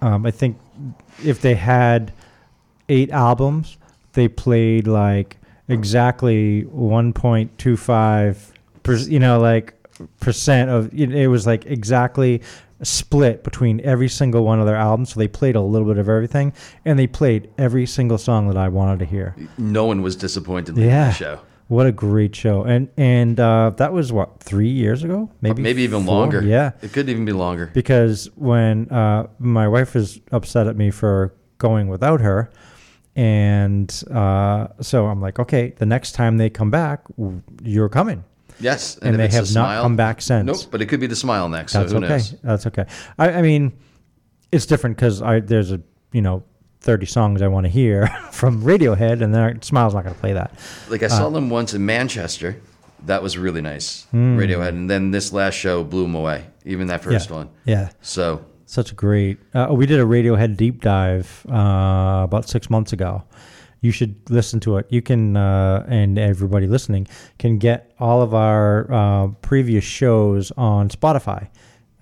um, 0.00 0.26
I 0.26 0.30
think 0.30 0.58
if 1.24 1.40
they 1.40 1.54
had 1.54 2.12
eight 2.88 3.10
albums, 3.10 3.76
they 4.12 4.28
played 4.28 4.86
like 4.86 5.36
exactly 5.68 6.62
1.25 6.64 8.52
per, 8.82 8.96
you 8.96 9.18
know 9.18 9.40
like 9.40 9.74
percent 10.20 10.70
of 10.70 10.92
it, 10.94 11.12
it 11.12 11.28
was 11.28 11.46
like 11.46 11.66
exactly 11.66 12.42
split 12.82 13.42
between 13.44 13.80
every 13.80 14.08
single 14.08 14.44
one 14.44 14.60
of 14.60 14.66
their 14.66 14.76
albums 14.76 15.10
so 15.14 15.18
they 15.20 15.28
played 15.28 15.56
a 15.56 15.60
little 15.60 15.88
bit 15.88 15.96
of 15.98 16.08
everything 16.08 16.52
and 16.84 16.98
they 16.98 17.06
played 17.06 17.48
every 17.56 17.86
single 17.86 18.18
song 18.18 18.48
that 18.48 18.56
I 18.56 18.68
wanted 18.68 18.98
to 18.98 19.04
hear. 19.06 19.34
no 19.56 19.84
one 19.86 20.02
was 20.02 20.14
disappointed 20.16 20.76
in 20.76 20.84
Yeah. 20.84 21.08
the 21.08 21.14
show. 21.14 21.40
What 21.68 21.86
a 21.86 21.90
great 21.92 22.36
show. 22.36 22.62
And 22.62 22.88
and 22.96 23.40
uh, 23.40 23.72
that 23.78 23.92
was 23.92 24.12
what 24.12 24.38
3 24.40 24.68
years 24.68 25.02
ago? 25.02 25.30
Maybe 25.40 25.62
Maybe 25.62 25.82
even 25.82 26.04
four? 26.04 26.14
longer. 26.14 26.40
Yeah. 26.42 26.72
It 26.82 26.92
could 26.92 27.08
even 27.08 27.24
be 27.24 27.32
longer. 27.32 27.70
because 27.74 28.28
when 28.36 28.88
uh, 28.90 29.26
my 29.40 29.66
wife 29.66 29.94
was 29.94 30.20
upset 30.30 30.66
at 30.68 30.76
me 30.76 30.90
for 30.92 31.34
going 31.58 31.88
without 31.88 32.20
her, 32.20 32.50
and 33.16 33.90
uh, 34.12 34.68
so 34.80 35.06
I'm 35.06 35.20
like, 35.20 35.38
okay, 35.38 35.72
the 35.78 35.86
next 35.86 36.12
time 36.12 36.36
they 36.36 36.50
come 36.50 36.70
back, 36.70 37.02
you're 37.62 37.88
coming, 37.88 38.24
Yes. 38.60 38.96
and, 38.98 39.14
if 39.14 39.30
they 39.30 39.36
have 39.36 39.46
the 39.48 39.54
not 39.54 39.66
smile, 39.66 39.82
come 39.82 39.96
back 39.96 40.22
since. 40.22 40.46
Nope. 40.46 40.70
But 40.70 40.82
it 40.82 40.86
could 40.86 41.00
be 41.00 41.06
the 41.06 41.16
smile 41.16 41.48
next. 41.48 41.72
That's 41.72 41.90
so 41.90 41.98
who 41.98 42.04
okay. 42.04 42.14
knows? 42.14 42.34
That's 42.42 42.66
okay. 42.68 42.86
I, 43.18 43.32
I 43.32 43.42
mean, 43.42 43.72
it's 44.52 44.66
different 44.66 44.96
because 44.96 45.22
I 45.22 45.40
there's 45.40 45.72
a 45.72 45.80
you 46.12 46.22
know. 46.22 46.42
30 46.82 47.06
songs 47.06 47.42
I 47.42 47.48
want 47.48 47.64
to 47.64 47.68
hear 47.70 48.06
from 48.30 48.62
Radiohead, 48.62 49.20
and 49.20 49.34
then 49.34 49.60
Smile's 49.62 49.92
not 49.92 50.04
going 50.04 50.14
to 50.14 50.20
play 50.20 50.34
that. 50.34 50.52
Like 50.88 51.02
I 51.02 51.06
Uh, 51.06 51.08
saw 51.08 51.30
them 51.30 51.50
once 51.50 51.74
in 51.74 51.84
Manchester. 51.84 52.60
That 53.06 53.24
was 53.24 53.36
really 53.36 53.60
nice. 53.60 54.04
Hmm. 54.12 54.38
Radiohead, 54.38 54.68
and 54.68 54.88
then 54.88 55.10
this 55.10 55.32
last 55.32 55.54
show 55.54 55.82
blew 55.82 56.02
them 56.02 56.14
away. 56.14 56.44
Even 56.64 56.86
that 56.86 57.02
first 57.02 57.28
yeah. 57.28 57.36
one. 57.36 57.48
Yeah. 57.64 57.88
So 58.02 58.44
Such 58.66 58.92
a 58.92 58.94
great. 58.94 59.38
Uh, 59.52 59.68
we 59.72 59.86
did 59.86 59.98
a 59.98 60.04
Radiohead 60.04 60.56
deep 60.56 60.80
dive 60.80 61.44
uh, 61.50 62.22
about 62.22 62.48
six 62.48 62.70
months 62.70 62.92
ago. 62.92 63.24
You 63.86 63.92
should 63.92 64.16
listen 64.28 64.58
to 64.60 64.78
it. 64.78 64.86
You 64.90 65.00
can, 65.00 65.36
uh, 65.36 65.86
and 65.86 66.18
everybody 66.18 66.66
listening 66.66 67.06
can 67.38 67.58
get 67.58 67.94
all 68.00 68.20
of 68.20 68.34
our 68.34 68.92
uh, 68.92 69.28
previous 69.42 69.84
shows 69.84 70.50
on 70.56 70.88
Spotify. 70.88 71.48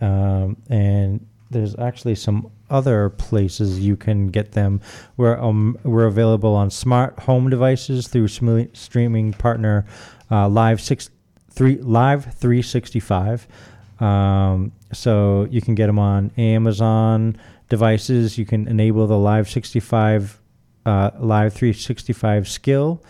Um, 0.01 0.57
and 0.71 1.27
there's 1.51 1.79
actually 1.79 2.15
some 2.15 2.51
other 2.71 3.11
places 3.11 3.81
you 3.81 3.97
can 3.97 4.29
get 4.29 4.53
them. 4.53 4.81
We're 5.19 5.39
um, 5.39 5.77
we're 5.85 6.07
available 6.07 6.55
on 6.55 6.71
smart 6.71 7.19
home 7.19 7.51
devices 7.51 8.09
through 8.09 8.29
sm- 8.29 8.73
streaming 8.73 9.35
partner 9.35 9.85
uh, 10.31 10.49
Live 10.49 10.81
six 10.81 11.11
three 11.51 11.77
Live 11.83 12.35
three 12.35 12.63
sixty 12.63 12.99
five. 12.99 13.47
Um, 14.01 14.73
so 14.91 15.47
you 15.51 15.61
can 15.61 15.75
get 15.75 15.89
them 15.89 15.99
on 15.99 16.31
Amazon 16.39 17.37
devices. 17.69 18.39
You 18.39 18.47
can 18.47 18.69
enable 18.69 19.07
the 19.07 19.19
Live 19.19 19.51
65, 19.51 20.41
uh, 20.87 21.11
Live 21.19 21.53
365 21.55 22.49
skill. 22.49 23.03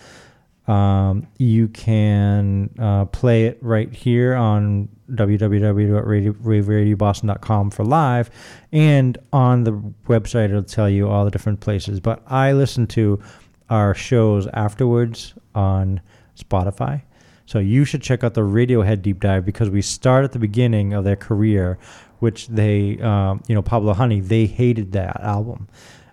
Um, 0.66 1.28
you 1.38 1.68
can 1.68 2.70
uh, 2.78 3.04
play 3.06 3.46
it 3.46 3.58
right 3.60 3.90
here 3.92 4.34
on 4.34 4.88
www.radioboston.com 5.10 7.70
for 7.70 7.84
live, 7.84 8.30
and 8.72 9.18
on 9.32 9.64
the 9.64 9.72
website 10.06 10.46
it'll 10.46 10.62
tell 10.62 10.88
you 10.88 11.06
all 11.08 11.26
the 11.26 11.30
different 11.30 11.60
places. 11.60 12.00
But 12.00 12.22
I 12.26 12.52
listen 12.52 12.86
to 12.88 13.20
our 13.68 13.94
shows 13.94 14.48
afterwards 14.54 15.34
on 15.54 16.00
Spotify. 16.36 17.02
So 17.46 17.58
you 17.58 17.84
should 17.84 18.00
check 18.00 18.24
out 18.24 18.32
the 18.34 18.40
Radiohead 18.40 19.02
deep 19.02 19.20
dive 19.20 19.44
because 19.44 19.68
we 19.68 19.82
start 19.82 20.24
at 20.24 20.32
the 20.32 20.38
beginning 20.38 20.94
of 20.94 21.04
their 21.04 21.16
career, 21.16 21.78
which 22.20 22.48
they, 22.48 22.98
um, 23.00 23.42
you 23.46 23.54
know, 23.54 23.60
Pablo 23.60 23.92
Honey, 23.92 24.20
they 24.20 24.46
hated 24.46 24.92
that 24.92 25.20
album, 25.20 25.68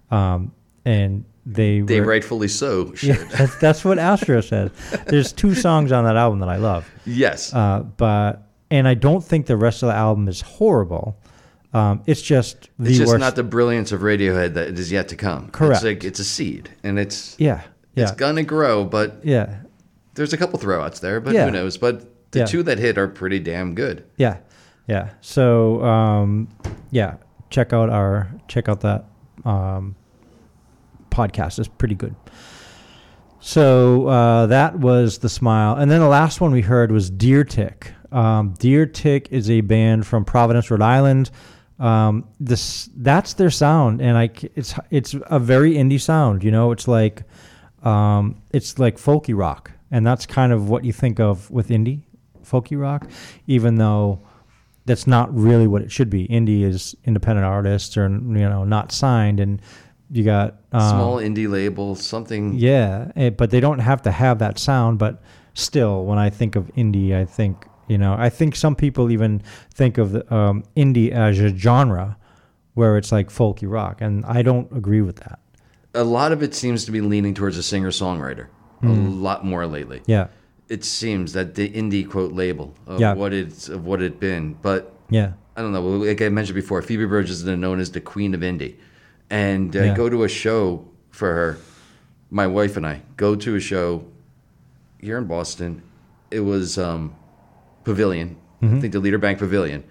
um, 0.10 0.52
and 0.84 1.24
they 1.45 1.81
they 1.81 1.99
were- 2.01 2.07
rightfully 2.07 2.47
so 2.47 2.93
should. 2.93 3.09
yeah, 3.09 3.23
that's, 3.31 3.55
that's 3.57 3.85
what 3.85 3.97
Astro 3.99 4.41
says. 4.51 4.72
There's 5.07 5.34
two 5.34 5.55
songs 5.55 5.91
on 5.91 6.03
that 6.05 6.15
album 6.15 6.39
that 6.39 6.49
I 6.49 6.57
love, 6.57 6.89
Yes. 7.05 7.53
uh, 7.53 7.80
but 7.97 8.47
and 8.69 8.88
I 8.88 8.93
don't 8.93 9.23
think 9.23 9.47
the 9.47 9.57
rest 9.57 9.84
of 9.84 9.88
the 9.88 9.95
album 9.95 10.27
is 10.27 10.41
horrible. 10.41 11.18
Um, 11.73 12.03
it's 12.05 12.22
just 12.22 12.69
the 12.80 12.89
it's 12.89 12.97
just 12.99 13.09
worst. 13.11 13.19
not 13.22 13.35
the 13.35 13.43
brilliance 13.43 13.91
of 13.91 14.01
Radiohead 14.01 14.53
that 14.55 14.77
is 14.77 14.91
yet 14.91 15.07
to 15.09 15.15
come. 15.15 15.49
Correct. 15.51 15.77
It's 15.77 15.84
like 15.85 16.03
it's 16.03 16.19
a 16.19 16.23
seed, 16.26 16.69
and 16.84 16.99
it's 16.99 17.35
yeah, 17.39 17.61
yeah, 17.95 18.03
it's 18.03 18.11
gonna 18.11 18.43
grow. 18.43 18.84
But 18.85 19.22
yeah, 19.23 19.61
there's 20.15 20.34
a 20.34 20.38
couple 20.38 20.59
throwouts 20.59 20.99
there. 20.99 21.19
But 21.22 21.34
Yeah. 21.34 21.45
who 21.45 21.51
knows? 21.51 21.77
But 21.77 22.31
the 22.31 22.39
Yeah. 22.39 22.45
two 22.45 22.61
that 22.63 22.77
hit 22.77 22.97
are 22.97 23.07
pretty 23.07 23.39
damn 23.39 23.73
good. 23.73 24.03
yeah, 24.18 24.38
yeah. 24.88 25.09
So 25.22 25.81
um, 25.84 26.49
yeah, 26.91 27.15
check 27.49 27.72
out 27.73 27.89
our 27.89 28.30
check 28.49 28.68
out 28.68 28.81
that 28.81 29.05
um, 29.45 29.95
podcast. 31.12 31.60
It's 31.60 31.68
pretty 31.68 31.96
good. 31.96 32.16
So 33.40 34.08
uh, 34.08 34.46
that 34.48 34.80
was 34.80 35.18
the 35.18 35.30
smile, 35.30 35.76
and 35.76 35.90
then 35.90 36.00
the 36.00 36.08
last 36.08 36.42
one 36.42 36.52
we 36.52 36.62
heard 36.62 36.92
was 36.92 37.10
Deer 37.10 37.44
Tick. 37.44 37.92
Um, 38.12 38.54
Deer 38.60 38.86
Tick 38.86 39.30
is 39.32 39.50
a 39.50 39.62
band 39.62 40.06
from 40.06 40.26
Providence, 40.26 40.70
Rhode 40.70 40.82
Island. 40.82 41.32
Um, 41.80 42.28
this 42.40 42.90
that's 42.98 43.34
their 43.34 43.50
sound, 43.50 44.00
and 44.02 44.16
I 44.16 44.30
it's 44.56 44.76
it's 44.92 45.16
a 45.26 45.40
very 45.40 45.74
indie 45.74 46.00
sound. 46.00 46.44
You 46.44 46.52
know, 46.52 46.72
it's 46.72 46.88
like 46.88 47.24
um, 47.82 48.44
it's 48.52 48.78
like 48.78 48.98
folky 48.98 49.36
rock, 49.36 49.72
and 49.90 50.06
that's 50.06 50.28
kind 50.28 50.54
of 50.54 50.70
what 50.70 50.86
you 50.86 50.94
think 50.94 51.20
of 51.20 51.50
with 51.50 51.70
indie 51.70 52.04
folky 52.44 52.80
rock, 52.80 53.10
even 53.48 53.76
though 53.76 54.22
that's 54.86 55.08
not 55.08 55.34
really 55.36 55.66
what 55.66 55.82
it 55.82 55.92
should 55.92 56.10
be. 56.10 56.28
Indie 56.28 56.64
is 56.64 56.96
independent 57.06 57.46
artists 57.46 57.98
or 57.98 58.08
you 58.08 58.18
know 58.18 58.64
not 58.64 58.92
signed, 58.92 59.40
and 59.40 59.60
you 60.12 60.24
got 60.24 60.58
um, 60.72 60.82
Small 60.90 61.16
indie 61.18 61.50
label, 61.50 61.96
something. 61.96 62.54
yeah, 62.56 63.12
eh, 63.16 63.30
but 63.30 63.50
they 63.50 63.60
don't 63.60 63.80
have 63.80 64.02
to 64.04 64.12
have 64.12 64.40
that 64.40 64.60
sound. 64.60 65.00
But 65.00 65.22
still, 65.54 66.06
when 66.06 66.18
I 66.18 66.30
think 66.30 66.56
of 66.56 66.68
indie, 66.76 67.16
I 67.16 67.26
think 67.26 67.66
you 67.88 67.98
know, 67.98 68.16
I 68.18 68.30
think 68.30 68.56
some 68.56 68.76
people 68.76 69.12
even 69.12 69.42
think 69.74 69.98
of 69.98 70.12
the, 70.14 70.34
um, 70.34 70.64
indie 70.78 71.12
as 71.12 71.40
a 71.40 71.50
genre 71.56 72.18
where 72.74 72.98
it's 72.98 73.12
like 73.12 73.30
folky 73.30 73.70
rock, 73.70 74.02
and 74.02 74.24
I 74.26 74.42
don't 74.42 74.72
agree 74.76 75.02
with 75.02 75.18
that. 75.18 75.40
A 75.94 76.04
lot 76.06 76.32
of 76.32 76.42
it 76.42 76.54
seems 76.56 76.86
to 76.86 76.92
be 76.92 77.02
leaning 77.02 77.34
towards 77.34 77.58
a 77.58 77.64
singer 77.64 77.90
songwriter. 77.92 78.48
A 78.84 78.88
lot 78.88 79.46
more 79.46 79.68
lately. 79.68 80.02
Yeah, 80.08 80.28
it 80.68 80.84
seems 80.84 81.34
that 81.34 81.54
the 81.56 81.70
indie 81.70 82.10
quote 82.10 82.32
label 82.34 82.74
of 82.88 83.00
Yeah. 83.00 83.14
what 83.14 83.32
it's 83.34 83.70
of 83.70 83.86
what 83.86 84.02
it 84.02 84.20
been, 84.20 84.56
but 84.62 84.94
Yeah. 85.10 85.34
I 85.56 85.62
don't 85.62 85.74
know. 85.74 85.82
Like 85.84 86.22
I 86.22 86.30
mentioned 86.30 86.56
before, 86.56 86.82
Phoebe 86.82 87.06
Bridgers 87.06 87.42
is 87.42 87.46
known 87.46 87.80
as 87.80 87.92
the 87.92 88.00
queen 88.02 88.34
of 88.34 88.40
indie, 88.42 88.76
and 89.32 89.76
I 89.76 89.86
Yeah. 89.86 89.95
go 89.95 90.10
to 90.10 90.24
a 90.24 90.28
show 90.30 90.86
for 91.10 91.34
her. 91.34 91.58
My 92.30 92.45
wife 92.48 92.78
and 92.78 92.86
I 92.86 93.02
go 93.18 93.36
to 93.36 93.56
a 93.56 93.60
show 93.60 94.03
here 94.99 95.18
in 95.18 95.26
Boston. 95.26 95.82
It 96.30 96.41
was 96.41 96.78
um, 96.78 97.16
Pavilion, 97.84 98.38
Mm-hmm. 98.62 98.78
I 98.78 98.80
think 98.82 98.94
the 98.94 98.99
Leader 98.99 99.18
Bank 99.18 99.40
Pavilion. 99.40 99.84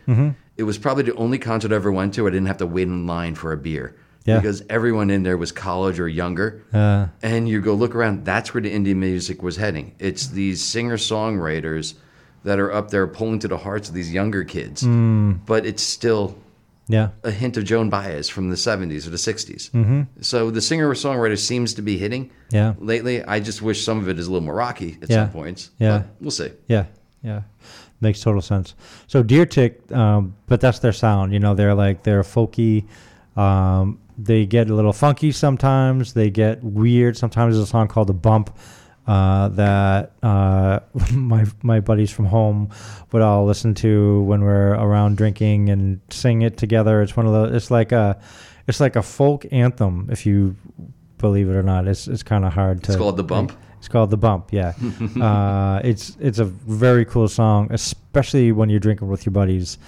It 0.57 0.62
was 0.62 0.79
probably 0.79 1.03
the 1.03 1.15
only 1.17 1.39
concert 1.39 1.73
I 1.73 1.75
ever 1.75 1.91
went 1.91 2.15
to. 2.15 2.27
I 2.29 2.31
didn't 2.31 2.47
have 2.47 2.59
to 2.59 2.67
wait 2.67 2.87
in 2.87 3.05
line 3.07 3.35
for 3.35 3.51
a 3.51 3.57
beer 3.57 3.97
Yeah. 4.27 4.37
because 4.39 4.62
everyone 4.71 5.11
in 5.11 5.25
there 5.25 5.37
was 5.37 5.51
college 5.51 5.99
or 5.99 6.07
younger. 6.07 6.62
Uh, 6.73 7.07
And 7.21 7.49
you 7.49 7.61
go 7.62 7.75
look 7.75 7.95
around, 7.97 8.25
that's 8.25 8.55
where 8.55 8.61
the 8.61 8.71
indie 8.73 8.95
music 8.95 9.43
was 9.43 9.57
heading. 9.57 9.95
It's 9.99 10.29
these 10.29 10.62
singer 10.65 10.99
songwriters 10.99 11.95
that 12.45 12.61
are 12.61 12.73
up 12.73 12.91
there 12.91 13.07
pulling 13.09 13.41
to 13.41 13.49
the 13.49 13.57
hearts 13.57 13.89
of 13.89 13.95
these 13.95 14.12
younger 14.12 14.45
kids. 14.45 14.85
But 14.85 15.67
it's 15.67 15.83
still 15.83 16.37
yeah. 16.93 17.09
a 17.25 17.31
hint 17.31 17.57
of 17.57 17.65
Joan 17.65 17.89
Baez 17.91 18.29
from 18.29 18.51
the 18.51 18.57
70s 18.57 19.07
or 19.07 19.11
the 19.11 19.17
60s. 19.17 19.71
Mm-hmm. 19.71 20.03
So 20.21 20.51
the 20.51 20.61
singer 20.61 20.89
songwriter 20.95 21.39
seems 21.39 21.75
to 21.75 21.83
be 21.83 21.97
hitting 21.99 22.31
Yeah. 22.51 22.75
lately. 22.79 23.23
I 23.25 23.41
just 23.41 23.62
wish 23.62 23.85
some 23.85 23.99
of 23.99 24.09
it 24.09 24.19
is 24.19 24.27
a 24.27 24.31
little 24.33 24.45
more 24.45 24.55
rocky 24.55 24.99
at 25.03 25.09
Yeah. 25.11 25.25
some 25.25 25.31
points. 25.31 25.71
Yeah. 25.79 25.99
But 25.99 26.07
we'll 26.21 26.31
see. 26.31 26.51
Yeah, 26.69 26.87
yeah, 27.23 27.43
makes 28.01 28.21
total 28.21 28.43
sense. 28.43 28.75
So 29.07 29.23
Deer 29.23 29.47
Tick, 29.47 29.91
um, 29.93 30.35
but 30.47 30.61
that's 30.61 30.79
their 30.81 30.93
sound. 30.93 31.33
You 31.33 31.39
know, 31.39 31.55
they're 31.55 31.75
like 31.75 32.03
they're 32.03 32.23
folky. 32.23 32.85
Um, 33.37 33.99
they 34.19 34.45
get 34.45 34.69
a 34.69 34.75
little 34.75 34.93
funky 34.93 35.33
sometimes. 35.33 36.12
They 36.12 36.29
get 36.31 36.62
weird. 36.62 37.17
Sometimes 37.17 37.55
there's 37.55 37.65
a 37.69 37.71
song 37.71 37.89
called 37.89 38.09
"The 38.09 38.12
Bump" 38.15 38.51
uh, 39.06 39.48
that 39.48 40.12
uh, 40.22 40.81
my 41.12 41.47
my 41.62 41.81
buddies 41.81 42.10
from 42.10 42.27
home 42.27 42.70
would 43.12 43.22
all 43.22 43.44
listen 43.47 43.74
to 43.74 44.22
when 44.22 44.43
we're 44.43 44.74
around 44.74 45.16
drinking 45.16 45.68
and 45.68 46.01
sing 46.10 46.43
it 46.43 46.56
together. 46.56 47.02
It's 47.02 47.16
one 47.16 47.27
of 47.27 47.32
the. 47.32 47.56
It's 47.56 47.70
like 47.70 47.93
a, 47.93 48.20
it's 48.66 48.81
like 48.81 48.97
a 48.97 49.02
folk 49.02 49.47
anthem. 49.51 50.09
If 50.10 50.27
you 50.27 50.56
believe 51.18 51.48
it 51.48 51.55
or 51.55 51.62
not, 51.62 51.86
it's 51.89 52.09
it's 52.09 52.22
kind 52.22 52.44
of 52.44 52.52
hard 52.52 52.82
to. 52.85 52.93
It's 52.93 52.98
called 52.98 53.16
The 53.16 53.24
Bump? 53.24 53.52
It's 53.78 53.89
called 53.89 54.10
the 54.10 54.18
bump. 54.18 54.52
Yeah, 54.52 54.74
uh, 55.20 55.81
it's 55.82 56.14
it's 56.20 56.39
a 56.39 56.44
very 56.44 57.06
cool 57.06 57.28
song, 57.28 57.68
especially 57.70 58.52
when 58.52 58.68
you're 58.68 58.78
drinking 58.78 59.09
with 59.09 59.24
your 59.24 59.32
buddies 59.32 59.78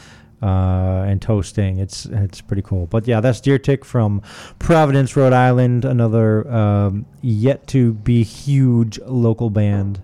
uh, 0.43 1.05
and 1.06 1.23
toasting. 1.23 1.78
It's 1.78 2.06
it's 2.06 2.40
pretty 2.40 2.62
cool. 2.62 2.86
But 2.86 3.06
yeah, 3.06 3.20
that's 3.20 3.40
Deer 3.40 3.59
Tick 3.59 3.85
from 3.85 4.23
Providence, 4.59 5.16
Rhode 5.16 5.32
Island. 5.32 5.85
Another 5.85 6.51
um, 6.52 7.06
yet 7.20 7.66
to 7.69 7.93
be 7.93 8.23
huge 8.23 8.98
local 9.01 9.51
band. 9.51 10.02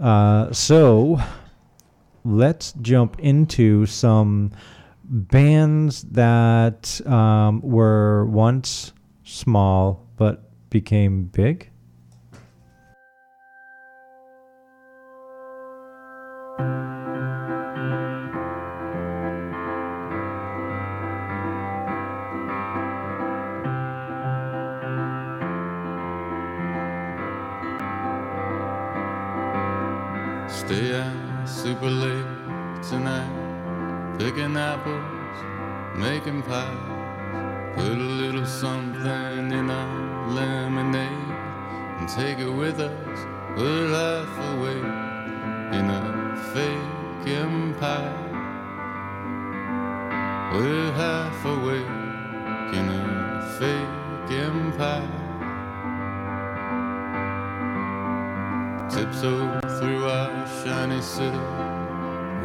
Uh, 0.00 0.52
so 0.52 1.20
let's 2.24 2.72
jump 2.80 3.18
into 3.18 3.86
some 3.86 4.52
bands 5.04 6.02
that 6.02 7.00
um, 7.06 7.60
were 7.62 8.26
once 8.26 8.92
small 9.24 10.06
but 10.16 10.50
became 10.70 11.24
big. 11.24 11.70
Making 35.98 36.42
pies. 36.42 37.74
Put 37.74 37.98
a 37.98 38.10
little 38.22 38.46
something 38.46 39.50
in 39.50 39.68
our 39.68 40.28
lemonade 40.28 41.10
and 41.98 42.08
take 42.08 42.38
it 42.38 42.50
with 42.50 42.78
us. 42.78 43.18
We're 43.56 43.88
half 43.88 44.32
awake 44.52 44.92
in 45.78 45.90
a 45.90 46.36
fake 46.54 47.34
empire. 47.34 48.28
We're 50.54 50.92
half 50.92 51.44
awake 51.44 51.94
in 52.78 52.88
a 52.88 53.02
fake 53.58 54.38
empire. 54.38 55.24
Tiptoe 58.88 59.60
through 59.78 60.04
our 60.04 60.46
shiny 60.62 61.02
city 61.02 61.44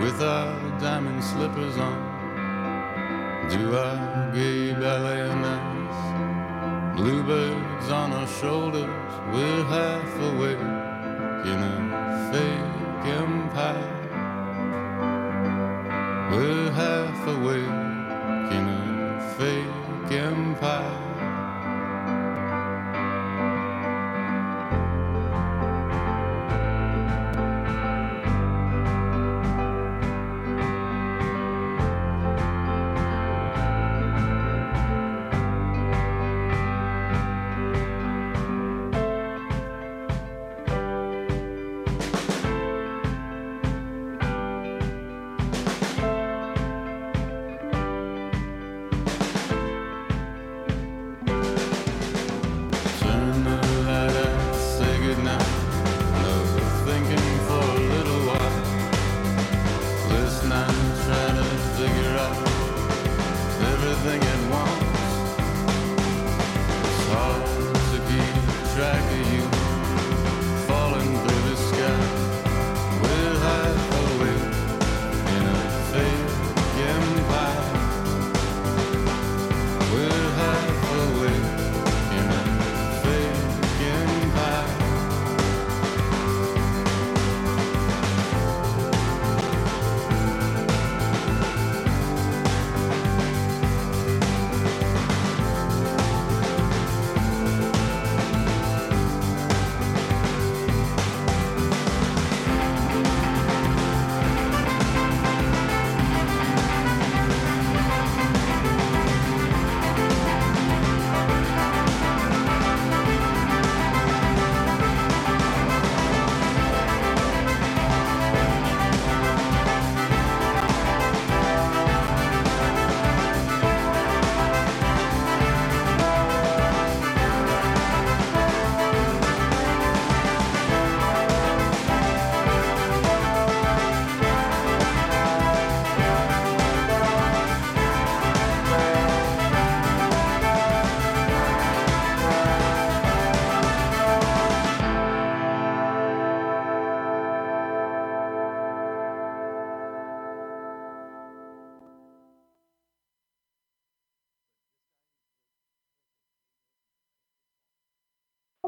with 0.04 0.22
our 0.22 0.80
diamond 0.80 1.24
slippers 1.24 1.78
on. 1.78 2.13
Do 3.50 3.76
our 3.76 4.32
gay 4.34 4.74
ballet 4.74 5.30
ice. 5.30 6.98
Bluebirds 6.98 7.90
on 7.90 8.14
our 8.14 8.28
shoulders, 8.28 9.12
we're 9.32 9.64
half 9.66 10.16
awake 10.30 10.60
in 11.52 11.60
a 11.72 12.30
fake 12.32 13.06
empire. 13.22 14.00
We're 16.32 16.72
half 16.72 17.28
awake 17.28 17.80
in 18.56 18.64
a 18.70 19.36
fake 19.38 20.12
empire. 20.12 21.13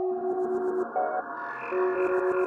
Of 0.07 0.13
the 1.71 2.44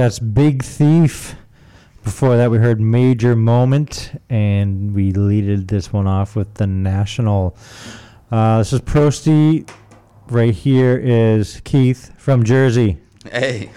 that's 0.00 0.18
Big 0.18 0.62
Thief. 0.64 1.34
Before 2.04 2.34
that, 2.38 2.50
we 2.50 2.56
heard 2.56 2.80
Major 2.80 3.36
Moment, 3.36 4.18
and 4.30 4.94
we 4.94 5.12
leaded 5.12 5.68
this 5.68 5.92
one 5.92 6.06
off 6.06 6.34
with 6.34 6.54
the 6.54 6.66
National. 6.66 7.54
Uh, 8.30 8.56
this 8.56 8.72
is 8.72 8.80
Prosty. 8.80 9.66
Right 10.28 10.54
here 10.54 10.96
is 10.96 11.60
Keith 11.64 12.18
from 12.18 12.44
Jersey. 12.44 12.96
Hey, 13.30 13.72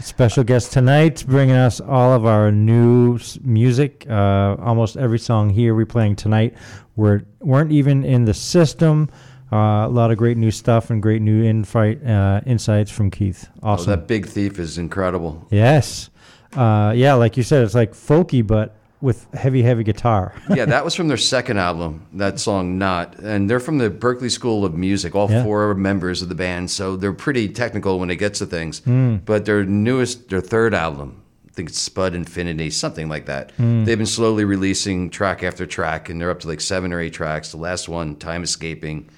Special 0.00 0.42
guest 0.42 0.72
tonight, 0.72 1.22
bringing 1.28 1.54
us 1.54 1.80
all 1.80 2.12
of 2.12 2.26
our 2.26 2.50
new 2.50 3.20
music. 3.40 4.04
Uh, 4.10 4.56
almost 4.58 4.96
every 4.96 5.20
song 5.20 5.48
here 5.48 5.76
we're 5.76 5.86
playing 5.86 6.16
tonight 6.16 6.56
were 6.96 7.24
weren't 7.38 7.70
even 7.70 8.04
in 8.04 8.24
the 8.24 8.34
system. 8.34 9.08
Uh, 9.52 9.86
a 9.86 9.88
lot 9.88 10.10
of 10.10 10.16
great 10.16 10.36
new 10.38 10.50
stuff 10.50 10.88
and 10.90 11.02
great 11.02 11.20
new 11.20 11.42
infight 11.42 12.06
uh, 12.08 12.40
insights 12.46 12.90
from 12.90 13.10
Keith. 13.10 13.48
oh, 13.62 13.76
that 13.84 14.06
big 14.06 14.26
thief 14.26 14.58
is 14.58 14.78
incredible. 14.78 15.46
Yes. 15.50 16.08
Uh, 16.56 16.92
yeah, 16.96 17.14
like 17.14 17.36
you 17.36 17.42
said, 17.42 17.62
it's 17.64 17.74
like 17.74 17.92
folky, 17.92 18.46
but 18.46 18.74
with 19.02 19.26
heavy, 19.34 19.62
heavy 19.62 19.82
guitar. 19.82 20.32
yeah, 20.54 20.64
that 20.64 20.84
was 20.84 20.94
from 20.94 21.08
their 21.08 21.16
second 21.16 21.58
album, 21.58 22.06
that 22.14 22.38
song 22.38 22.78
Not. 22.78 23.18
And 23.18 23.50
they're 23.50 23.60
from 23.60 23.78
the 23.78 23.90
Berklee 23.90 24.30
School 24.30 24.64
of 24.64 24.74
Music. 24.74 25.14
All 25.14 25.30
Yeah. 25.30 25.42
four 25.42 25.74
members 25.74 26.22
of 26.22 26.28
the 26.28 26.34
band, 26.34 26.70
so 26.70 26.96
they're 26.96 27.12
pretty 27.12 27.48
technical 27.48 27.98
when 27.98 28.10
it 28.10 28.16
gets 28.16 28.38
to 28.38 28.46
things. 28.46 28.78
Hmm. 28.80 29.16
But 29.24 29.44
their 29.44 29.64
newest, 29.64 30.28
their 30.30 30.40
third 30.40 30.72
album, 30.72 31.20
I 31.50 31.52
think 31.52 31.68
it's 31.70 31.78
Spud 31.80 32.14
Infinity, 32.14 32.70
something 32.70 33.08
like 33.08 33.26
that. 33.26 33.50
Hmm. 33.56 33.84
They've 33.84 33.98
been 33.98 34.06
slowly 34.06 34.44
releasing 34.44 35.10
track 35.10 35.42
after 35.42 35.66
track, 35.66 36.08
and 36.08 36.20
they're 36.20 36.30
up 36.30 36.40
to 36.40 36.48
like 36.48 36.60
seven 36.60 36.92
or 36.92 37.00
eight 37.00 37.12
tracks. 37.12 37.50
The 37.50 37.58
last 37.58 37.88
one, 37.88 38.14
Time 38.16 38.42
Escaping, 38.44 39.08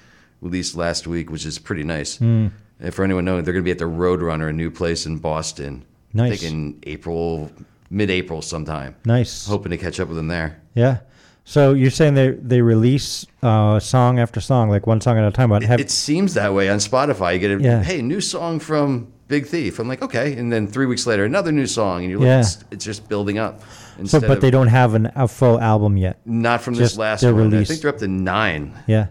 released 0.41 0.75
last 0.75 1.07
week, 1.07 1.29
which 1.31 1.45
is 1.45 1.59
pretty 1.59 1.83
nice. 1.83 2.17
Hmm. 2.17 2.47
And 2.79 2.93
for 2.93 3.03
anyone 3.03 3.25
knowing, 3.25 3.43
they're 3.45 3.53
going 3.53 3.63
to 3.63 3.67
be 3.67 3.71
at 3.71 3.77
the 3.79 3.85
Roadrunner, 3.85 4.49
a 4.49 4.53
new 4.53 4.69
place 4.69 5.05
in 5.05 5.17
Boston. 5.17 5.85
I 6.13 6.17
Nice. 6.17 6.41
think 6.41 6.53
in 6.53 6.79
April, 6.83 7.51
mid-April 7.89 8.41
sometime. 8.41 8.95
nice. 9.05 9.45
Hoping 9.47 9.71
to 9.71 9.77
catch 9.77 9.99
up 9.99 10.07
with 10.07 10.17
them 10.17 10.27
there. 10.27 10.61
Yeah. 10.73 10.99
So 11.47 11.73
you're 11.73 11.91
saying 11.91 12.15
they 12.15 12.31
they 12.31 12.61
release 12.61 13.25
uh, 13.43 13.79
song 13.79 14.17
after 14.17 14.41
song, 14.41 14.69
like 14.69 14.87
one 14.87 14.99
song 14.99 15.17
at 15.19 15.23
a 15.27 15.31
time. 15.31 15.49
But 15.49 15.61
have 15.63 15.79
it 15.79 15.91
seems 15.91 16.33
that 16.33 16.53
way 16.55 16.69
on 16.69 16.79
Spotify. 16.79 17.33
You 17.33 17.39
get 17.39 17.51
a 17.59 17.61
Yeah. 17.63 17.83
hey, 17.83 18.01
new 18.01 18.19
song 18.19 18.59
from 18.59 19.11
Big 19.27 19.45
Thief. 19.45 19.77
I'm 19.77 19.87
like, 19.87 20.01
okay, 20.01 20.33
and 20.37 20.51
then 20.51 20.65
three 20.67 20.87
weeks 20.87 21.05
later, 21.05 21.23
another 21.23 21.51
new 21.51 21.67
song, 21.67 22.01
and 22.01 22.09
you're 22.09 22.19
like, 22.19 22.25
Yeah. 22.27 22.39
it's, 22.39 22.63
it's 22.71 22.85
just 22.85 23.07
building 23.07 23.37
up. 23.37 23.61
so, 24.05 24.19
but 24.19 24.31
of, 24.31 24.41
they 24.41 24.49
don't 24.51 24.67
have 24.69 24.95
an, 24.95 25.11
a 25.15 25.27
full 25.27 25.59
album 25.61 25.97
yet. 25.97 26.19
not 26.25 26.61
from 26.61 26.73
just 26.73 26.93
this 26.93 26.97
last 26.97 27.23
one. 27.23 27.53
I 27.53 27.63
think 27.63 27.79
they're 27.81 27.91
up 27.91 27.99
to 27.99 28.07
nine. 28.07 28.73
Yeah. 28.87 29.07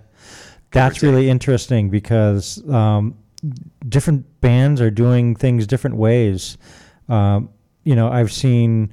That's 0.74 1.02
really 1.02 1.30
interesting 1.30 1.88
because 1.88 2.68
um, 2.68 3.16
different 3.88 4.40
bands 4.40 4.80
are 4.80 4.90
doing 4.90 5.34
things 5.36 5.66
different 5.66 5.96
ways. 5.96 6.58
Um, 7.08 7.48
you 7.84 7.94
know, 7.94 8.08
I've 8.08 8.32
seen, 8.32 8.92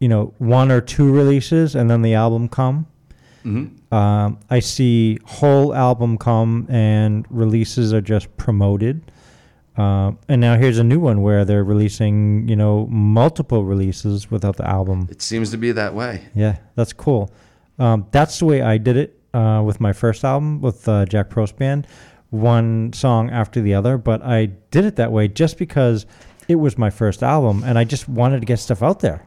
you 0.00 0.08
know, 0.08 0.34
one 0.38 0.70
or 0.70 0.80
two 0.80 1.12
releases 1.12 1.74
and 1.74 1.90
then 1.90 2.02
the 2.02 2.14
album 2.14 2.48
come. 2.48 2.86
Mhm. 3.44 3.92
Um, 3.92 4.38
I 4.50 4.60
see 4.60 5.18
whole 5.24 5.74
album 5.74 6.18
come 6.18 6.66
and 6.68 7.26
releases 7.30 7.92
are 7.92 8.00
just 8.00 8.34
promoted. 8.36 9.10
Um, 9.76 10.18
and 10.28 10.40
now 10.40 10.56
here's 10.56 10.78
a 10.78 10.84
new 10.84 10.98
one 10.98 11.22
where 11.22 11.44
they're 11.44 11.62
releasing, 11.62 12.48
you 12.48 12.56
know, 12.56 12.86
multiple 12.90 13.64
releases 13.64 14.30
without 14.30 14.56
the 14.56 14.68
album. 14.68 15.06
It 15.10 15.22
seems 15.22 15.50
to 15.52 15.56
be 15.56 15.70
that 15.72 15.94
way. 15.94 16.22
Yeah, 16.34 16.56
that's 16.74 16.92
cool. 16.92 17.30
Um, 17.78 18.06
that's 18.10 18.40
the 18.40 18.46
way 18.46 18.60
I 18.60 18.76
did 18.76 18.96
it 18.96 19.17
uh, 19.34 19.62
with 19.64 19.80
my 19.80 19.92
first 19.92 20.24
album 20.24 20.60
with 20.60 20.88
uh, 20.88 21.04
Jack 21.06 21.30
Prost 21.30 21.56
Band, 21.56 21.86
one 22.30 22.92
song 22.92 23.30
after 23.30 23.60
the 23.60 23.74
other. 23.74 23.98
But 23.98 24.22
I 24.22 24.46
did 24.70 24.84
it 24.84 24.96
that 24.96 25.12
way 25.12 25.28
just 25.28 25.58
because 25.58 26.06
it 26.48 26.56
was 26.56 26.78
my 26.78 26.90
first 26.90 27.22
album, 27.22 27.62
and 27.64 27.78
I 27.78 27.84
just 27.84 28.08
wanted 28.08 28.40
to 28.40 28.46
get 28.46 28.58
stuff 28.58 28.82
out 28.82 29.00
there, 29.00 29.26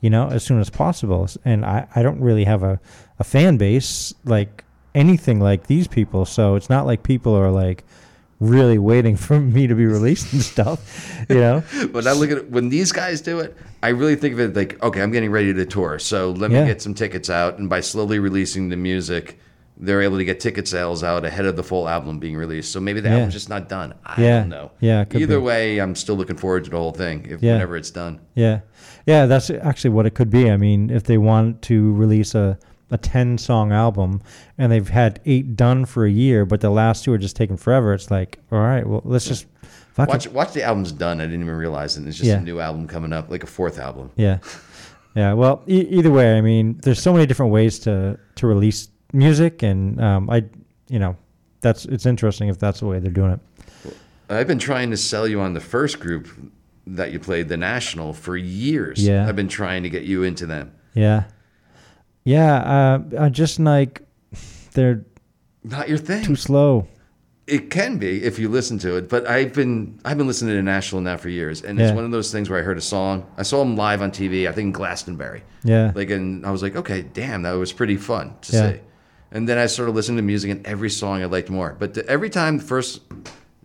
you 0.00 0.10
know, 0.10 0.28
as 0.28 0.44
soon 0.44 0.60
as 0.60 0.70
possible. 0.70 1.28
And 1.44 1.64
I, 1.64 1.86
I 1.94 2.02
don't 2.02 2.20
really 2.20 2.44
have 2.44 2.62
a, 2.62 2.80
a 3.18 3.24
fan 3.24 3.56
base 3.56 4.14
like 4.24 4.64
anything 4.94 5.40
like 5.40 5.66
these 5.66 5.88
people, 5.88 6.24
so 6.24 6.54
it's 6.54 6.68
not 6.68 6.86
like 6.86 7.02
people 7.02 7.34
are 7.34 7.50
like 7.50 7.84
really 8.40 8.78
waiting 8.78 9.16
for 9.16 9.40
me 9.40 9.66
to 9.66 9.74
be 9.74 9.86
released 9.86 10.32
and 10.32 10.42
stuff, 10.42 11.24
you 11.28 11.36
know. 11.36 11.62
But 11.92 12.06
I 12.06 12.12
look 12.12 12.30
at 12.30 12.38
it, 12.38 12.50
when 12.50 12.68
these 12.68 12.92
guys 12.92 13.20
do 13.20 13.40
it, 13.40 13.56
I 13.82 13.88
really 13.88 14.16
think 14.16 14.34
of 14.34 14.40
it 14.40 14.54
like, 14.56 14.82
okay, 14.82 15.02
I'm 15.02 15.10
getting 15.10 15.30
ready 15.30 15.52
to 15.54 15.64
tour, 15.66 15.98
so 15.98 16.30
let 16.32 16.50
me 16.50 16.56
Yeah. 16.56 16.66
get 16.66 16.80
some 16.82 16.94
tickets 16.94 17.30
out, 17.30 17.58
and 17.58 17.68
by 17.68 17.80
slowly 17.80 18.18
releasing 18.18 18.68
the 18.68 18.76
music, 18.76 19.38
they're 19.80 20.02
able 20.02 20.18
to 20.18 20.24
get 20.24 20.40
ticket 20.40 20.66
sales 20.66 21.04
out 21.04 21.24
ahead 21.24 21.46
of 21.46 21.54
the 21.54 21.62
full 21.62 21.88
album 21.88 22.18
being 22.18 22.36
released. 22.36 22.72
So 22.72 22.80
maybe 22.80 23.00
the 23.00 23.08
Yeah. 23.10 23.14
album's 23.14 23.34
just 23.34 23.48
not 23.48 23.68
done. 23.68 23.94
I 24.04 24.20
Yeah. 24.22 24.40
don't 24.40 24.48
know. 24.48 24.70
Yeah, 24.80 25.04
Either 25.14 25.26
be. 25.38 25.44
way, 25.44 25.78
I'm 25.78 25.94
still 25.94 26.16
looking 26.16 26.34
forward 26.36 26.64
to 26.64 26.70
the 26.70 26.76
whole 26.76 26.90
thing. 26.90 27.26
If 27.30 27.40
Yeah. 27.42 27.52
whenever 27.52 27.76
it's 27.76 27.90
done. 27.92 28.18
Yeah, 28.34 28.60
yeah, 29.06 29.26
that's 29.26 29.50
actually 29.50 29.90
what 29.90 30.04
it 30.04 30.14
could 30.14 30.30
be. 30.30 30.50
I 30.50 30.56
mean, 30.56 30.90
if 30.90 31.04
they 31.04 31.16
want 31.16 31.62
to 31.62 31.92
release 31.94 32.34
a 32.34 32.58
a 32.90 32.98
ten 32.98 33.36
song 33.38 33.72
album 33.72 34.22
and 34.56 34.72
they've 34.72 34.88
had 34.88 35.20
eight 35.26 35.56
done 35.56 35.84
for 35.84 36.06
a 36.06 36.10
year, 36.10 36.44
but 36.46 36.60
the 36.60 36.70
last 36.70 37.04
two 37.04 37.12
are 37.12 37.18
just 37.18 37.36
taking 37.36 37.56
forever, 37.56 37.92
it's 37.94 38.10
like, 38.10 38.38
all 38.50 38.58
right, 38.60 38.86
well, 38.86 39.02
let's 39.04 39.26
just 39.26 39.46
fuck 39.92 40.08
Watch 40.08 40.26
it. 40.26 40.32
watch 40.32 40.52
the 40.52 40.62
album's 40.62 40.92
done. 40.92 41.20
I 41.20 41.24
didn't 41.24 41.42
even 41.42 41.54
realize 41.54 41.96
it. 41.96 42.06
It's 42.06 42.16
just 42.16 42.28
Yeah. 42.28 42.38
a 42.38 42.40
new 42.42 42.60
album 42.60 42.86
coming 42.86 43.12
up, 43.12 43.30
like 43.30 43.42
a 43.42 43.46
fourth 43.46 43.78
album. 43.78 44.10
Yeah, 44.16 44.38
yeah. 45.14 45.32
Well, 45.34 45.62
e- 45.68 45.86
either 45.90 46.10
way, 46.10 46.36
I 46.36 46.40
mean, 46.40 46.78
there's 46.82 47.00
so 47.02 47.12
many 47.12 47.26
different 47.26 47.52
ways 47.52 47.78
to 47.80 48.18
to 48.36 48.46
release 48.46 48.88
music, 49.12 49.62
and 49.62 50.00
um, 50.00 50.30
I, 50.30 50.44
you 50.88 50.98
know, 50.98 51.16
that's 51.60 51.84
it's 51.86 52.06
interesting 52.06 52.48
if 52.48 52.58
that's 52.58 52.80
the 52.80 52.86
way 52.86 52.98
they're 53.00 53.10
doing 53.10 53.32
it. 53.32 53.40
I've 54.30 54.46
been 54.46 54.58
trying 54.58 54.90
to 54.90 54.96
sell 54.96 55.26
you 55.26 55.40
on 55.40 55.54
the 55.54 55.60
first 55.60 56.00
group 56.00 56.28
that 56.86 57.12
you 57.12 57.18
played, 57.18 57.48
the 57.48 57.56
National, 57.56 58.12
for 58.12 58.36
years. 58.36 59.02
Yeah. 59.06 59.26
I've 59.28 59.36
been 59.36 59.48
trying 59.48 59.82
to 59.82 59.90
get 59.90 60.04
you 60.04 60.22
into 60.22 60.46
them. 60.46 60.70
Yeah, 60.94 61.24
yeah. 62.24 62.56
Uh, 63.18 63.24
I 63.24 63.28
just 63.28 63.58
like 63.58 64.02
they're 64.72 65.04
Not 65.64 65.88
your 65.88 65.98
thing. 65.98 66.24
too 66.24 66.36
slow. 66.36 66.86
It 67.46 67.70
can 67.70 67.96
be 67.96 68.22
if 68.22 68.38
you 68.38 68.50
listen 68.50 68.78
to 68.80 68.96
it, 68.96 69.08
but 69.08 69.26
I've 69.26 69.54
been 69.54 69.98
I've 70.04 70.18
been 70.18 70.26
listening 70.26 70.54
to 70.56 70.62
National 70.62 71.00
now 71.00 71.16
for 71.16 71.30
years, 71.30 71.62
and 71.62 71.78
Yeah. 71.78 71.86
it's 71.86 71.94
one 71.96 72.04
of 72.04 72.10
those 72.10 72.30
things 72.30 72.50
where 72.50 72.58
I 72.58 72.62
heard 72.62 72.76
a 72.76 72.82
song. 72.82 73.24
I 73.38 73.42
saw 73.42 73.60
them 73.60 73.74
live 73.76 74.02
on 74.02 74.10
TV. 74.10 74.46
I 74.46 74.52
think 74.52 74.66
in 74.66 74.72
Glastonbury. 74.72 75.42
Yeah. 75.64 75.92
Like, 75.94 76.10
and 76.10 76.44
I 76.44 76.50
was 76.50 76.62
like, 76.62 76.76
okay, 76.76 77.02
damn, 77.02 77.42
that 77.42 77.52
was 77.52 77.72
pretty 77.72 77.96
fun 77.96 78.34
to 78.42 78.52
Yeah. 78.52 78.72
see. 78.72 78.80
And 79.32 79.48
then 79.48 79.56
I 79.58 79.66
started 79.66 79.92
listening 79.92 80.16
to 80.18 80.22
music, 80.22 80.50
and 80.50 80.66
every 80.66 80.90
song 80.90 81.22
I 81.22 81.26
liked 81.26 81.48
more. 81.50 81.74
But 81.78 81.94
the, 81.94 82.06
every 82.08 82.28
time, 82.30 82.58
first, 82.58 83.00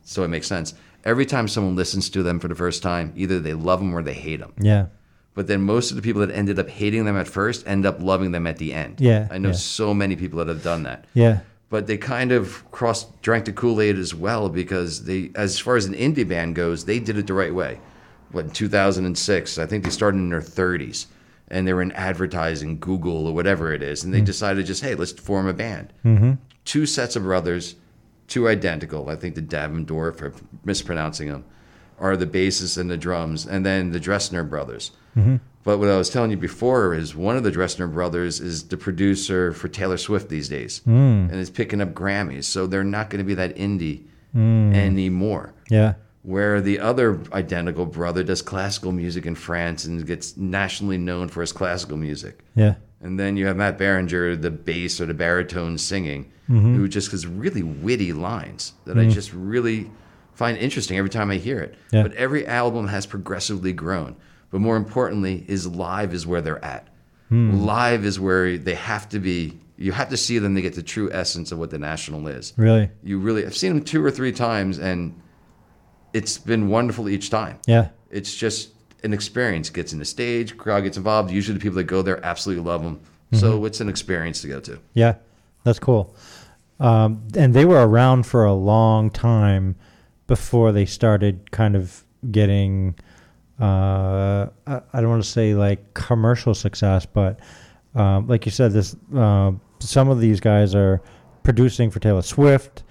so 0.03 0.23
it 0.23 0.27
makes 0.29 0.47
sense. 0.47 0.73
Every 1.05 1.25
time 1.25 1.47
someone 1.49 1.75
listens 1.75 2.09
to 2.11 2.23
them 2.23 2.39
for 2.39 2.47
the 2.47 2.55
first 2.55 2.81
time, 2.83 3.11
either 3.17 3.39
they 3.39 3.53
love 3.53 3.79
them 3.79 3.93
or 3.93 4.01
they 4.01 4.13
hate 4.13 4.39
them. 4.39 4.53
Yeah. 4.61 4.85
But 5.35 5.47
then 5.47 5.61
most 5.63 5.89
of 5.89 5.95
the 5.95 6.03
people 6.03 6.21
that 6.25 6.31
ended 6.33 6.59
up 6.59 6.69
hating 6.69 7.05
them 7.05 7.17
at 7.17 7.27
first 7.27 7.65
end 7.67 7.85
up 7.85 8.01
loving 8.01 8.31
them 8.31 8.45
at 8.45 8.57
the 8.57 8.73
end. 8.73 9.01
Yeah, 9.01 9.27
I 9.31 9.37
know 9.39 9.49
yeah. 9.49 9.55
so 9.55 9.93
many 9.93 10.15
people 10.15 10.37
that 10.39 10.47
have 10.47 10.61
done 10.63 10.83
that 10.83 11.05
Yeah. 11.15 11.39
but 11.69 11.87
they 11.87 11.97
kind 11.97 12.31
of 12.31 12.69
cross 12.71 13.05
drank 13.23 13.45
the 13.45 13.51
Kool 13.51 13.81
Aid 13.81 13.97
as 13.97 14.13
well 14.13 14.47
because 14.47 15.05
they, 15.05 15.31
as 15.35 15.57
far 15.57 15.75
as 15.75 15.85
an 15.85 15.95
indie 15.95 16.27
band 16.27 16.55
goes, 16.55 16.85
they 16.85 16.99
did 16.99 17.17
it 17.17 17.25
the 17.25 17.33
right 17.33 17.53
way. 17.53 17.79
What 18.31 18.45
in 18.45 18.51
2006, 18.51 19.57
I 19.57 19.65
think 19.65 19.83
they 19.83 19.89
started 19.89 20.17
in 20.17 20.29
their 20.29 20.41
30s, 20.41 21.07
and 21.49 21.67
they 21.67 21.73
were 21.73 21.81
in 21.81 21.91
advertising, 21.93 22.79
Google 22.79 23.27
or 23.27 23.33
whatever 23.33 23.73
it 23.73 23.81
is, 23.83 24.03
and 24.03 24.13
they 24.13 24.21
decided 24.21 24.65
just 24.67 24.83
hey, 24.83 24.93
let's 24.95 25.11
form 25.13 25.47
a 25.47 25.53
band. 25.53 25.93
Mm-hmm. 26.05 26.33
Two 26.65 26.85
sets 26.85 27.15
of 27.15 27.23
brothers, 27.23 27.75
two 28.27 28.47
identical. 28.47 29.09
I 29.09 29.15
think 29.15 29.33
the 29.35 29.41
Devendorf, 29.41 30.21
or 30.21 30.33
mispronouncing 30.63 31.27
them, 31.29 31.43
are 32.03 32.17
the 32.17 32.27
bassists 32.27 32.77
and 32.77 32.91
the 32.91 32.97
drums, 32.97 33.47
and 33.47 33.65
then 33.65 33.91
the 33.91 33.99
Dessner 33.99 34.47
brothers. 34.47 34.91
Mm-hmm. 35.15 35.37
But 35.63 35.77
what 35.77 35.87
I 35.87 35.97
was 35.97 36.09
telling 36.09 36.31
you 36.31 36.37
before 36.37 36.93
is 36.93 37.15
one 37.15 37.37
of 37.37 37.43
the 37.43 37.51
Dessner 37.51 37.91
brothers 37.91 38.41
is 38.41 38.67
the 38.67 38.75
producer 38.75 39.53
for 39.53 39.69
Taylor 39.69 39.97
Swift 39.97 40.27
these 40.27 40.49
days, 40.49 40.81
mm. 40.85 41.31
and 41.31 41.33
is 41.33 41.49
picking 41.49 41.79
up 41.79 41.93
Grammys. 41.93 42.43
So 42.43 42.67
they're 42.67 42.83
not 42.83 43.09
going 43.09 43.19
to 43.19 43.25
be 43.25 43.35
that 43.35 43.55
indie 43.55 44.03
mm. 44.35 44.75
anymore. 44.75 45.53
Yeah. 45.69 45.93
Where 46.23 46.59
the 46.59 46.79
other 46.79 47.21
identical 47.31 47.85
brother 47.85 48.21
does 48.21 48.41
classical 48.41 48.91
music 48.91 49.25
in 49.25 49.35
France 49.35 49.85
and 49.85 50.05
gets 50.05 50.35
nationally 50.35 50.97
known 50.97 51.29
for 51.29 51.39
his 51.39 51.53
classical 51.53 51.95
music. 51.95 52.43
Yeah. 52.55 52.75
And 52.99 53.17
then 53.17 53.37
you 53.37 53.47
have 53.47 53.55
Matt 53.55 53.77
Berninger, 53.77 54.41
the 54.41 54.51
bass 54.51 54.99
or 54.99 55.05
the 55.05 55.13
baritone 55.13 55.77
singing, 55.77 56.31
Mm-hmm. 56.49 56.75
who 56.75 56.89
just 56.89 57.11
has 57.11 57.25
really 57.25 57.63
witty 57.63 58.11
lines 58.11 58.73
that 58.83 58.97
I 58.97 59.05
mm. 59.05 59.11
just 59.13 59.31
really 59.31 59.89
find 60.35 60.57
interesting 60.57 60.97
every 60.97 61.09
time 61.09 61.29
I 61.31 61.35
hear 61.37 61.59
it. 61.59 61.75
Yeah. 61.91 62.03
But 62.03 62.13
every 62.13 62.45
album 62.47 62.87
has 62.87 63.05
progressively 63.05 63.73
grown. 63.73 64.15
But 64.51 64.61
more 64.61 64.77
importantly, 64.77 65.45
is 65.47 65.65
live 65.67 66.13
is 66.13 66.27
where 66.27 66.41
they're 66.41 66.63
at. 66.63 66.87
Hmm. 67.29 67.63
Live 67.63 68.05
is 68.05 68.19
where 68.19 68.57
they 68.57 68.75
have 68.75 69.09
to 69.09 69.19
be. 69.19 69.57
You 69.77 69.91
have 69.91 70.09
to 70.09 70.17
see 70.17 70.37
them 70.37 70.53
to 70.55 70.61
get 70.61 70.75
the 70.75 70.83
true 70.83 71.11
essence 71.11 71.51
of 71.51 71.57
what 71.57 71.71
the 71.71 71.79
National 71.79 72.27
is. 72.27 72.53
Really. 72.57 72.89
You 73.03 73.17
really, 73.17 73.45
I've 73.45 73.57
seen 73.57 73.73
them 73.73 73.83
two 73.83 74.03
or 74.05 74.11
three 74.11 74.31
times, 74.31 74.77
and 74.77 75.19
it's 76.13 76.37
been 76.37 76.69
wonderful 76.69 77.09
each 77.09 77.31
time 77.31 77.57
Yeah. 77.65 77.89
it's 78.11 78.35
just 78.35 78.69
an 79.03 79.13
experience. 79.13 79.69
Gets 79.71 79.93
in 79.93 79.99
the 79.99 80.05
stage, 80.05 80.55
crowd 80.57 80.81
gets 80.81 80.97
involved. 80.97 81.31
Usually, 81.31 81.57
the 81.57 81.61
people 81.61 81.77
that 81.77 81.85
go 81.85 82.01
there 82.03 82.23
absolutely 82.23 82.63
love 82.63 82.83
them. 82.83 82.97
Mm-hmm. 82.97 83.37
So 83.37 83.65
it's 83.65 83.81
an 83.81 83.89
experience 83.89 84.41
to 84.41 84.47
go 84.47 84.59
to. 84.59 84.79
Yeah, 84.93 85.15
that's 85.63 85.79
cool. 85.79 86.15
Um, 86.79 87.23
and 87.35 87.53
they 87.53 87.65
were 87.65 87.87
around 87.87 88.27
for 88.27 88.45
a 88.45 88.53
long 88.53 89.09
time 89.09 89.75
before 90.37 90.71
they 90.71 90.85
started 90.85 91.51
kind 91.51 91.75
of 91.75 92.03
getting, 92.31 92.95
uh, 93.61 94.47
I, 94.65 94.81
I 94.93 95.01
don't 95.01 95.09
want 95.09 95.23
to 95.23 95.29
say 95.29 95.53
like 95.53 95.93
commercial 95.93 96.53
success, 96.55 97.05
but 97.05 97.39
um, 97.95 98.27
like 98.27 98.45
you 98.47 98.51
said, 98.51 98.71
this 98.71 98.95
uh, 99.15 99.51
some 99.79 100.09
of 100.09 100.19
these 100.19 100.39
guys 100.39 100.73
are 100.73 101.01
producing 101.43 101.91
for 101.91 101.99
Taylor 101.99 102.23
Swift, 102.23 102.83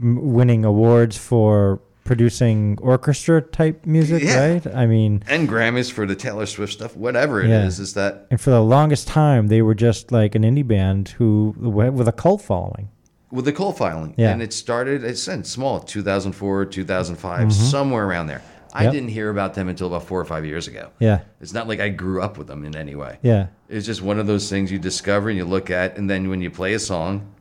m- 0.00 0.32
winning 0.32 0.64
awards 0.64 1.18
for 1.18 1.80
producing 2.04 2.78
orchestra 2.80 3.42
type 3.42 3.84
music, 3.84 4.22
Yeah. 4.22 4.52
right? 4.52 4.66
I 4.74 4.86
mean, 4.86 5.22
And 5.26 5.48
Grammys 5.48 5.90
for 5.92 6.06
the 6.06 6.14
Taylor 6.14 6.46
Swift 6.46 6.72
stuff, 6.72 6.96
whatever 6.96 7.42
it 7.42 7.50
is, 7.50 7.78
Yeah. 7.78 7.82
is 7.82 7.94
that 7.94 8.26
and 8.30 8.40
for 8.40 8.50
the 8.50 8.62
longest 8.62 9.06
time, 9.08 9.48
they 9.48 9.60
were 9.60 9.74
just 9.74 10.12
like 10.12 10.34
an 10.34 10.42
indie 10.44 10.66
band 10.66 11.08
who 11.18 11.54
with 11.58 12.08
a 12.08 12.12
cult 12.12 12.40
following. 12.42 12.88
With 13.36 13.44
the 13.44 13.52
coal 13.52 13.72
filing. 13.72 14.14
Yeah. 14.16 14.30
And 14.30 14.42
it 14.42 14.52
started, 14.52 15.04
it 15.04 15.16
said 15.18 15.46
small, 15.46 15.80
2004, 15.80 16.64
2005, 16.66 17.52
somewhere 17.52 18.04
around 18.06 18.26
there. 18.26 18.42
I 18.72 18.78
Mm-hmm. 18.80 18.84
Yep. 18.84 18.92
didn't 18.92 19.08
hear 19.10 19.30
about 19.30 19.54
them 19.54 19.68
until 19.68 19.86
about 19.86 20.02
four 20.04 20.20
or 20.20 20.24
five 20.26 20.44
years 20.44 20.68
ago. 20.68 20.90
Yeah, 20.98 21.20
It's 21.40 21.52
not 21.54 21.66
like 21.66 21.80
I 21.80 21.88
grew 21.88 22.20
up 22.20 22.36
with 22.36 22.46
them 22.46 22.64
in 22.64 22.76
any 22.76 22.94
way. 22.94 23.18
yeah. 23.22 23.46
It's 23.68 23.86
just 23.86 24.02
one 24.02 24.18
of 24.18 24.26
those 24.26 24.50
things 24.50 24.70
you 24.70 24.78
discover 24.78 25.28
and 25.30 25.38
you 25.38 25.44
look 25.44 25.70
at, 25.70 25.96
and 25.96 26.10
then 26.10 26.28
when 26.28 26.40
you 26.42 26.50
play 26.50 26.74
a 26.74 26.78
song, 26.78 27.32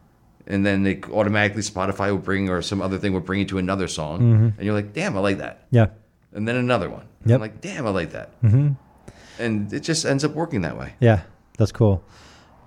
and 0.48 0.66
then 0.66 0.84
they 0.84 1.02
automatically 1.12 1.62
Spotify 1.62 2.10
will 2.12 2.20
bring 2.20 2.50
or 2.50 2.62
some 2.62 2.82
other 2.82 2.98
thing 2.98 3.12
will 3.14 3.20
bring 3.20 3.40
you 3.42 3.46
to 3.48 3.58
another 3.58 3.88
song, 3.88 4.54
and 4.58 4.66
you're 4.66 4.74
like, 4.74 4.94
damn, 4.94 5.16
I 5.18 5.20
like 5.20 5.38
that. 5.40 5.66
Yeah. 5.72 5.88
And 6.34 6.48
then 6.48 6.56
another 6.56 6.90
one. 6.90 7.06
I'm 7.28 7.42
like, 7.42 7.60
damn, 7.62 7.86
I 7.86 7.90
like 7.92 8.12
that. 8.12 8.42
Mm-hmm. 8.42 8.74
And 9.40 9.74
it 9.74 9.82
just 9.82 10.06
ends 10.06 10.24
up 10.24 10.34
working 10.34 10.62
that 10.62 10.78
way. 10.78 10.94
Yeah. 11.00 11.22
That's 11.58 11.72
cool. 11.72 12.04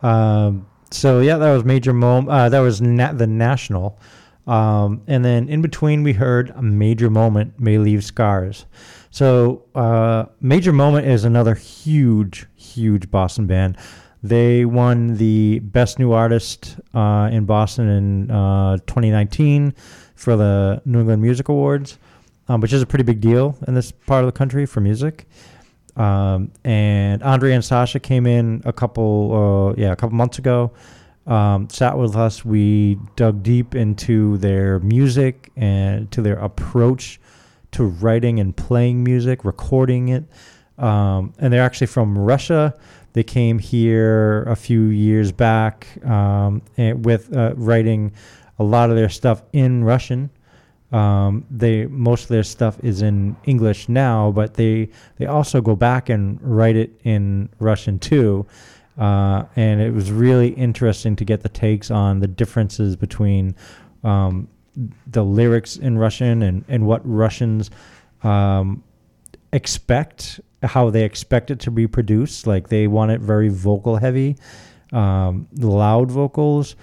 Um, 0.03 0.67
so 0.91 1.21
yeah, 1.21 1.37
that 1.37 1.53
was 1.53 1.65
major 1.65 1.93
moment. 1.93 2.31
Uh, 2.31 2.49
that 2.49 2.61
was 2.61 2.81
na- 2.81 3.13
the 3.13 3.27
national. 3.27 3.99
Um, 4.47 5.03
and 5.07 5.25
then 5.25 5.49
in 5.49 5.61
between, 5.61 6.03
we 6.03 6.15
heard 6.15 6.51
a 6.57 6.63
major 6.63 7.11
moment 7.11 7.61
may 7.61 7.77
leave 7.77 8.03
scars. 8.03 8.65
So 9.11 9.65
uh, 9.75 10.27
major 10.41 10.73
moment 10.73 11.07
is 11.07 11.25
another 11.25 11.55
huge, 11.55 12.47
huge 12.57 13.11
Boston 13.11 13.47
band. 13.47 13.77
They 14.23 14.65
won 14.65 15.17
the 15.17 15.61
best 15.61 15.99
new 15.99 16.13
artist 16.13 16.77
uh, 16.95 17.29
in 17.31 17.45
Boston 17.45 17.89
in 17.89 18.31
uh, 18.31 18.79
2019 18.79 19.75
for 20.15 20.37
the 20.37 20.83
New 20.85 21.01
England 21.01 21.23
Music 21.23 21.49
Awards, 21.49 21.99
um, 22.49 22.61
which 22.61 22.73
is 22.73 22.83
a 22.83 22.87
pretty 22.87 23.05
big 23.05 23.21
deal 23.21 23.57
in 23.69 23.75
this 23.75 23.93
part 23.93 24.25
of 24.25 24.27
the 24.27 24.37
country 24.37 24.67
for 24.67 24.81
music. 24.81 25.29
Um, 25.99 26.53
and 26.65 27.23
Andre 27.23 27.53
and 27.53 27.65
Sasha 27.65 27.99
came 27.99 28.27
in 28.27 28.63
a 28.65 28.73
couple, 28.73 29.75
uh, 29.77 29.81
yeah, 29.81 29.93
a 29.93 29.97
couple 29.97 30.17
months 30.17 30.39
ago. 30.39 30.73
um, 31.29 31.69
sat 31.69 31.97
with 31.97 32.17
us. 32.17 32.45
We 32.45 32.99
dug 33.15 33.43
deep 33.43 33.75
into 33.75 34.39
their 34.39 34.81
music 34.81 35.53
and 35.57 36.11
to 36.13 36.23
their 36.23 36.39
approach 36.39 37.21
to 37.73 37.85
writing 37.85 38.41
and 38.41 38.57
playing 38.57 39.05
music, 39.05 39.45
recording 39.45 40.09
it. 40.09 40.25
Um, 40.79 41.35
and 41.39 41.53
they're 41.53 41.63
actually 41.63 41.89
from 41.89 42.17
Russia. 42.17 42.75
They 43.13 43.23
came 43.25 43.59
here 43.59 44.45
a 44.45 44.57
few 44.57 44.85
years 44.85 45.33
back 45.33 45.87
um, 46.05 46.63
with 46.77 47.37
uh, 47.37 47.53
writing 47.57 48.13
a 48.59 48.65
lot 48.65 48.91
of 48.91 48.97
their 48.97 49.09
stuff 49.09 49.43
in 49.53 49.85
Russian. 49.85 50.31
Um, 50.91 51.45
they 51.51 51.87
most 51.87 52.25
of 52.25 52.29
their 52.29 52.43
stuff 52.43 52.79
is 52.83 53.03
in 53.03 53.37
English 53.45 53.89
now, 53.89 54.31
but 54.31 54.55
they 54.55 54.89
they 55.17 55.27
also 55.27 55.61
go 55.61 55.77
back 55.77 56.09
and 56.09 56.41
write 56.41 56.77
it 56.77 56.99
in 57.05 57.51
Russian 57.59 57.99
too. 57.99 58.47
Uh, 58.99 59.45
and 59.55 59.81
it 59.81 59.93
was 59.93 60.11
really 60.11 60.49
interesting 60.49 61.15
to 61.15 61.25
get 61.25 61.43
the 61.43 61.49
takes 61.49 61.91
on 61.91 62.19
the 62.19 62.27
differences 62.27 62.97
between 62.97 63.55
um, 64.03 64.49
the 65.07 65.25
lyrics 65.25 65.77
in 65.77 65.97
Russian 65.97 66.43
and, 66.43 66.65
and 66.69 66.85
what 66.85 67.01
Russians 67.05 67.71
um, 68.25 68.83
expect, 69.53 70.41
how 70.63 70.91
they 70.91 71.05
expect 71.05 71.51
it 71.53 71.61
to 71.61 71.71
be 71.71 71.87
produced. 71.87 72.47
Like 72.47 72.69
they 72.69 72.89
want 72.89 73.13
it 73.13 73.21
very 73.21 73.49
vocal 73.49 73.97
heavy, 73.97 74.37
um, 74.93 75.47
loud 75.57 76.11
vocals, 76.11 76.75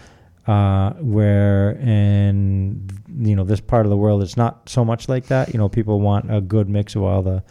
uh, 0.47 0.91
where 0.93 1.71
in 1.71 2.87
you 3.17 3.35
know 3.35 3.43
this 3.43 3.59
part 3.59 3.85
of 3.85 3.89
the 3.89 3.97
world 3.97 4.21
it's 4.21 4.37
not 4.37 4.69
so 4.69 4.85
much 4.85 5.09
like 5.09 5.27
that. 5.27 5.53
You 5.53 5.57
know, 5.57 5.69
people 5.69 5.99
want 5.99 6.33
a 6.33 6.41
good 6.41 6.69
mix 6.69 6.95
of 6.95 7.03
all 7.03 7.21
the 7.21 7.43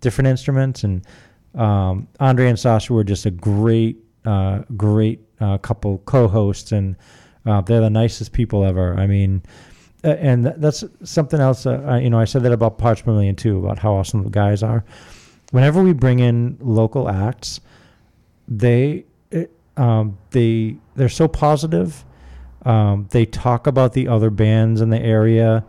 different 0.00 0.28
instruments, 0.28 0.84
and 0.84 1.06
um, 1.54 2.08
Andre 2.20 2.48
and 2.48 2.58
Sasha 2.58 2.92
were 2.92 3.04
just 3.04 3.26
a 3.26 3.30
great, 3.30 3.98
uh, 4.24 4.60
great 4.76 5.20
uh, 5.40 5.58
couple 5.58 5.98
co-hosts, 5.98 6.72
and 6.72 6.96
uh, 7.46 7.60
they're 7.62 7.80
the 7.80 7.90
nicest 7.90 8.32
people 8.32 8.64
ever. 8.64 8.94
I 8.98 9.06
mean, 9.06 9.42
and 10.02 10.44
that's 10.44 10.84
something 11.02 11.40
else. 11.40 11.64
You 11.64 12.10
know, 12.10 12.18
I 12.18 12.24
said 12.26 12.42
that 12.42 12.52
about 12.52 12.78
Parts 12.78 13.00
Per 13.00 13.12
Million 13.12 13.36
too, 13.36 13.58
about 13.58 13.78
how 13.78 13.94
awesome 13.94 14.22
the 14.22 14.30
guys 14.30 14.62
are. 14.62 14.84
Whenever 15.50 15.82
we 15.82 15.92
bring 15.92 16.18
in 16.18 16.58
local 16.60 17.08
acts, 17.08 17.60
they 18.48 19.04
um, 19.76 20.18
they 20.30 20.76
they're 20.94 21.08
so 21.08 21.28
positive. 21.28 22.04
Um, 22.64 23.08
they 23.10 23.26
talk 23.26 23.66
about 23.66 23.92
the 23.92 24.08
other 24.08 24.30
bands 24.30 24.80
in 24.80 24.90
the 24.90 25.00
area 25.00 25.64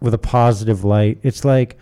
with 0.00 0.14
a 0.14 0.18
positive 0.18 0.84
light. 0.84 1.18
It's 1.22 1.44
like, 1.44 1.78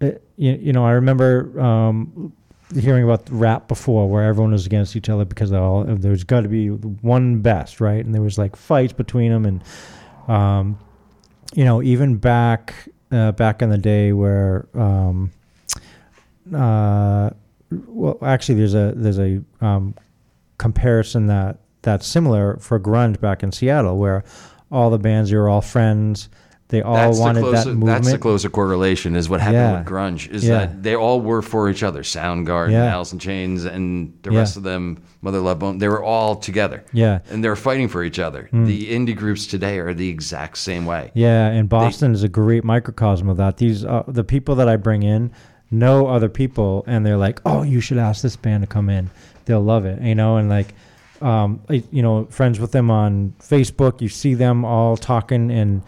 uh, 0.00 0.12
you, 0.36 0.52
you 0.52 0.72
know, 0.72 0.84
I 0.84 0.92
remember 0.92 1.58
um, 1.60 2.32
hearing 2.74 3.04
about 3.04 3.28
rap 3.30 3.68
before, 3.68 4.08
where 4.08 4.24
everyone 4.24 4.52
was 4.52 4.66
against 4.66 4.96
each 4.96 5.08
other 5.08 5.24
because 5.24 5.52
all 5.52 5.84
there's 5.84 6.24
got 6.24 6.42
to 6.42 6.48
be 6.48 6.68
one 6.68 7.40
best, 7.40 7.80
right? 7.80 8.04
And 8.04 8.14
there 8.14 8.22
was 8.22 8.38
like 8.38 8.56
fights 8.56 8.92
between 8.92 9.30
them, 9.30 9.44
and 9.46 9.64
um, 10.28 10.78
you 11.54 11.64
know, 11.64 11.82
even 11.82 12.16
back 12.16 12.88
uh, 13.12 13.32
back 13.32 13.62
in 13.62 13.70
the 13.70 13.78
day 13.78 14.12
where, 14.12 14.66
um, 14.74 15.30
uh, 16.54 17.30
well, 17.70 18.18
actually, 18.22 18.56
there's 18.56 18.74
a 18.74 18.92
there's 18.96 19.18
a 19.18 19.42
um, 19.60 19.94
comparison 20.58 21.26
that 21.26 21.60
that's 21.86 22.06
similar 22.06 22.58
for 22.58 22.78
grunge 22.78 23.18
back 23.20 23.42
in 23.42 23.50
Seattle, 23.52 23.96
where 23.96 24.24
all 24.70 24.90
the 24.90 24.98
bands 24.98 25.30
you're 25.30 25.48
all 25.48 25.62
friends. 25.62 26.28
They 26.68 26.82
all 26.82 26.96
That's 26.96 27.16
wanted 27.20 27.42
closer, 27.42 27.56
that 27.58 27.66
movement. 27.76 27.86
that's 27.86 28.10
the 28.10 28.18
closer 28.18 28.50
correlation 28.50 29.14
is 29.14 29.28
what 29.28 29.38
happened 29.40 29.56
Yeah. 29.58 29.78
with 29.78 29.86
grunge 29.86 30.28
is 30.28 30.42
Yeah. 30.44 30.58
that 30.58 30.82
they 30.82 30.96
all 30.96 31.20
were 31.20 31.40
for 31.40 31.70
each 31.70 31.84
other. 31.84 32.02
Soundgarden, 32.02 32.72
Yeah. 32.72 32.86
Alice 32.86 33.12
in 33.12 33.20
Chains, 33.20 33.64
and 33.64 34.12
the 34.24 34.32
rest 34.32 34.56
of 34.56 34.64
them, 34.64 34.98
Mother 35.22 35.38
Love 35.38 35.60
Bone, 35.60 35.78
they 35.78 35.86
were 35.86 36.02
all 36.02 36.34
together. 36.34 36.82
Yeah. 36.92 37.20
And 37.30 37.44
they 37.44 37.48
were 37.48 37.54
fighting 37.54 37.86
for 37.86 38.02
each 38.02 38.18
other. 38.18 38.48
The 38.52 38.88
indie 38.92 39.14
groups 39.16 39.46
today 39.46 39.78
are 39.78 39.94
the 39.94 40.08
exact 40.08 40.58
same 40.58 40.86
way. 40.86 41.12
Yeah, 41.14 41.46
and 41.46 41.68
Boston 41.68 42.12
is 42.12 42.24
a 42.24 42.28
great 42.28 42.64
microcosm 42.64 43.28
of 43.28 43.36
that. 43.36 43.58
These 43.58 43.84
uh, 43.84 44.02
the 44.08 44.24
people 44.24 44.56
that 44.56 44.68
I 44.68 44.74
bring 44.74 45.04
in 45.04 45.30
know 45.70 46.08
other 46.08 46.28
people, 46.28 46.82
and 46.88 47.06
they're 47.06 47.16
like, 47.16 47.40
"Oh, 47.46 47.62
you 47.62 47.80
should 47.80 47.98
ask 47.98 48.22
this 48.22 48.34
band 48.34 48.64
to 48.64 48.66
come 48.66 48.90
in. 48.90 49.10
They'll 49.44 49.62
love 49.62 49.84
it." 49.84 50.02
You 50.02 50.16
know, 50.16 50.36
and 50.36 50.48
like, 50.48 50.74
um, 51.22 51.60
I- 51.68 51.84
you 51.90 52.02
know, 52.02 52.26
friends 52.26 52.58
with 52.60 52.72
them 52.72 52.90
on 52.90 53.34
Facebook. 53.40 54.00
You 54.00 54.08
see 54.08 54.34
them 54.34 54.64
all 54.64 54.96
talking, 54.96 55.50
and 55.50 55.82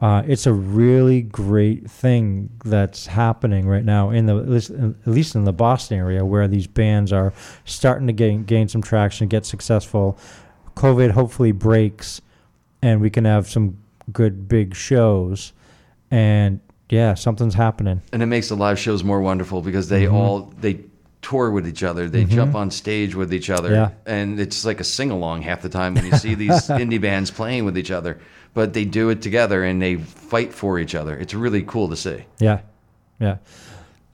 uh, 0.00 0.22
it's 0.26 0.46
a 0.46 0.52
really 0.52 1.22
great 1.22 1.88
thing 1.90 2.50
that's 2.64 3.06
happening 3.06 3.66
right 3.68 3.84
now 3.84 4.10
in 4.10 4.26
the 4.26 4.36
at 4.36 4.48
least, 4.48 4.70
at 4.70 5.06
least 5.06 5.34
in 5.34 5.44
the 5.44 5.52
Boston 5.52 5.98
area, 5.98 6.24
where 6.24 6.48
these 6.48 6.66
bands 6.66 7.12
are 7.12 7.32
starting 7.64 8.06
to 8.08 8.12
gain 8.12 8.44
gain 8.44 8.68
some 8.68 8.82
traction, 8.82 9.28
get 9.28 9.44
successful. 9.46 10.18
COVID 10.76 11.10
hopefully 11.10 11.52
breaks 11.52 12.20
and 12.80 13.00
we 13.00 13.10
can 13.10 13.24
have 13.26 13.48
some 13.48 13.76
good 14.12 14.48
big 14.48 14.74
shows 14.74 15.52
and 16.10 16.58
yeah 16.90 17.14
something's 17.14 17.54
happening 17.54 18.00
And 18.12 18.22
it 18.22 18.26
makes 18.26 18.48
the 18.48 18.56
live 18.56 18.78
shows 18.78 19.04
more 19.04 19.20
wonderful 19.20 19.62
because 19.62 19.88
they 19.88 20.04
Mm-hmm. 20.06 20.14
all 20.14 20.52
they 20.60 20.80
tour 21.22 21.50
with 21.50 21.66
each 21.66 21.82
other. 21.82 22.08
They 22.08 22.24
jump 22.24 22.54
on 22.54 22.70
stage 22.70 23.14
with 23.14 23.32
each 23.32 23.48
other. 23.48 23.70
Yeah. 23.72 23.90
And 24.06 24.38
it's 24.40 24.64
like 24.64 24.80
a 24.80 24.84
sing 24.84 25.10
along 25.10 25.42
half 25.42 25.62
the 25.62 25.68
time 25.68 25.94
when 25.94 26.04
you 26.04 26.12
see 26.16 26.34
these 26.34 26.50
indie 26.68 27.00
bands 27.00 27.30
playing 27.30 27.64
with 27.64 27.78
each 27.78 27.90
other. 27.90 28.20
But 28.54 28.74
they 28.74 28.84
do 28.84 29.08
it 29.08 29.22
together 29.22 29.64
and 29.64 29.80
they 29.80 29.96
fight 29.96 30.52
for 30.52 30.78
each 30.78 30.94
other. 30.94 31.16
It's 31.16 31.32
really 31.32 31.62
cool 31.62 31.88
to 31.88 31.96
see. 31.96 32.24
yeah 32.38 32.60
yeah 33.20 33.36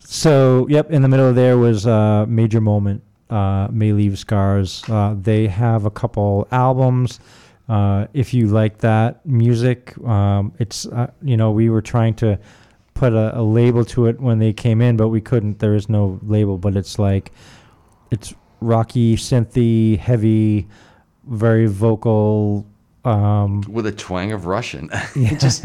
so 0.01 0.67
yep 0.69 0.91
in 0.91 1.03
the 1.03 1.09
middle 1.09 1.29
of 1.29 1.35
there 1.35 1.57
was 1.57 1.87
uh 1.87 2.27
major 2.29 2.61
moment 2.61 3.03
uh 3.31 3.69
may 3.71 3.93
leave 3.93 4.19
scars 4.19 4.83
uh 4.89 5.15
they 5.21 5.47
have 5.47 5.85
a 5.87 5.91
couple 5.91 6.47
albums 6.51 7.21
uh 7.69 8.07
if 8.13 8.35
you 8.35 8.47
like 8.49 8.79
that 8.79 9.25
music 9.27 9.97
um 10.05 10.53
it's 10.59 10.87
uh, 10.87 11.11
you 11.23 11.37
know 11.37 11.51
we 11.53 11.71
were 11.71 11.83
trying 11.83 12.15
to 12.15 12.39
put 12.99 13.13
a, 13.13 13.39
a 13.39 13.43
label 13.43 13.85
to 13.85 14.07
it 14.07 14.21
when 14.21 14.39
they 14.41 14.53
came 14.53 14.81
in 14.83 14.97
but 14.97 15.09
we 15.09 15.21
couldn't 15.21 15.61
there 15.61 15.75
is 15.75 15.89
no 15.89 16.19
label 16.23 16.59
but 16.59 16.77
it's 16.77 16.99
like 16.99 17.33
it's 18.11 18.35
rocky 18.61 19.17
synthy 19.17 19.97
heavy 19.99 20.67
very 21.25 21.67
vocal 21.67 22.67
um 23.05 23.63
With 23.69 23.87
a 23.87 23.93
twang 23.93 24.33
of 24.33 24.47
Russian. 24.47 24.91
It 25.15 25.39
just 25.39 25.65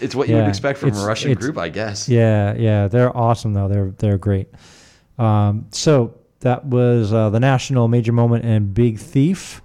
it's 0.00 0.14
what 0.14 0.28
you 0.28 0.36
would 0.36 0.48
expect 0.48 0.78
from 0.78 0.90
a 0.90 1.04
Russian 1.04 1.32
group, 1.34 1.56
I 1.58 1.70
guess. 1.70 2.08
Yeah, 2.08 2.54
yeah, 2.54 2.88
they're 2.88 3.16
awesome 3.16 3.54
though. 3.54 3.68
They're 3.68 3.90
they're 3.98 4.18
great. 4.18 4.48
Um, 5.18 5.66
so 5.70 6.14
that 6.40 6.66
was 6.66 7.12
uh, 7.12 7.30
the 7.30 7.40
national 7.40 7.88
major 7.88 8.12
moment 8.12 8.44
and 8.44 8.72
Big 8.72 8.98
Thief. 8.98 9.62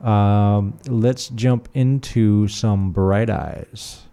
Um, 0.00 0.78
let's 0.86 1.28
jump 1.30 1.68
into 1.74 2.48
some 2.48 2.92
Bright 2.92 3.30
Eyes. 3.30 4.07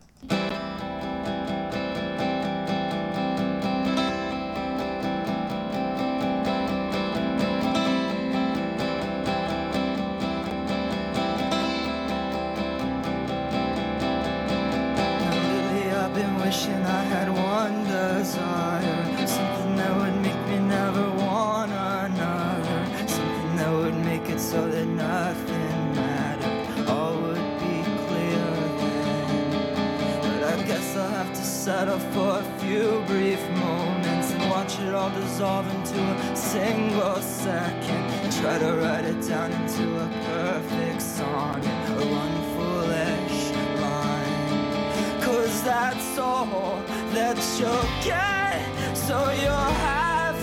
Settle 31.66 31.98
for 32.14 32.42
a 32.42 32.60
few 32.60 33.02
brief 33.08 33.42
moments 33.50 34.32
And 34.34 34.52
watch 34.52 34.80
it 34.82 34.94
all 34.94 35.10
dissolve 35.10 35.68
into 35.74 36.00
a 36.00 36.36
single 36.36 37.16
second 37.16 38.04
And 38.24 38.32
try 38.34 38.60
to 38.60 38.74
write 38.74 39.06
it 39.06 39.20
down 39.28 39.52
into 39.52 39.86
a 39.98 40.08
perfect 40.26 41.02
sonnet 41.02 41.66
a 41.66 42.06
one 42.24 42.38
foolish 42.54 43.40
line 43.82 45.22
Cause 45.24 45.64
that's 45.64 46.20
all 46.20 46.80
that 47.16 47.38
you'll 47.58 47.90
get. 48.04 48.96
So 48.96 49.18
you'll 49.42 49.76
have 49.90 50.40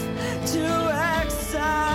to 0.54 0.66
accept 1.14 1.91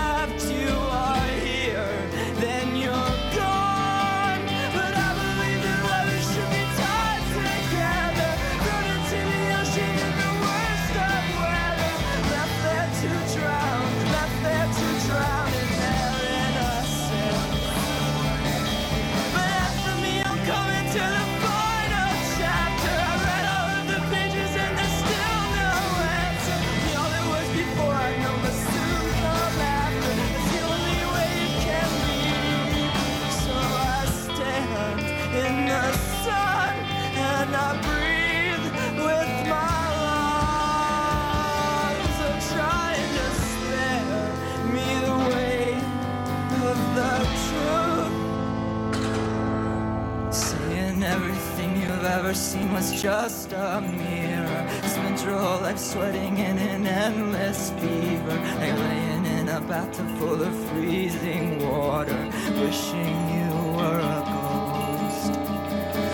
seen 52.34 52.74
was 52.74 53.02
just 53.02 53.54
a 53.54 53.80
mirror. 53.80 54.70
Spent 54.84 55.24
your 55.24 55.38
whole 55.38 55.62
life 55.62 55.78
sweating 55.78 56.38
in 56.38 56.58
an 56.58 56.86
endless 56.86 57.72
fever. 57.72 58.38
Like 58.60 58.78
laying 58.78 59.26
in 59.26 59.50
a 59.50 59.62
bathtub 59.62 60.10
full 60.18 60.42
of 60.42 60.54
freezing 60.70 61.66
water, 61.66 62.22
wishing 62.60 63.16
you 63.38 63.52
were 63.78 64.00
a 64.00 64.20
ghost. 64.34 65.34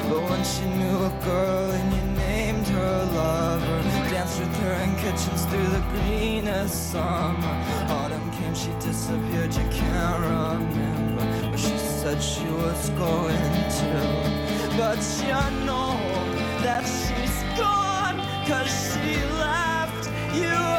But 0.10 0.22
once 0.30 0.60
you 0.60 0.68
knew 0.68 0.98
a 0.98 1.14
girl 1.24 1.72
and 1.72 1.94
you 1.96 2.04
named 2.26 2.68
her 2.68 3.06
lover, 3.16 3.82
danced 4.10 4.40
with 4.40 4.56
her 4.60 4.74
in 4.84 4.96
kitchens 4.98 5.46
through 5.46 5.68
the 5.68 5.84
greenest 5.94 6.92
summer. 6.92 7.56
Autumn 7.90 8.32
came, 8.34 8.54
she 8.54 8.72
disappeared, 8.80 9.54
you 9.56 9.68
can't 9.72 10.22
remember 10.22 11.24
where 11.50 11.58
she 11.58 11.78
said 11.78 12.22
she 12.22 12.46
was 12.46 12.90
going 12.92 13.36
to. 13.80 14.54
But 14.78 15.00
you 15.22 15.66
know 15.66 15.93
she's 16.82 17.44
gone, 17.58 18.18
cause 18.48 18.68
she 18.94 19.16
left 19.38 20.10
you 20.34 20.73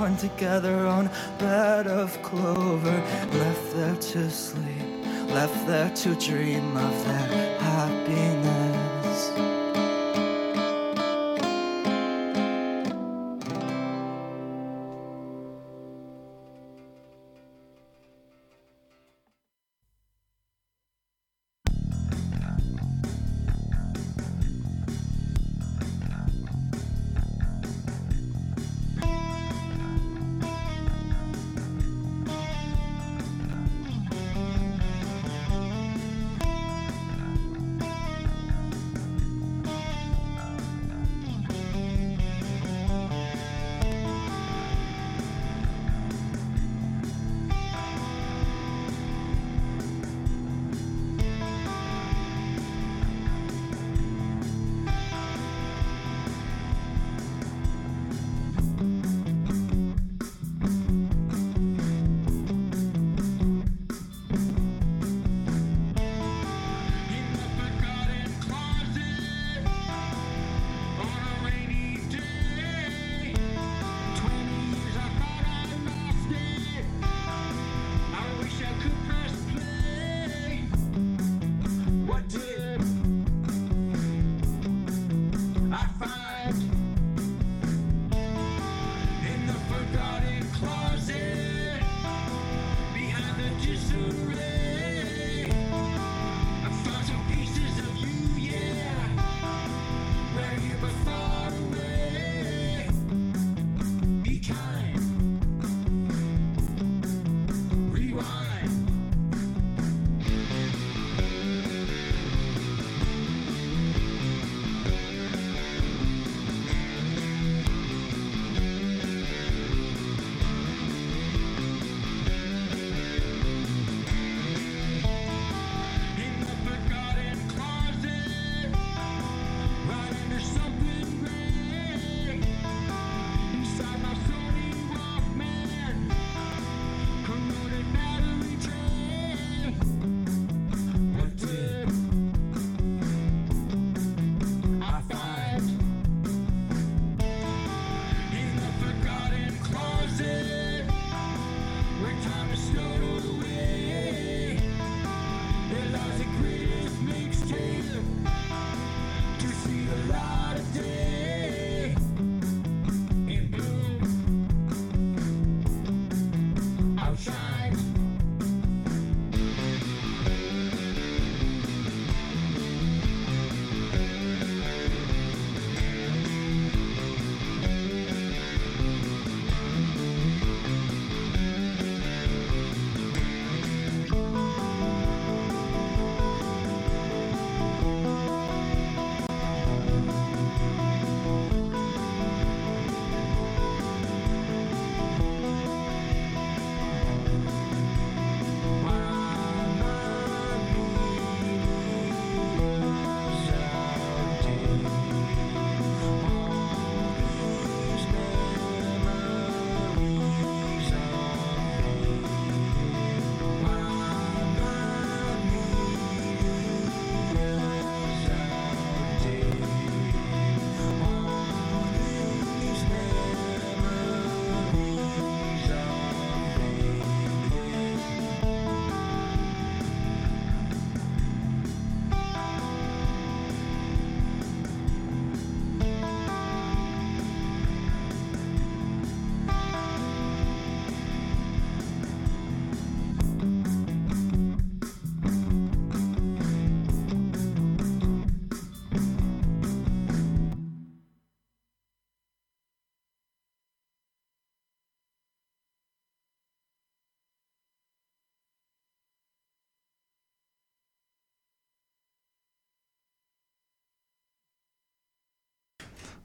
entwined 0.00 0.18
together 0.18 0.86
on 0.86 1.06
a 1.06 1.10
bed 1.38 1.86
of 1.86 2.22
clover. 2.22 3.02
Left 3.32 3.74
there 3.74 3.96
to 3.96 4.30
sleep, 4.30 5.04
left 5.28 5.66
there 5.66 5.90
to 5.90 6.14
dream 6.14 6.74
of 6.74 7.04
their 7.04 7.58
happiness. 7.60 8.69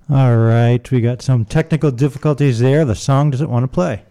All 0.10 0.38
right, 0.38 0.90
we 0.92 1.02
got 1.02 1.22
some 1.22 1.46
technical 1.46 1.90
difficulties 1.92 2.60
there. 2.60 2.86
The 2.86 2.96
song 2.96 3.32
doesn't 3.32 3.50
want 3.50 3.64
to 3.64 3.68
play. 3.68 4.04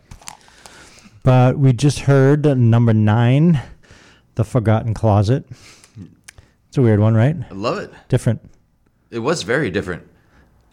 But 1.22 1.56
we 1.58 1.72
just 1.72 2.00
heard 2.00 2.44
number 2.58 2.92
nine, 2.92 3.60
The 4.34 4.44
Forgotten 4.44 4.92
Closet. 4.94 5.46
It's 6.68 6.76
a 6.76 6.82
weird 6.82 6.98
one, 6.98 7.14
right? 7.14 7.36
I 7.48 7.54
love 7.54 7.78
it. 7.78 7.92
Different. 8.08 8.40
It 9.10 9.20
was 9.20 9.42
very 9.44 9.70
different. 9.70 10.08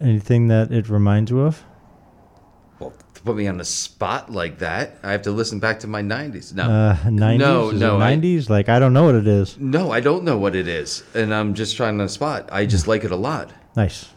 Anything 0.01 0.47
that 0.47 0.71
it 0.71 0.89
reminds 0.89 1.29
you 1.29 1.41
of? 1.41 1.63
Well, 2.79 2.91
to 3.13 3.21
put 3.21 3.35
me 3.35 3.45
on 3.47 3.57
the 3.57 3.65
spot 3.65 4.31
like 4.31 4.57
that, 4.57 4.97
I 5.03 5.11
have 5.11 5.21
to 5.23 5.31
listen 5.31 5.59
back 5.59 5.79
to 5.81 5.87
my 5.87 6.01
90s. 6.01 6.55
No. 6.55 6.63
Uh, 6.63 6.95
90s? 7.03 7.37
No, 7.37 7.69
Is 7.69 7.79
no, 7.79 8.01
I- 8.01 8.15
90s? 8.15 8.49
Like, 8.49 8.69
I 8.69 8.79
don't 8.79 8.93
know 8.93 9.03
what 9.03 9.13
it 9.13 9.27
is. 9.27 9.55
no, 9.59 9.91
I 9.91 9.99
don't 9.99 10.23
know 10.23 10.39
what 10.39 10.55
it 10.55 10.67
is. 10.67 11.03
And 11.13 11.31
I'm 11.31 11.53
just 11.53 11.77
trying 11.77 11.99
to 11.99 12.09
spot. 12.09 12.49
I 12.51 12.65
just 12.65 12.87
like 12.87 13.03
it 13.03 13.11
a 13.11 13.15
lot. 13.15 13.51
Nice. 13.75 14.09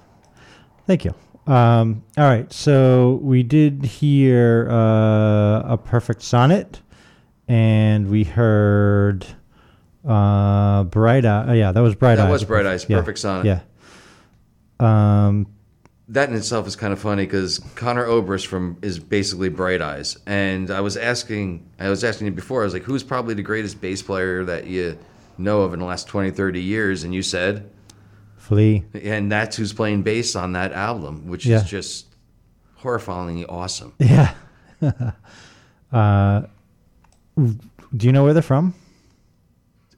Thank 0.86 1.04
you. 1.04 1.14
Um, 1.46 2.02
all 2.16 2.24
right, 2.24 2.50
so 2.52 3.20
we 3.22 3.42
did 3.42 3.84
hear 3.84 4.68
uh, 4.70 5.60
a 5.72 5.78
perfect 5.82 6.22
sonnet, 6.22 6.80
and 7.48 8.08
we 8.08 8.24
heard 8.24 9.26
uh, 10.06 10.84
bright 10.84 11.24
eye. 11.24 11.44
Oh, 11.48 11.52
yeah, 11.52 11.72
that 11.72 11.80
was 11.80 11.94
bright 11.94 12.16
That 12.16 12.22
eyes. 12.22 12.26
That 12.26 12.32
was 12.32 12.44
Bright 12.44 12.66
Eyes, 12.66 12.86
yeah, 12.88 12.98
Perfect 12.98 13.18
Sonnet. 13.18 13.46
Yeah. 13.46 13.60
Um, 14.80 15.46
that 16.08 16.28
in 16.28 16.34
itself 16.34 16.66
is 16.66 16.76
kind 16.76 16.92
of 16.92 16.98
funny 16.98 17.24
because 17.24 17.60
Conor 17.76 18.04
Oberst 18.04 18.46
from 18.46 18.76
is 18.82 18.98
basically 18.98 19.48
Bright 19.48 19.80
Eyes, 19.80 20.18
and 20.26 20.70
I 20.70 20.80
was 20.80 20.96
asking, 20.96 21.66
I 21.78 21.88
was 21.88 22.04
asking 22.04 22.26
you 22.26 22.32
before, 22.32 22.62
I 22.62 22.64
was 22.64 22.74
like, 22.74 22.82
who's 22.82 23.02
probably 23.02 23.34
the 23.34 23.42
greatest 23.42 23.80
bass 23.80 24.02
player 24.02 24.44
that 24.44 24.66
you 24.66 24.98
know 25.38 25.62
of 25.62 25.72
in 25.72 25.80
the 25.80 25.86
last 25.86 26.06
20, 26.08 26.30
30 26.30 26.60
years? 26.60 27.04
And 27.04 27.14
you 27.14 27.22
said, 27.22 27.70
Flea. 28.44 28.84
and 29.02 29.32
that's 29.32 29.56
who's 29.56 29.72
playing 29.72 30.02
bass 30.02 30.36
on 30.36 30.52
that 30.52 30.72
album, 30.72 31.28
which 31.28 31.46
Yeah. 31.46 31.56
is 31.56 31.64
just 31.64 32.06
horrifyingly 32.82 33.46
awesome. 33.48 33.92
Yeah. 33.98 34.34
uh, 35.92 36.42
do 37.36 38.06
you 38.06 38.12
know 38.12 38.22
where 38.24 38.32
they're 38.34 38.42
from? 38.42 38.74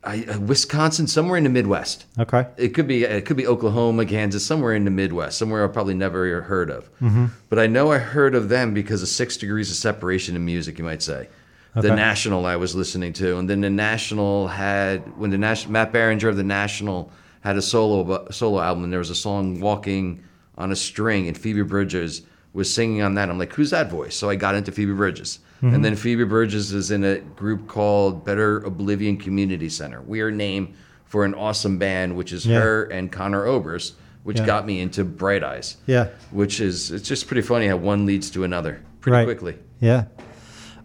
I, 0.05 0.25
uh, 0.25 0.39
Wisconsin, 0.39 1.09
somewhere 1.09 1.37
in 1.37 1.43
the 1.43 1.51
Midwest. 1.51 2.07
Okay. 2.19 2.47
It 2.57 2.69
could 2.69 2.87
be 2.87 3.03
it 3.03 3.27
could 3.27 3.37
be 3.37 3.47
Oklahoma, 3.47 4.07
Kansas, 4.07 4.47
somewhere 4.47 4.75
in 4.75 4.85
the 4.85 4.91
Midwest, 4.93 5.37
somewhere 5.39 5.65
I've 5.65 5.73
probably 5.73 5.95
never 5.95 6.43
heard 6.43 6.71
of. 6.71 6.85
Mm-hmm. 7.01 7.27
But 7.49 7.59
I 7.59 7.67
know 7.67 7.91
I 7.91 7.99
heard 7.99 8.37
of 8.37 8.49
them 8.49 8.73
because 8.73 9.03
of 9.03 9.09
Six 9.09 9.37
Degrees 9.37 9.69
of 9.71 9.77
Separation 9.77 10.37
in 10.37 10.45
music, 10.45 10.79
you 10.79 10.85
might 10.85 11.03
say. 11.03 11.29
Okay. 11.77 11.89
The 11.89 11.97
National 11.97 12.47
I 12.47 12.55
was 12.57 12.77
listening 12.77 13.13
to, 13.15 13.37
and 13.39 13.51
then 13.51 13.61
the 13.61 13.69
National 13.71 14.47
had 14.47 15.19
when 15.19 15.31
the 15.31 15.39
National 15.39 15.73
Matt 15.73 15.93
Berninger 15.93 16.29
of 16.29 16.37
the 16.37 16.45
National 16.45 17.11
had 17.41 17.57
a 17.57 17.63
solo 17.63 18.27
solo 18.31 18.61
album, 18.61 18.85
and 18.85 18.93
there 18.93 18.99
was 19.01 19.11
a 19.11 19.15
song 19.15 19.61
"Walking 19.61 20.23
on 20.59 20.73
a 20.73 20.77
String," 20.77 21.29
and 21.29 21.37
Phoebe 21.37 21.63
Bridgers 21.63 22.23
was 22.53 22.73
singing 22.73 23.03
on 23.03 23.15
that. 23.15 23.29
I'm 23.29 23.39
like, 23.39 23.53
who's 23.53 23.71
that 23.71 23.91
voice? 23.91 24.17
So 24.17 24.31
I 24.31 24.35
got 24.37 24.55
into 24.55 24.73
Phoebe 24.73 24.95
Bridgers, 24.95 25.41
and 25.61 25.85
then 25.85 25.95
Phoebe 25.97 26.25
Bridgers 26.25 26.73
is 26.73 26.91
in 26.91 27.05
a 27.05 27.19
group 27.19 27.67
called 27.69 28.25
Better 28.25 28.59
Oblivion 28.61 29.17
Community 29.19 29.69
Center. 29.69 30.01
Weird 30.01 30.35
name 30.35 30.75
for 31.05 31.25
an 31.25 31.35
awesome 31.35 31.79
band, 31.79 32.17
which 32.17 32.33
is 32.33 32.47
Yeah. 32.47 32.61
her 32.61 32.85
and 32.85 33.13
Conor 33.13 33.45
Oberst, 33.47 33.95
which 34.25 34.39
Yeah. 34.41 34.47
got 34.47 34.67
me 34.67 34.81
into 34.81 35.05
Bright 35.05 35.45
Eyes. 35.45 35.77
Yeah. 35.87 36.09
Which 36.31 36.61
is 36.61 36.91
it's 36.91 37.07
just 37.07 37.27
pretty 37.27 37.43
funny 37.43 37.69
how 37.69 37.77
one 37.77 38.07
leads 38.07 38.31
to 38.31 38.43
another 38.45 38.81
pretty 39.01 39.15
Right. 39.19 39.25
quickly. 39.25 39.57
Yeah. 39.81 40.05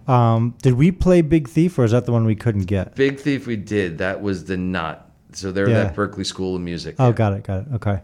Um, 0.07 0.56
did 0.61 0.73
we 0.73 0.91
play 0.91 1.22
Big 1.22 1.48
Thief, 1.48 1.78
or 1.80 1.86
is 1.86 1.91
that 1.91 2.06
the 2.06 2.11
one 2.11 2.26
we 2.26 2.36
couldn't 2.36 2.65
get? 2.65 2.95
Big 2.95 3.19
Thief 3.19 3.48
we 3.48 3.56
did. 3.56 3.98
That 3.99 4.22
was 4.22 4.44
the 4.45 4.57
not. 4.57 5.10
So 5.33 5.51
they're 5.51 5.69
Yeah. 5.69 5.83
that 5.85 5.95
Berklee 5.95 6.25
School 6.25 6.55
of 6.55 6.61
Music. 6.61 6.95
Oh, 6.99 7.07
Yeah. 7.07 7.13
got 7.13 7.33
it, 7.33 7.43
got 7.43 7.61
it. 7.61 7.67
Okay. 7.75 7.99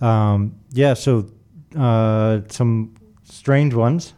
Um, 0.00 0.54
yeah. 0.72 0.94
So 0.94 1.26
uh, 1.76 2.40
some 2.48 2.94
strange 3.24 3.74
ones. 3.74 4.14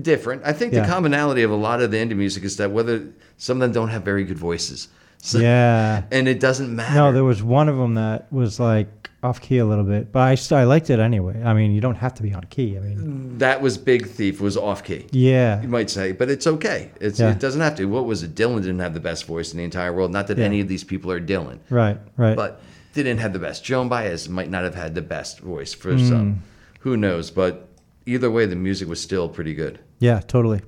different. 0.00 0.42
I 0.44 0.52
think 0.52 0.72
Yeah. 0.72 0.82
the 0.82 0.88
commonality 0.88 1.42
of 1.42 1.50
a 1.50 1.54
lot 1.56 1.82
of 1.82 1.90
the 1.90 1.96
indie 1.98 2.16
music 2.16 2.44
is 2.44 2.56
that 2.56 2.70
whether 2.70 3.02
some 3.36 3.58
of 3.58 3.60
them 3.60 3.72
don't 3.72 3.88
have 3.90 4.02
very 4.02 4.24
good 4.24 4.38
voices. 4.38 4.88
So, 5.18 5.38
Yeah. 5.40 6.02
And 6.10 6.28
it 6.28 6.40
doesn't 6.40 6.74
matter. 6.74 6.94
No, 6.94 7.12
there 7.12 7.24
was 7.24 7.42
one 7.42 7.68
of 7.68 7.76
them 7.76 7.94
that 7.94 8.32
was 8.32 8.58
like 8.58 9.01
off 9.22 9.40
key 9.40 9.58
a 9.58 9.64
little 9.64 9.84
bit, 9.84 10.10
but 10.10 10.20
I 10.20 10.34
st- 10.34 10.58
I 10.58 10.64
liked 10.64 10.90
it 10.90 10.98
anyway. 10.98 11.40
I 11.44 11.54
mean, 11.54 11.70
you 11.72 11.80
don't 11.80 11.94
have 11.96 12.12
to 12.14 12.22
be 12.22 12.34
on 12.34 12.42
key. 12.44 12.76
I 12.76 12.80
mean, 12.80 13.38
that 13.38 13.62
was 13.62 13.78
Big 13.78 14.06
Thief 14.08 14.40
was 14.40 14.56
off 14.56 14.82
key. 14.82 15.06
yeah, 15.12 15.62
You 15.62 15.68
might 15.68 15.90
say, 15.90 16.10
but 16.12 16.28
it's 16.28 16.46
okay. 16.46 16.90
It's 17.00 17.20
Yeah. 17.20 17.30
it 17.30 17.38
doesn't 17.38 17.60
have 17.60 17.76
to. 17.76 17.84
What 17.84 18.04
was 18.06 18.22
it? 18.24 18.34
Dylan 18.34 18.56
didn't 18.62 18.80
have 18.80 18.94
the 18.94 19.00
best 19.00 19.26
voice 19.26 19.52
in 19.52 19.58
the 19.58 19.64
entire 19.64 19.92
world. 19.92 20.10
Not 20.12 20.26
that 20.26 20.38
Yeah. 20.38 20.44
any 20.46 20.60
of 20.60 20.66
these 20.68 20.82
people 20.84 21.10
are 21.12 21.20
Dylan, 21.20 21.58
right, 21.70 21.98
right. 22.16 22.36
but 22.36 22.60
didn't 22.94 23.18
have 23.18 23.32
the 23.32 23.38
best. 23.38 23.64
Joan 23.64 23.88
Baez 23.88 24.28
might 24.28 24.50
not 24.50 24.64
have 24.64 24.74
had 24.74 24.94
the 24.94 25.02
best 25.02 25.38
voice 25.40 25.72
for 25.72 25.92
Hmm. 25.92 26.08
some. 26.08 26.42
Who 26.80 26.96
knows? 26.96 27.30
But 27.30 27.68
either 28.06 28.28
way, 28.30 28.46
the 28.46 28.56
music 28.56 28.88
was 28.88 29.00
still 29.00 29.28
pretty 29.28 29.54
good. 29.54 29.78
Yeah, 30.00 30.20
totally. 30.26 30.62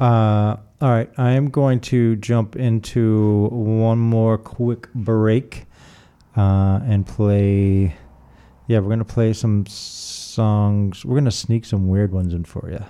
Uh, 0.00 0.56
all 0.80 0.90
right, 0.90 1.10
I 1.18 1.32
am 1.32 1.50
going 1.50 1.80
to 1.80 2.14
jump 2.16 2.54
into 2.54 3.48
one 3.50 3.98
more 3.98 4.38
quick 4.38 4.88
break 4.94 5.64
uh, 6.38 6.80
and 6.84 7.06
play. 7.06 7.94
Yeah, 8.68 8.78
we're 8.78 8.90
gonna 8.90 9.04
play 9.04 9.32
some 9.32 9.66
songs. 9.66 11.04
We're 11.04 11.16
gonna 11.16 11.30
sneak 11.30 11.64
some 11.64 11.88
weird 11.88 12.12
ones 12.12 12.32
in 12.32 12.44
for 12.44 12.70
you. 12.70 12.84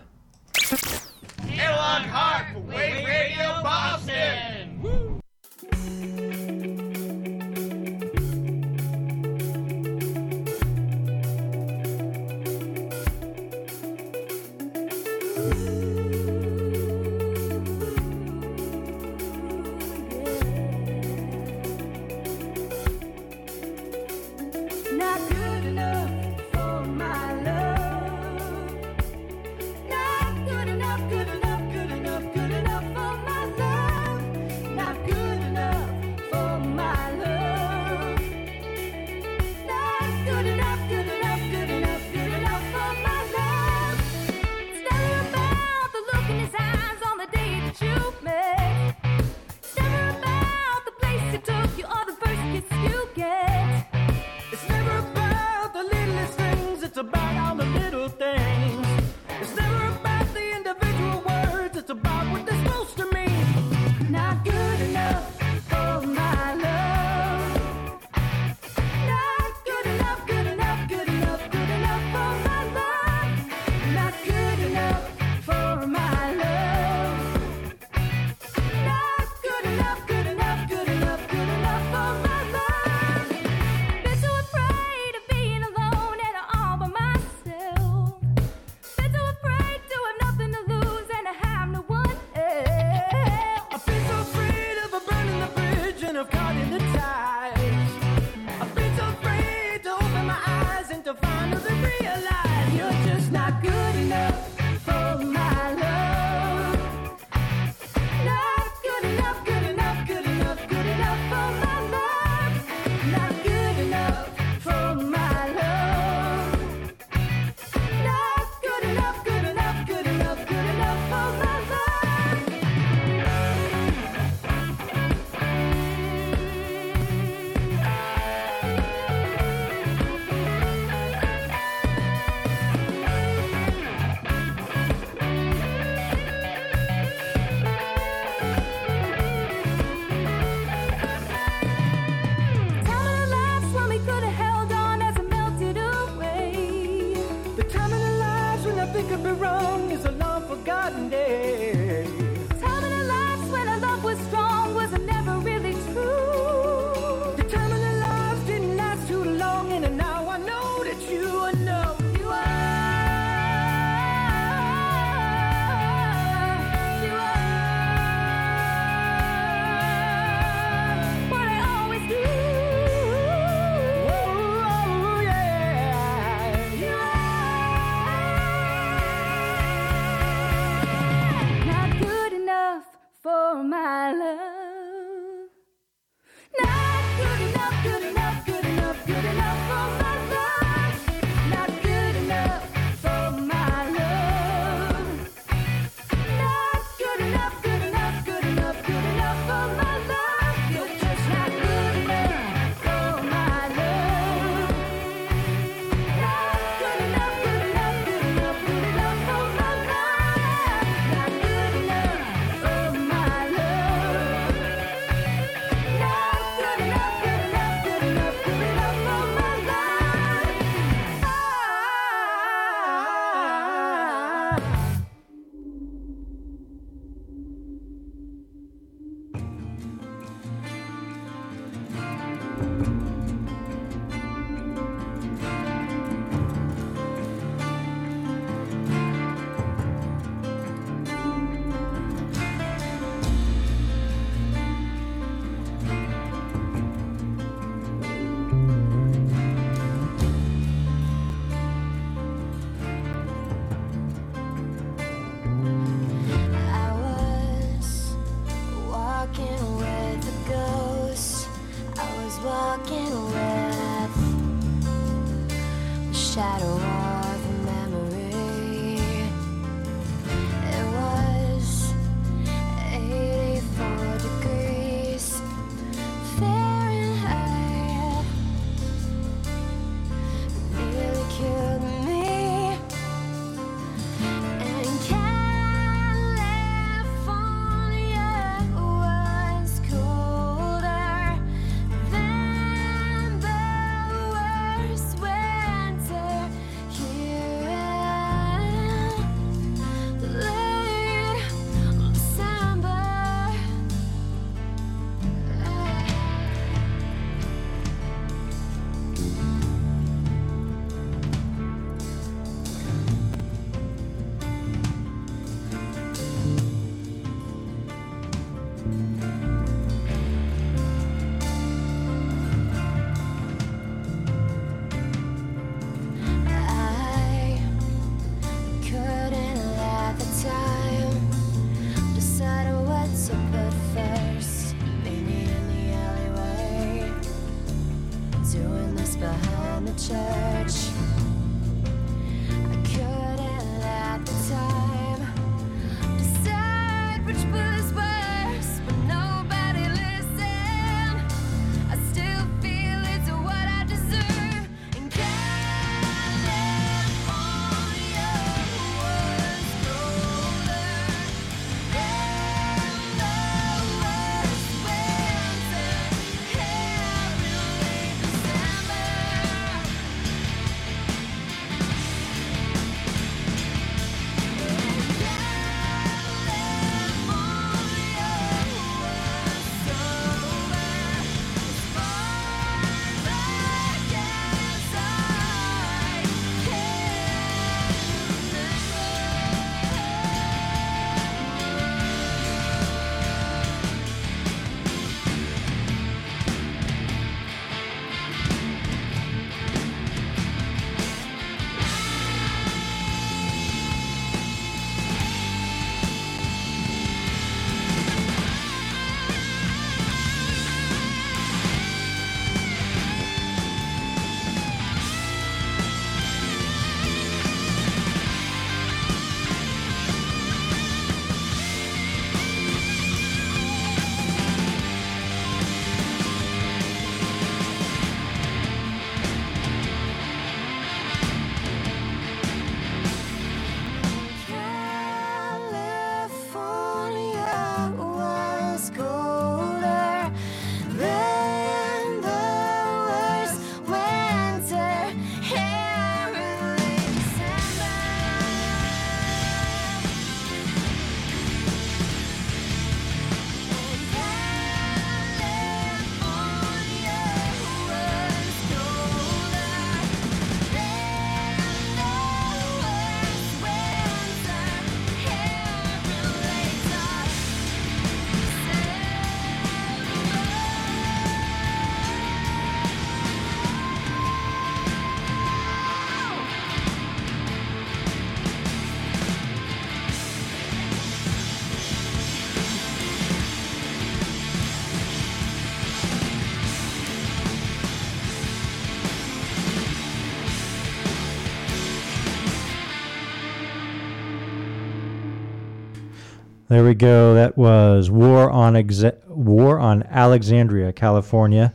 There 496.79 496.87
we 496.87 496.95
go. 496.95 497.35
That 497.35 497.59
was 497.59 498.09
War 498.09 498.53
on 498.53 498.77
Exe- 498.77 499.11
War 499.27 499.81
on 499.81 500.05
Alexandria, 500.05 500.93
California. 500.93 501.75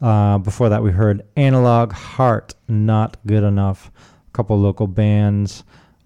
Uh, 0.00 0.38
before 0.38 0.68
that, 0.68 0.84
we 0.84 0.92
heard 0.92 1.22
Analog 1.34 1.90
Heart, 1.90 2.54
Not 2.68 3.16
Good 3.26 3.42
Enough. 3.42 3.90
A 4.28 4.30
couple 4.32 4.56
local 4.60 4.86
bands. 4.86 5.64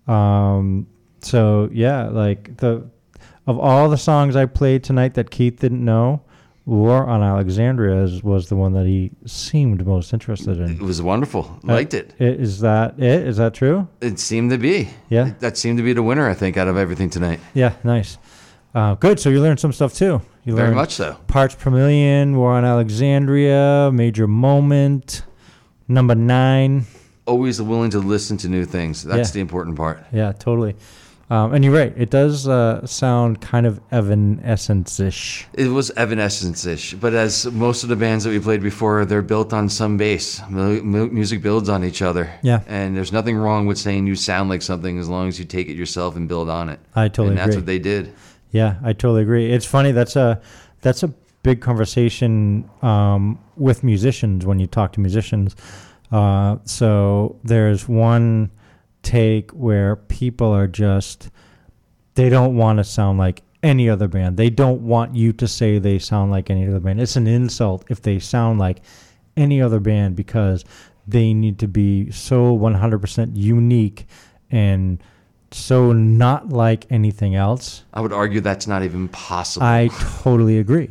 Um, 0.09 0.87
so 1.21 1.69
yeah, 1.71 2.09
like 2.09 2.57
the 2.57 2.89
of 3.47 3.59
all 3.59 3.91
the 3.91 3.99
songs 3.99 4.37
I 4.37 4.47
played 4.47 4.85
tonight 4.85 5.13
that 5.15 5.31
Keith 5.31 5.61
didn't 5.61 5.85
know, 5.85 6.23
War 6.65 7.07
on 7.07 7.23
Alexandria 7.23 8.03
is, 8.05 8.23
was 8.23 8.49
the 8.49 8.55
one 8.57 8.73
that 8.75 8.87
he 8.87 9.11
seemed 9.27 9.85
most 9.85 10.13
interested 10.13 10.59
in. 10.61 10.71
It 10.71 10.81
was 10.81 11.03
wonderful. 11.03 11.59
Liked 11.63 11.95
it. 11.95 12.15
I- 12.21 12.25
that 12.25 12.95
it? 12.99 13.27
Is 13.27 13.39
that 13.39 13.55
true? 13.55 13.89
It 14.01 14.19
seemed 14.19 14.51
to 14.51 14.59
be. 14.59 14.89
Yeah. 15.09 15.33
That 15.41 15.59
seemed 15.59 15.79
to 15.79 15.83
be 15.85 15.93
the 15.93 16.03
winner, 16.03 16.29
I 16.29 16.35
think, 16.35 16.57
out 16.57 16.69
of 16.69 16.77
everything 16.77 17.11
tonight. 17.11 17.41
Yeah, 17.55 17.75
nice. 17.83 18.19
Uh, 18.75 18.95
good. 18.95 19.19
So 19.19 19.31
you 19.31 19.41
learned 19.41 19.59
some 19.61 19.73
stuff 19.73 19.95
too. 19.95 20.21
You 20.45 20.55
Very 20.55 20.69
learned 20.69 20.77
much 20.77 20.93
so. 20.95 21.17
Parts 21.27 21.55
per 21.55 21.71
million, 21.71 22.37
War 22.37 22.53
on 22.53 22.65
Alexandria, 22.65 23.91
Major 23.93 24.27
Moment, 24.27 25.23
number 25.89 26.15
nine. 26.15 26.87
Always 27.27 27.61
willing 27.61 27.91
to 27.91 27.99
listen 27.99 28.37
to 28.39 28.49
new 28.49 28.65
things. 28.65 29.05
That's 29.05 29.31
Yeah. 29.31 29.35
the 29.35 29.41
important 29.41 29.77
part. 29.77 30.03
Yeah, 30.13 30.33
totally. 30.33 30.77
Um, 31.29 31.53
and 31.55 31.65
you're 31.65 31.73
right. 31.75 31.93
It 31.97 32.11
does 32.11 32.49
uh, 32.49 32.85
sound 32.87 33.41
kind 33.41 33.65
of 33.67 33.81
Evanescence-ish. 33.93 35.47
It 35.55 35.69
was 35.69 35.91
Evanescence-ish, 35.97 36.95
but 36.95 37.15
as 37.15 37.47
most 37.53 37.85
of 37.85 37.89
the 37.89 37.95
bands 37.95 38.25
that 38.25 38.31
we 38.31 38.41
played 38.41 38.63
before, 38.63 39.05
they're 39.05 39.23
built 39.23 39.53
on 39.53 39.69
some 39.69 39.97
base. 39.97 40.41
Mu- 40.49 40.83
Music 40.83 41.41
builds 41.43 41.69
on 41.69 41.85
each 41.85 42.03
other. 42.03 42.31
Yeah. 42.43 42.61
And 42.67 42.97
there's 42.97 43.13
nothing 43.13 43.37
wrong 43.37 43.67
with 43.67 43.79
saying 43.79 44.07
you 44.09 44.17
sound 44.17 44.51
like 44.51 44.63
something 44.63 44.99
as 44.99 45.09
long 45.09 45.29
as 45.29 45.39
you 45.39 45.45
take 45.45 45.69
it 45.69 45.77
yourself 45.77 46.17
and 46.17 46.27
build 46.29 46.49
on 46.51 46.69
it. 46.69 46.81
I 46.97 47.07
totally 47.09 47.29
And 47.29 47.39
that's 47.39 47.49
agree. 47.51 47.57
what 47.59 47.67
they 47.67 47.79
did. 47.79 48.13
Yeah, 48.51 48.77
I 48.83 48.93
totally 48.93 49.23
agree. 49.23 49.53
It's 49.53 49.67
funny. 49.67 49.93
That's 49.93 50.17
a 50.17 50.41
that's 50.83 51.03
a 51.03 51.09
big 51.43 51.61
conversation 51.61 52.69
um, 52.83 53.39
with 53.57 53.83
musicians 53.85 54.45
when 54.45 54.59
you 54.59 54.67
talk 54.67 54.93
to 54.93 55.01
musicians. 55.01 55.57
Uh, 56.11 56.57
so 56.65 57.39
there's 57.45 57.89
one 57.89 58.51
take 59.03 59.51
where 59.53 59.97
people 59.97 60.49
are 60.49 60.67
just 60.67 61.31
they 62.15 62.29
don't 62.29 62.57
want 62.57 62.79
to 62.79 62.85
sound 62.85 63.19
like 63.19 63.43
any 63.63 63.89
other 63.89 64.09
band. 64.09 64.37
They 64.37 64.51
don't 64.51 64.83
want 64.83 65.15
you 65.15 65.33
to 65.35 65.47
say 65.47 65.79
they 65.79 65.99
sound 65.99 66.31
like 66.31 66.51
any 66.51 66.67
other 66.67 66.81
band. 66.81 67.01
It's 67.01 67.17
an 67.17 67.27
insult 67.27 67.85
if 67.89 68.03
they 68.03 68.19
sound 68.19 68.59
like 68.59 68.83
any 69.37 69.63
other 69.63 69.81
band 69.81 70.17
because 70.17 70.65
they 71.07 71.33
need 71.33 71.59
to 71.61 71.69
be 71.69 72.11
so 72.11 72.57
100% 72.57 73.31
unique 73.35 74.07
and 74.51 75.03
so 75.53 75.93
not 75.93 76.51
like 76.51 76.87
anything 76.91 77.35
else. 77.35 77.85
I 77.93 78.01
would 78.01 78.13
argue 78.13 78.41
that's 78.41 78.67
not 78.67 78.83
even 78.83 79.09
possible. 79.09 79.67
I 79.67 79.89
totally 80.23 80.59
agree. 80.59 80.91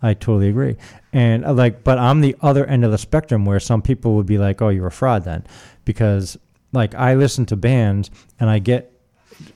I 0.00 0.14
totally 0.14 0.48
agree. 0.48 0.76
And 1.12 1.44
uh, 1.44 1.52
like, 1.52 1.82
but 1.82 1.98
I'm 1.98 2.20
the 2.20 2.36
other 2.40 2.64
end 2.66 2.84
of 2.84 2.90
the 2.90 2.98
spectrum 2.98 3.44
where 3.44 3.60
some 3.60 3.82
people 3.82 4.14
would 4.16 4.26
be 4.26 4.38
like, 4.38 4.62
"Oh, 4.62 4.68
you're 4.68 4.86
a 4.86 4.92
fraud," 4.92 5.24
then, 5.24 5.44
because 5.84 6.38
like 6.72 6.94
I 6.94 7.14
listen 7.14 7.46
to 7.46 7.56
bands 7.56 8.10
and 8.38 8.48
I 8.48 8.60
get, 8.60 8.92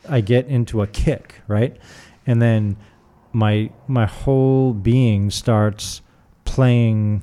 I 0.08 0.20
get 0.20 0.46
into 0.46 0.82
a 0.82 0.86
kick, 0.86 1.36
right, 1.46 1.76
and 2.26 2.42
then 2.42 2.76
my 3.32 3.70
my 3.86 4.06
whole 4.06 4.72
being 4.72 5.30
starts 5.30 6.02
playing 6.44 7.22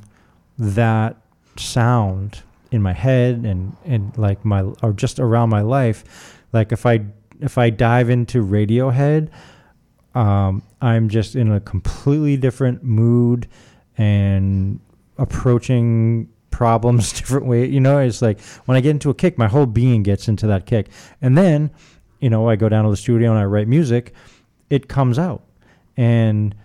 that 0.58 1.18
sound 1.58 2.44
in 2.72 2.82
my 2.82 2.94
head 2.94 3.46
and 3.46 3.76
and 3.84 4.18
like 4.18 4.46
my 4.46 4.62
or 4.82 4.94
just 4.94 5.20
around 5.20 5.50
my 5.50 5.62
life 5.62 6.39
like 6.54 6.72
if 6.72 6.86
i 6.86 7.00
if 7.40 7.58
i 7.58 7.70
dive 7.70 8.10
into 8.10 8.46
radiohead 8.46 9.30
um 10.16 10.62
i'm 10.82 11.10
just 11.10 11.36
in 11.36 11.52
a 11.52 11.60
completely 11.60 12.36
different 12.38 12.84
mood 12.84 13.48
and 13.98 14.80
approaching 15.18 16.28
problems 16.50 17.14
different 17.20 17.46
way 17.46 17.66
you 17.68 17.80
know? 17.80 18.00
It's 18.00 18.22
like 18.22 18.40
when 18.66 18.76
i 18.78 18.82
get 18.82 18.92
into 18.92 19.10
a 19.10 19.14
kick 19.14 19.38
my 19.38 19.48
whole 19.48 19.66
being 19.66 20.04
gets 20.04 20.28
into 20.28 20.48
that 20.48 20.66
kick. 20.66 20.88
And 21.22 21.38
then 21.38 21.72
you 22.20 22.30
know 22.30 22.50
i 22.50 22.56
go 22.56 22.70
down 22.70 22.86
to 22.86 22.90
the 22.90 22.98
studio 22.98 23.30
and 23.30 23.40
i 23.40 23.46
write 23.46 23.68
music 23.68 24.14
it 24.70 24.88
comes 24.88 25.20
out. 25.20 25.44
And 25.98 26.56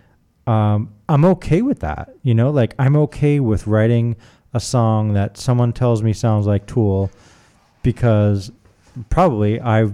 um, 0.47 0.95
i'm 1.09 1.25
okay 1.25 1.63
with 1.63 1.81
that 1.81 2.15
you 2.23 2.35
know? 2.35 2.51
Like 2.51 2.75
i'm 2.79 2.97
okay 2.97 3.41
with 3.41 3.67
writing 3.67 4.17
a 4.53 4.61
song 4.61 5.15
that 5.15 5.37
someone 5.37 5.73
tells 5.73 6.03
me 6.03 6.13
sounds 6.13 6.47
like 6.47 6.67
tool 6.67 7.11
because 7.83 8.53
probably 9.11 9.61
i 9.61 9.89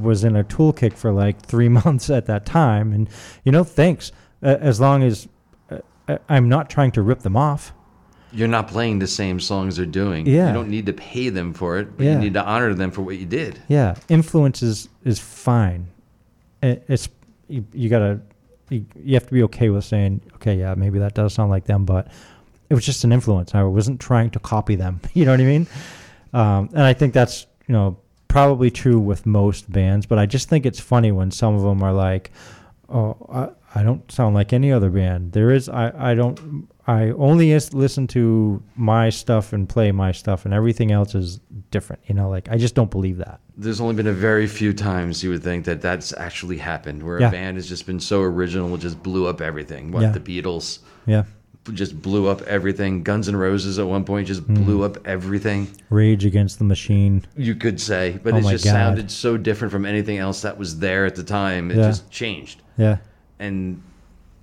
was 0.00 0.24
in 0.24 0.36
a 0.36 0.44
tool 0.44 0.72
kick 0.72 0.94
for 0.96 1.12
like 1.12 1.40
three 1.40 1.68
months 1.80 2.10
at 2.10 2.26
that 2.26 2.44
time 2.46 2.92
and 2.92 3.08
you 3.44 3.52
know 3.52 3.64
thanks 3.64 4.12
uh, 4.42 4.56
as 4.60 4.80
long 4.80 5.02
as 5.02 5.28
uh, 5.70 6.18
i'm 6.28 6.48
not 6.48 6.68
trying 6.68 6.90
to 6.90 7.02
rip 7.02 7.20
them 7.20 7.36
off 7.36 7.72
You're 8.34 8.48
not 8.48 8.66
playing 8.68 8.98
the 8.98 9.06
same 9.06 9.38
songs 9.40 9.76
they're 9.76 9.84
doing. 10.04 10.24
Yeah. 10.26 10.46
You 10.48 10.54
don't 10.54 10.70
need 10.70 10.86
to 10.86 10.94
pay 10.94 11.28
them 11.30 11.52
for 11.52 11.78
it, 11.78 11.86
but 11.98 12.04
Yeah. 12.06 12.12
you 12.14 12.18
need 12.18 12.32
to 12.34 12.42
honor 12.42 12.72
them 12.74 12.90
for 12.90 13.02
what 13.02 13.18
you 13.18 13.26
did. 13.26 13.60
Yeah, 13.68 13.94
influence 14.08 14.62
is 14.62 14.88
is 15.04 15.18
fine. 15.20 15.88
It, 16.62 16.82
it's 16.88 17.10
you, 17.48 17.60
you 17.74 17.90
gotta 17.90 18.20
you, 18.70 18.86
you 19.04 19.14
have 19.20 19.26
to 19.26 19.34
be 19.34 19.42
okay 19.44 19.68
with 19.68 19.84
saying 19.84 20.22
okay, 20.36 20.56
yeah, 20.56 20.74
maybe 20.74 20.98
that 20.98 21.12
does 21.14 21.34
sound 21.34 21.50
like 21.50 21.66
them, 21.66 21.84
but 21.84 22.08
it 22.70 22.74
was 22.74 22.86
just 22.86 23.04
an 23.04 23.12
influence. 23.12 23.54
I 23.54 23.62
wasn't 23.64 24.00
trying 24.00 24.30
to 24.30 24.38
copy 24.40 24.76
them. 24.76 25.00
You 25.12 25.26
know 25.26 25.32
what 25.36 25.40
I 25.40 25.52
mean? 25.54 25.66
Um, 26.32 26.70
and 26.72 26.82
I 26.88 26.94
think 26.94 27.12
that's 27.12 27.46
you 27.68 27.74
know 27.76 27.98
probably 28.32 28.70
true 28.70 28.98
with 28.98 29.26
most 29.26 29.70
bands, 29.70 30.06
but 30.06 30.18
I 30.18 30.26
just 30.26 30.48
think 30.48 30.66
it's 30.66 30.80
funny 30.80 31.12
when 31.12 31.30
some 31.30 31.54
of 31.54 31.62
them 31.62 31.82
are 31.82 31.92
like, 31.92 32.30
oh, 32.88 33.16
I, 33.32 33.80
I 33.80 33.82
don't 33.82 34.10
sound 34.10 34.34
like 34.34 34.52
any 34.52 34.72
other 34.72 34.90
band. 34.90 35.32
There 35.32 35.50
is 35.50 35.68
I 35.68 36.10
I 36.10 36.14
don't. 36.14 36.68
I 36.86 37.10
only 37.10 37.52
is- 37.52 37.72
listen 37.72 38.08
to 38.08 38.60
my 38.74 39.08
stuff 39.10 39.52
and 39.52 39.68
play 39.68 39.92
my 39.92 40.10
stuff, 40.12 40.44
and 40.44 40.52
everything 40.52 40.90
else 40.90 41.14
is 41.14 41.38
different. 41.70 42.02
You 42.06 42.14
know, 42.16 42.28
like 42.28 42.48
I 42.50 42.56
just 42.56 42.74
don't 42.74 42.90
believe 42.90 43.18
that. 43.18 43.38
There's 43.56 43.80
only 43.80 43.94
been 43.94 44.08
a 44.08 44.12
very 44.12 44.46
few 44.48 44.72
times 44.72 45.22
you 45.22 45.30
would 45.30 45.42
think 45.44 45.64
that 45.66 45.80
that's 45.80 46.12
actually 46.14 46.58
happened, 46.58 47.02
where 47.04 47.20
Yeah. 47.20 47.28
a 47.28 47.30
band 47.30 47.56
has 47.56 47.68
just 47.68 47.86
been 47.86 48.00
so 48.00 48.20
original, 48.22 48.74
it 48.74 48.78
just 48.78 49.00
blew 49.02 49.26
up 49.26 49.40
everything. 49.40 49.92
What 49.92 50.02
Yeah. 50.02 50.10
the 50.10 50.20
Beatles 50.20 50.80
Yeah. 51.06 51.24
Just 51.72 52.00
blew 52.02 52.26
up 52.26 52.42
everything. 52.42 53.02
Guns 53.02 53.28
N' 53.28 53.36
Roses 53.36 53.78
at 53.78 53.86
one 53.86 54.04
point 54.04 54.26
just 54.26 54.42
Mm. 54.48 54.64
blew 54.64 54.82
up 54.82 54.98
everything. 55.06 55.68
Rage 55.90 56.24
Against 56.24 56.58
the 56.58 56.64
Machine. 56.64 57.24
You 57.36 57.54
could 57.54 57.80
say, 57.80 58.18
but 58.22 58.34
Oh 58.34 58.38
it 58.38 58.42
just 58.50 58.64
God. 58.64 58.70
sounded 58.72 59.10
so 59.10 59.36
different 59.36 59.70
from 59.70 59.86
anything 59.86 60.18
else 60.18 60.42
that 60.42 60.58
was 60.58 60.78
there 60.80 61.06
at 61.06 61.14
the 61.14 61.22
time. 61.22 61.70
It 61.70 61.76
Yeah. 61.76 61.82
just 61.88 62.10
changed, 62.10 62.62
Yeah. 62.76 62.96
and 63.38 63.80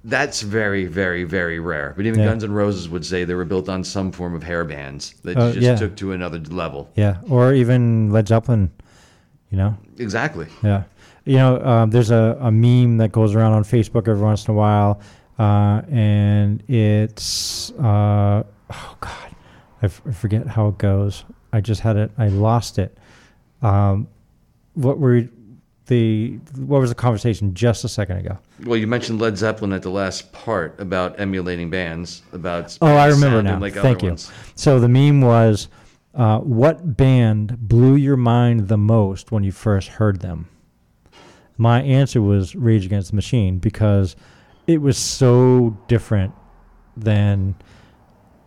that's 0.05 0.41
very, 0.41 0.85
very, 0.85 1.25
very 1.25 1.59
rare. 1.59 1.93
But 1.97 2.05
even 2.05 2.19
Yeah. 2.21 2.27
Guns 2.27 2.45
N' 2.45 2.53
Roses 2.53 2.87
would 2.87 3.05
say 3.05 3.25
they 3.25 3.33
were 3.33 3.43
built 3.43 3.67
on 3.67 3.83
some 3.83 4.11
form 4.13 4.33
of 4.33 4.43
hair 4.43 4.63
bands 4.63 5.15
that 5.25 5.35
Oh, 5.37 5.51
just 5.51 5.61
yeah. 5.61 5.75
took 5.75 5.97
to 5.97 6.13
another 6.13 6.39
level. 6.49 6.89
Yeah. 6.95 7.17
Or 7.29 7.53
even 7.53 8.11
Led 8.11 8.29
Zeppelin, 8.29 8.69
you 9.51 9.57
know? 9.57 9.75
Exactly. 9.97 10.45
Yeah. 10.63 10.83
You 11.25 11.35
know, 11.35 11.61
um, 11.63 11.89
there's 11.91 12.11
a, 12.11 12.37
a 12.39 12.49
meme 12.49 12.97
that 12.97 13.11
goes 13.11 13.35
around 13.35 13.51
on 13.53 13.63
Facebook 13.63 14.07
every 14.07 14.23
once 14.23 14.47
in 14.47 14.51
a 14.53 14.57
while, 14.57 15.01
uh, 15.39 15.81
and 15.89 16.61
it's, 16.69 17.71
uh, 17.71 18.43
oh 18.69 18.97
God, 18.99 19.35
I, 19.81 19.85
f- 19.85 20.01
I 20.07 20.11
forget 20.11 20.45
how 20.47 20.67
it 20.67 20.77
goes. 20.77 21.23
I 21.53 21.61
just 21.61 21.81
had 21.81 21.95
it, 21.95 22.11
I 22.17 22.27
lost 22.27 22.77
it. 22.77 22.97
Um, 23.61 24.07
what 24.73 24.99
were 24.99 25.23
the, 25.87 26.37
what 26.57 26.81
was 26.81 26.89
the 26.91 26.95
conversation 26.95 27.53
just 27.53 27.83
a 27.83 27.89
second 27.89 28.17
ago? 28.17 28.37
Well, 28.65 28.77
you 28.77 28.85
mentioned 28.85 29.19
Led 29.19 29.37
Zeppelin 29.37 29.73
at 29.73 29.81
the 29.81 29.89
last 29.89 30.31
part 30.33 30.79
about 30.79 31.19
emulating 31.19 31.69
bands, 31.69 32.21
about 32.33 32.77
Oh, 32.81 32.87
I 32.95 33.07
remember 33.07 33.41
now. 33.41 33.59
Like 33.59 33.73
Thank 33.73 34.03
you. 34.03 34.09
ones. 34.09 34.31
So 34.55 34.79
the 34.79 34.89
meme 34.89 35.21
was, 35.21 35.67
uh, 36.13 36.39
what 36.39 36.97
band 36.97 37.57
blew 37.67 37.95
your 37.95 38.17
mind 38.17 38.67
the 38.67 38.77
most 38.77 39.31
when 39.31 39.43
you 39.43 39.51
first 39.51 39.87
heard 39.87 40.19
them? 40.19 40.49
My 41.57 41.81
answer 41.81 42.21
was 42.21 42.55
Rage 42.55 42.85
Against 42.85 43.09
the 43.11 43.15
Machine 43.15 43.57
because 43.57 44.15
it 44.69 44.79
was 44.81 44.99
so 44.99 45.75
different 45.87 46.31
than 46.95 47.55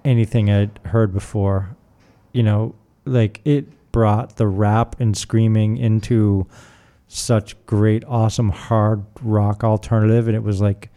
anything 0.05 0.49
I'd 0.49 0.79
heard 0.85 1.13
before. 1.13 1.77
You 2.33 2.45
know, 2.45 2.77
like 3.05 3.41
it 3.45 3.67
brought 3.91 4.37
the 4.37 4.47
rap 4.47 5.01
and 5.01 5.17
screaming 5.17 5.79
into 5.79 6.47
such 7.09 7.57
great, 7.67 8.05
awesome 8.07 8.51
hard 8.51 9.05
rock 9.21 9.65
alternative, 9.65 10.29
and 10.29 10.37
it 10.37 10.45
was 10.45 10.61
like 10.61 10.91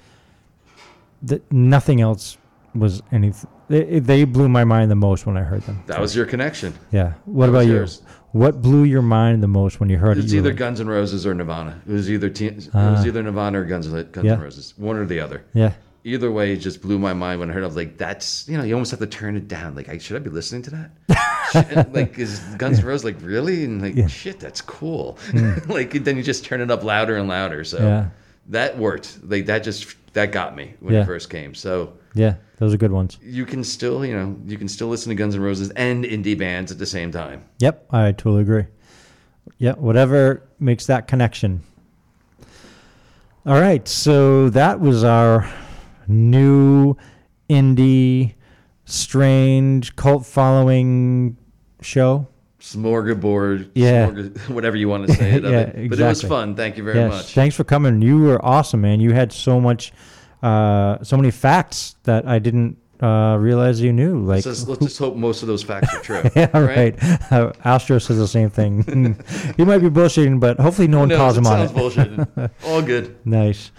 that 1.24 1.52
nothing 1.52 2.02
else 2.02 2.38
was 2.76 3.02
anything. 3.12 3.50
They, 3.68 4.00
they 4.00 4.26
blew 4.26 4.48
my 4.48 4.64
mind 4.64 4.92
the 4.92 4.96
most 4.96 5.26
when 5.26 5.38
I 5.38 5.42
heard 5.42 5.64
them. 5.64 5.82
That 5.88 6.00
was 6.00 6.16
your 6.16 6.28
connection. 6.28 6.76
Yeah. 6.92 7.14
What 7.26 7.48
That 7.48 7.52
about 7.54 7.66
yours? 7.66 8.04
you? 8.04 8.12
What 8.36 8.62
blew 8.62 8.84
your 8.84 9.02
mind 9.02 9.42
the 9.42 9.48
most 9.48 9.80
when 9.80 9.88
you 9.88 9.98
heard 9.98 10.18
it? 10.18 10.26
It's 10.26 10.34
either 10.34 10.52
Guns 10.52 10.82
N' 10.82 10.90
Roses 10.90 11.26
or 11.26 11.34
Nirvana. 11.34 11.80
It 11.88 11.94
was 11.94 12.12
either 12.12 12.28
uh, 12.28 12.32
it 12.32 12.70
ah. 12.74 12.92
was 12.92 13.08
either 13.08 13.24
Nirvana 13.24 13.62
or 13.62 13.64
Guns, 13.64 13.88
Guns 13.88 14.26
yeah. 14.26 14.34
N' 14.34 14.42
Roses, 14.42 14.74
one 14.76 14.98
or 14.98 15.06
the 15.06 15.22
other. 15.22 15.46
Yeah. 15.54 15.72
Either 16.04 16.30
way, 16.30 16.52
it 16.52 16.58
just 16.58 16.82
blew 16.82 17.00
my 17.00 17.14
mind 17.14 17.40
when 17.40 17.50
I 17.50 17.54
heard. 17.54 17.62
It. 17.62 17.64
I 17.64 17.68
was 17.68 17.78
like, 17.78 17.98
"That's 17.98 18.46
you 18.50 18.58
know, 18.58 18.66
you 18.66 18.74
almost 18.74 18.92
have 18.92 19.00
to 19.00 19.08
turn 19.08 19.38
it 19.38 19.48
down. 19.48 19.74
Like, 19.74 19.88
I, 19.88 20.00
should 20.00 20.18
I 20.18 20.20
be 20.20 20.30
listening 20.30 20.64
to 20.64 20.90
that? 21.08 21.88
like, 21.94 22.20
is 22.20 22.42
Guns 22.58 22.80
yeah. 22.80 22.84
N' 22.84 22.90
Roses 22.90 23.06
like 23.06 23.16
really? 23.22 23.64
And 23.64 23.82
like, 23.82 23.96
yeah. 23.96 24.08
shit, 24.08 24.42
that's 24.42 24.60
cool. 24.60 25.18
Mm. 25.30 25.70
like, 25.74 25.92
then 26.04 26.18
you 26.18 26.24
just 26.24 26.44
turn 26.44 26.60
it 26.60 26.70
up 26.70 26.84
louder 26.84 27.16
and 27.16 27.30
louder. 27.30 27.64
So 27.64 28.12
that 28.48 28.78
worked. 28.78 29.18
Like, 29.24 29.46
that 29.46 29.60
just 29.60 29.96
that 30.16 30.32
got 30.32 30.56
me 30.56 30.74
when 30.80 30.94
yeah. 30.94 31.02
it 31.02 31.06
first 31.06 31.30
came. 31.30 31.54
So 31.54 31.94
yeah, 32.14 32.36
those 32.58 32.74
are 32.74 32.78
good 32.78 32.92
ones. 32.92 33.20
You 33.22 33.46
can 33.46 33.64
still, 33.64 34.06
you 34.06 34.16
know, 34.16 34.36
you 34.46 34.58
can 34.58 34.68
still 34.68 34.88
listen 34.88 35.10
to 35.10 35.16
Guns 35.16 35.36
N' 35.36 35.42
Roses 35.42 35.70
and 35.72 36.04
indie 36.04 36.38
bands 36.38 36.72
at 36.72 36.80
the 36.80 36.86
same 36.86 37.12
time. 37.12 37.44
Yep, 37.60 37.86
I 37.92 38.12
totally 38.14 38.42
agree. 38.42 38.66
Yeah, 39.58 39.74
whatever 39.74 40.44
makes 40.60 40.88
that 40.88 41.08
connection. 41.08 41.62
All 43.46 43.60
right, 43.60 43.88
so 43.88 44.50
that 44.50 44.80
was 44.80 45.04
our 45.04 45.48
new 46.08 46.96
indie 47.50 48.34
strange 48.86 49.96
cult 49.96 50.26
following 50.26 51.38
show 51.82 52.28
smorgasbord, 52.66 53.72
yeah, 53.76 54.08
smorgas- 54.08 54.50
whatever 54.54 54.76
you 54.76 54.90
want 54.90 55.08
to 55.08 55.14
say 55.14 55.34
it. 55.34 55.44
yeah, 55.44 55.60
it. 55.60 55.90
But 55.90 56.00
it 56.00 56.04
was 56.04 56.22
fun. 56.22 56.56
Thank 56.56 56.78
you 56.78 56.84
very 56.84 56.98
yes, 56.98 57.12
much. 57.12 57.34
Thanks 57.34 57.56
for 57.56 57.64
coming. 57.64 58.02
You 58.02 58.20
were 58.20 58.44
awesome, 58.44 58.82
man. 58.82 59.00
You 59.00 59.14
had 59.14 59.32
so 59.32 59.62
much, 59.62 59.94
uh, 60.42 61.04
so 61.04 61.16
many 61.16 61.32
facts 61.32 61.96
that 62.04 62.28
I 62.28 62.40
didn't 62.40 62.78
uh, 63.02 63.38
realize 63.40 63.82
you 63.82 63.94
knew. 63.94 64.20
Like, 64.20 64.46
let's, 64.46 64.64
who- 64.64 64.78
just 64.78 64.98
hope 64.98 65.16
most 65.16 65.44
of 65.44 65.48
those 65.48 65.64
facts 65.64 65.94
are 65.94 66.02
true. 66.02 66.24
yeah, 66.36 66.58
right. 66.58 67.02
right. 67.02 67.32
Uh, 67.32 67.54
Astro 67.64 68.00
says 68.00 68.18
the 68.18 68.28
same 68.28 68.50
thing. 68.50 68.84
he 69.58 69.64
might 69.64 69.80
be 69.80 69.90
bullshitting, 69.90 70.40
but 70.40 70.60
hopefully 70.60 70.88
no 70.88 71.00
one 71.00 71.10
knows, 71.10 71.18
calls 71.18 71.38
him 71.38 71.48
on 71.48 71.68
sounds 71.68 71.72
it. 71.72 71.94
Sounds 71.94 72.28
bullshitting. 72.28 72.52
All 72.66 72.82
good. 72.82 73.16
Nice. 73.26 73.72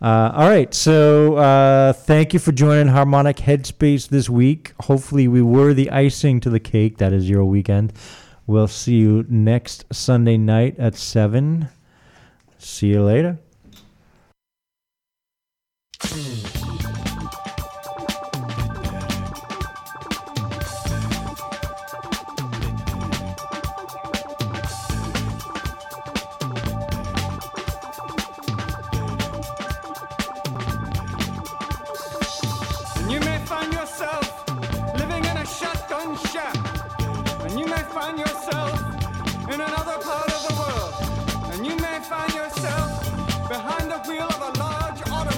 Uh, 0.00 0.30
all 0.32 0.48
right, 0.48 0.72
so 0.74 1.34
uh, 1.36 1.92
thank 1.92 2.32
you 2.32 2.38
for 2.38 2.52
joining 2.52 2.86
Harmonic 2.86 3.38
Headspace 3.38 4.08
this 4.08 4.30
week. 4.30 4.72
Hopefully, 4.82 5.26
we 5.26 5.42
were 5.42 5.74
the 5.74 5.90
icing 5.90 6.38
to 6.40 6.50
the 6.50 6.60
cake. 6.60 6.98
That 6.98 7.12
is 7.12 7.28
your 7.28 7.44
weekend. 7.44 7.92
We'll 8.48 8.66
see 8.66 8.96
you 8.96 9.26
next 9.28 9.84
Sunday 9.92 10.38
night 10.38 10.78
at 10.78 10.94
7. 10.94 11.68
See 12.58 12.88
you 12.88 13.02
later. 13.02 13.38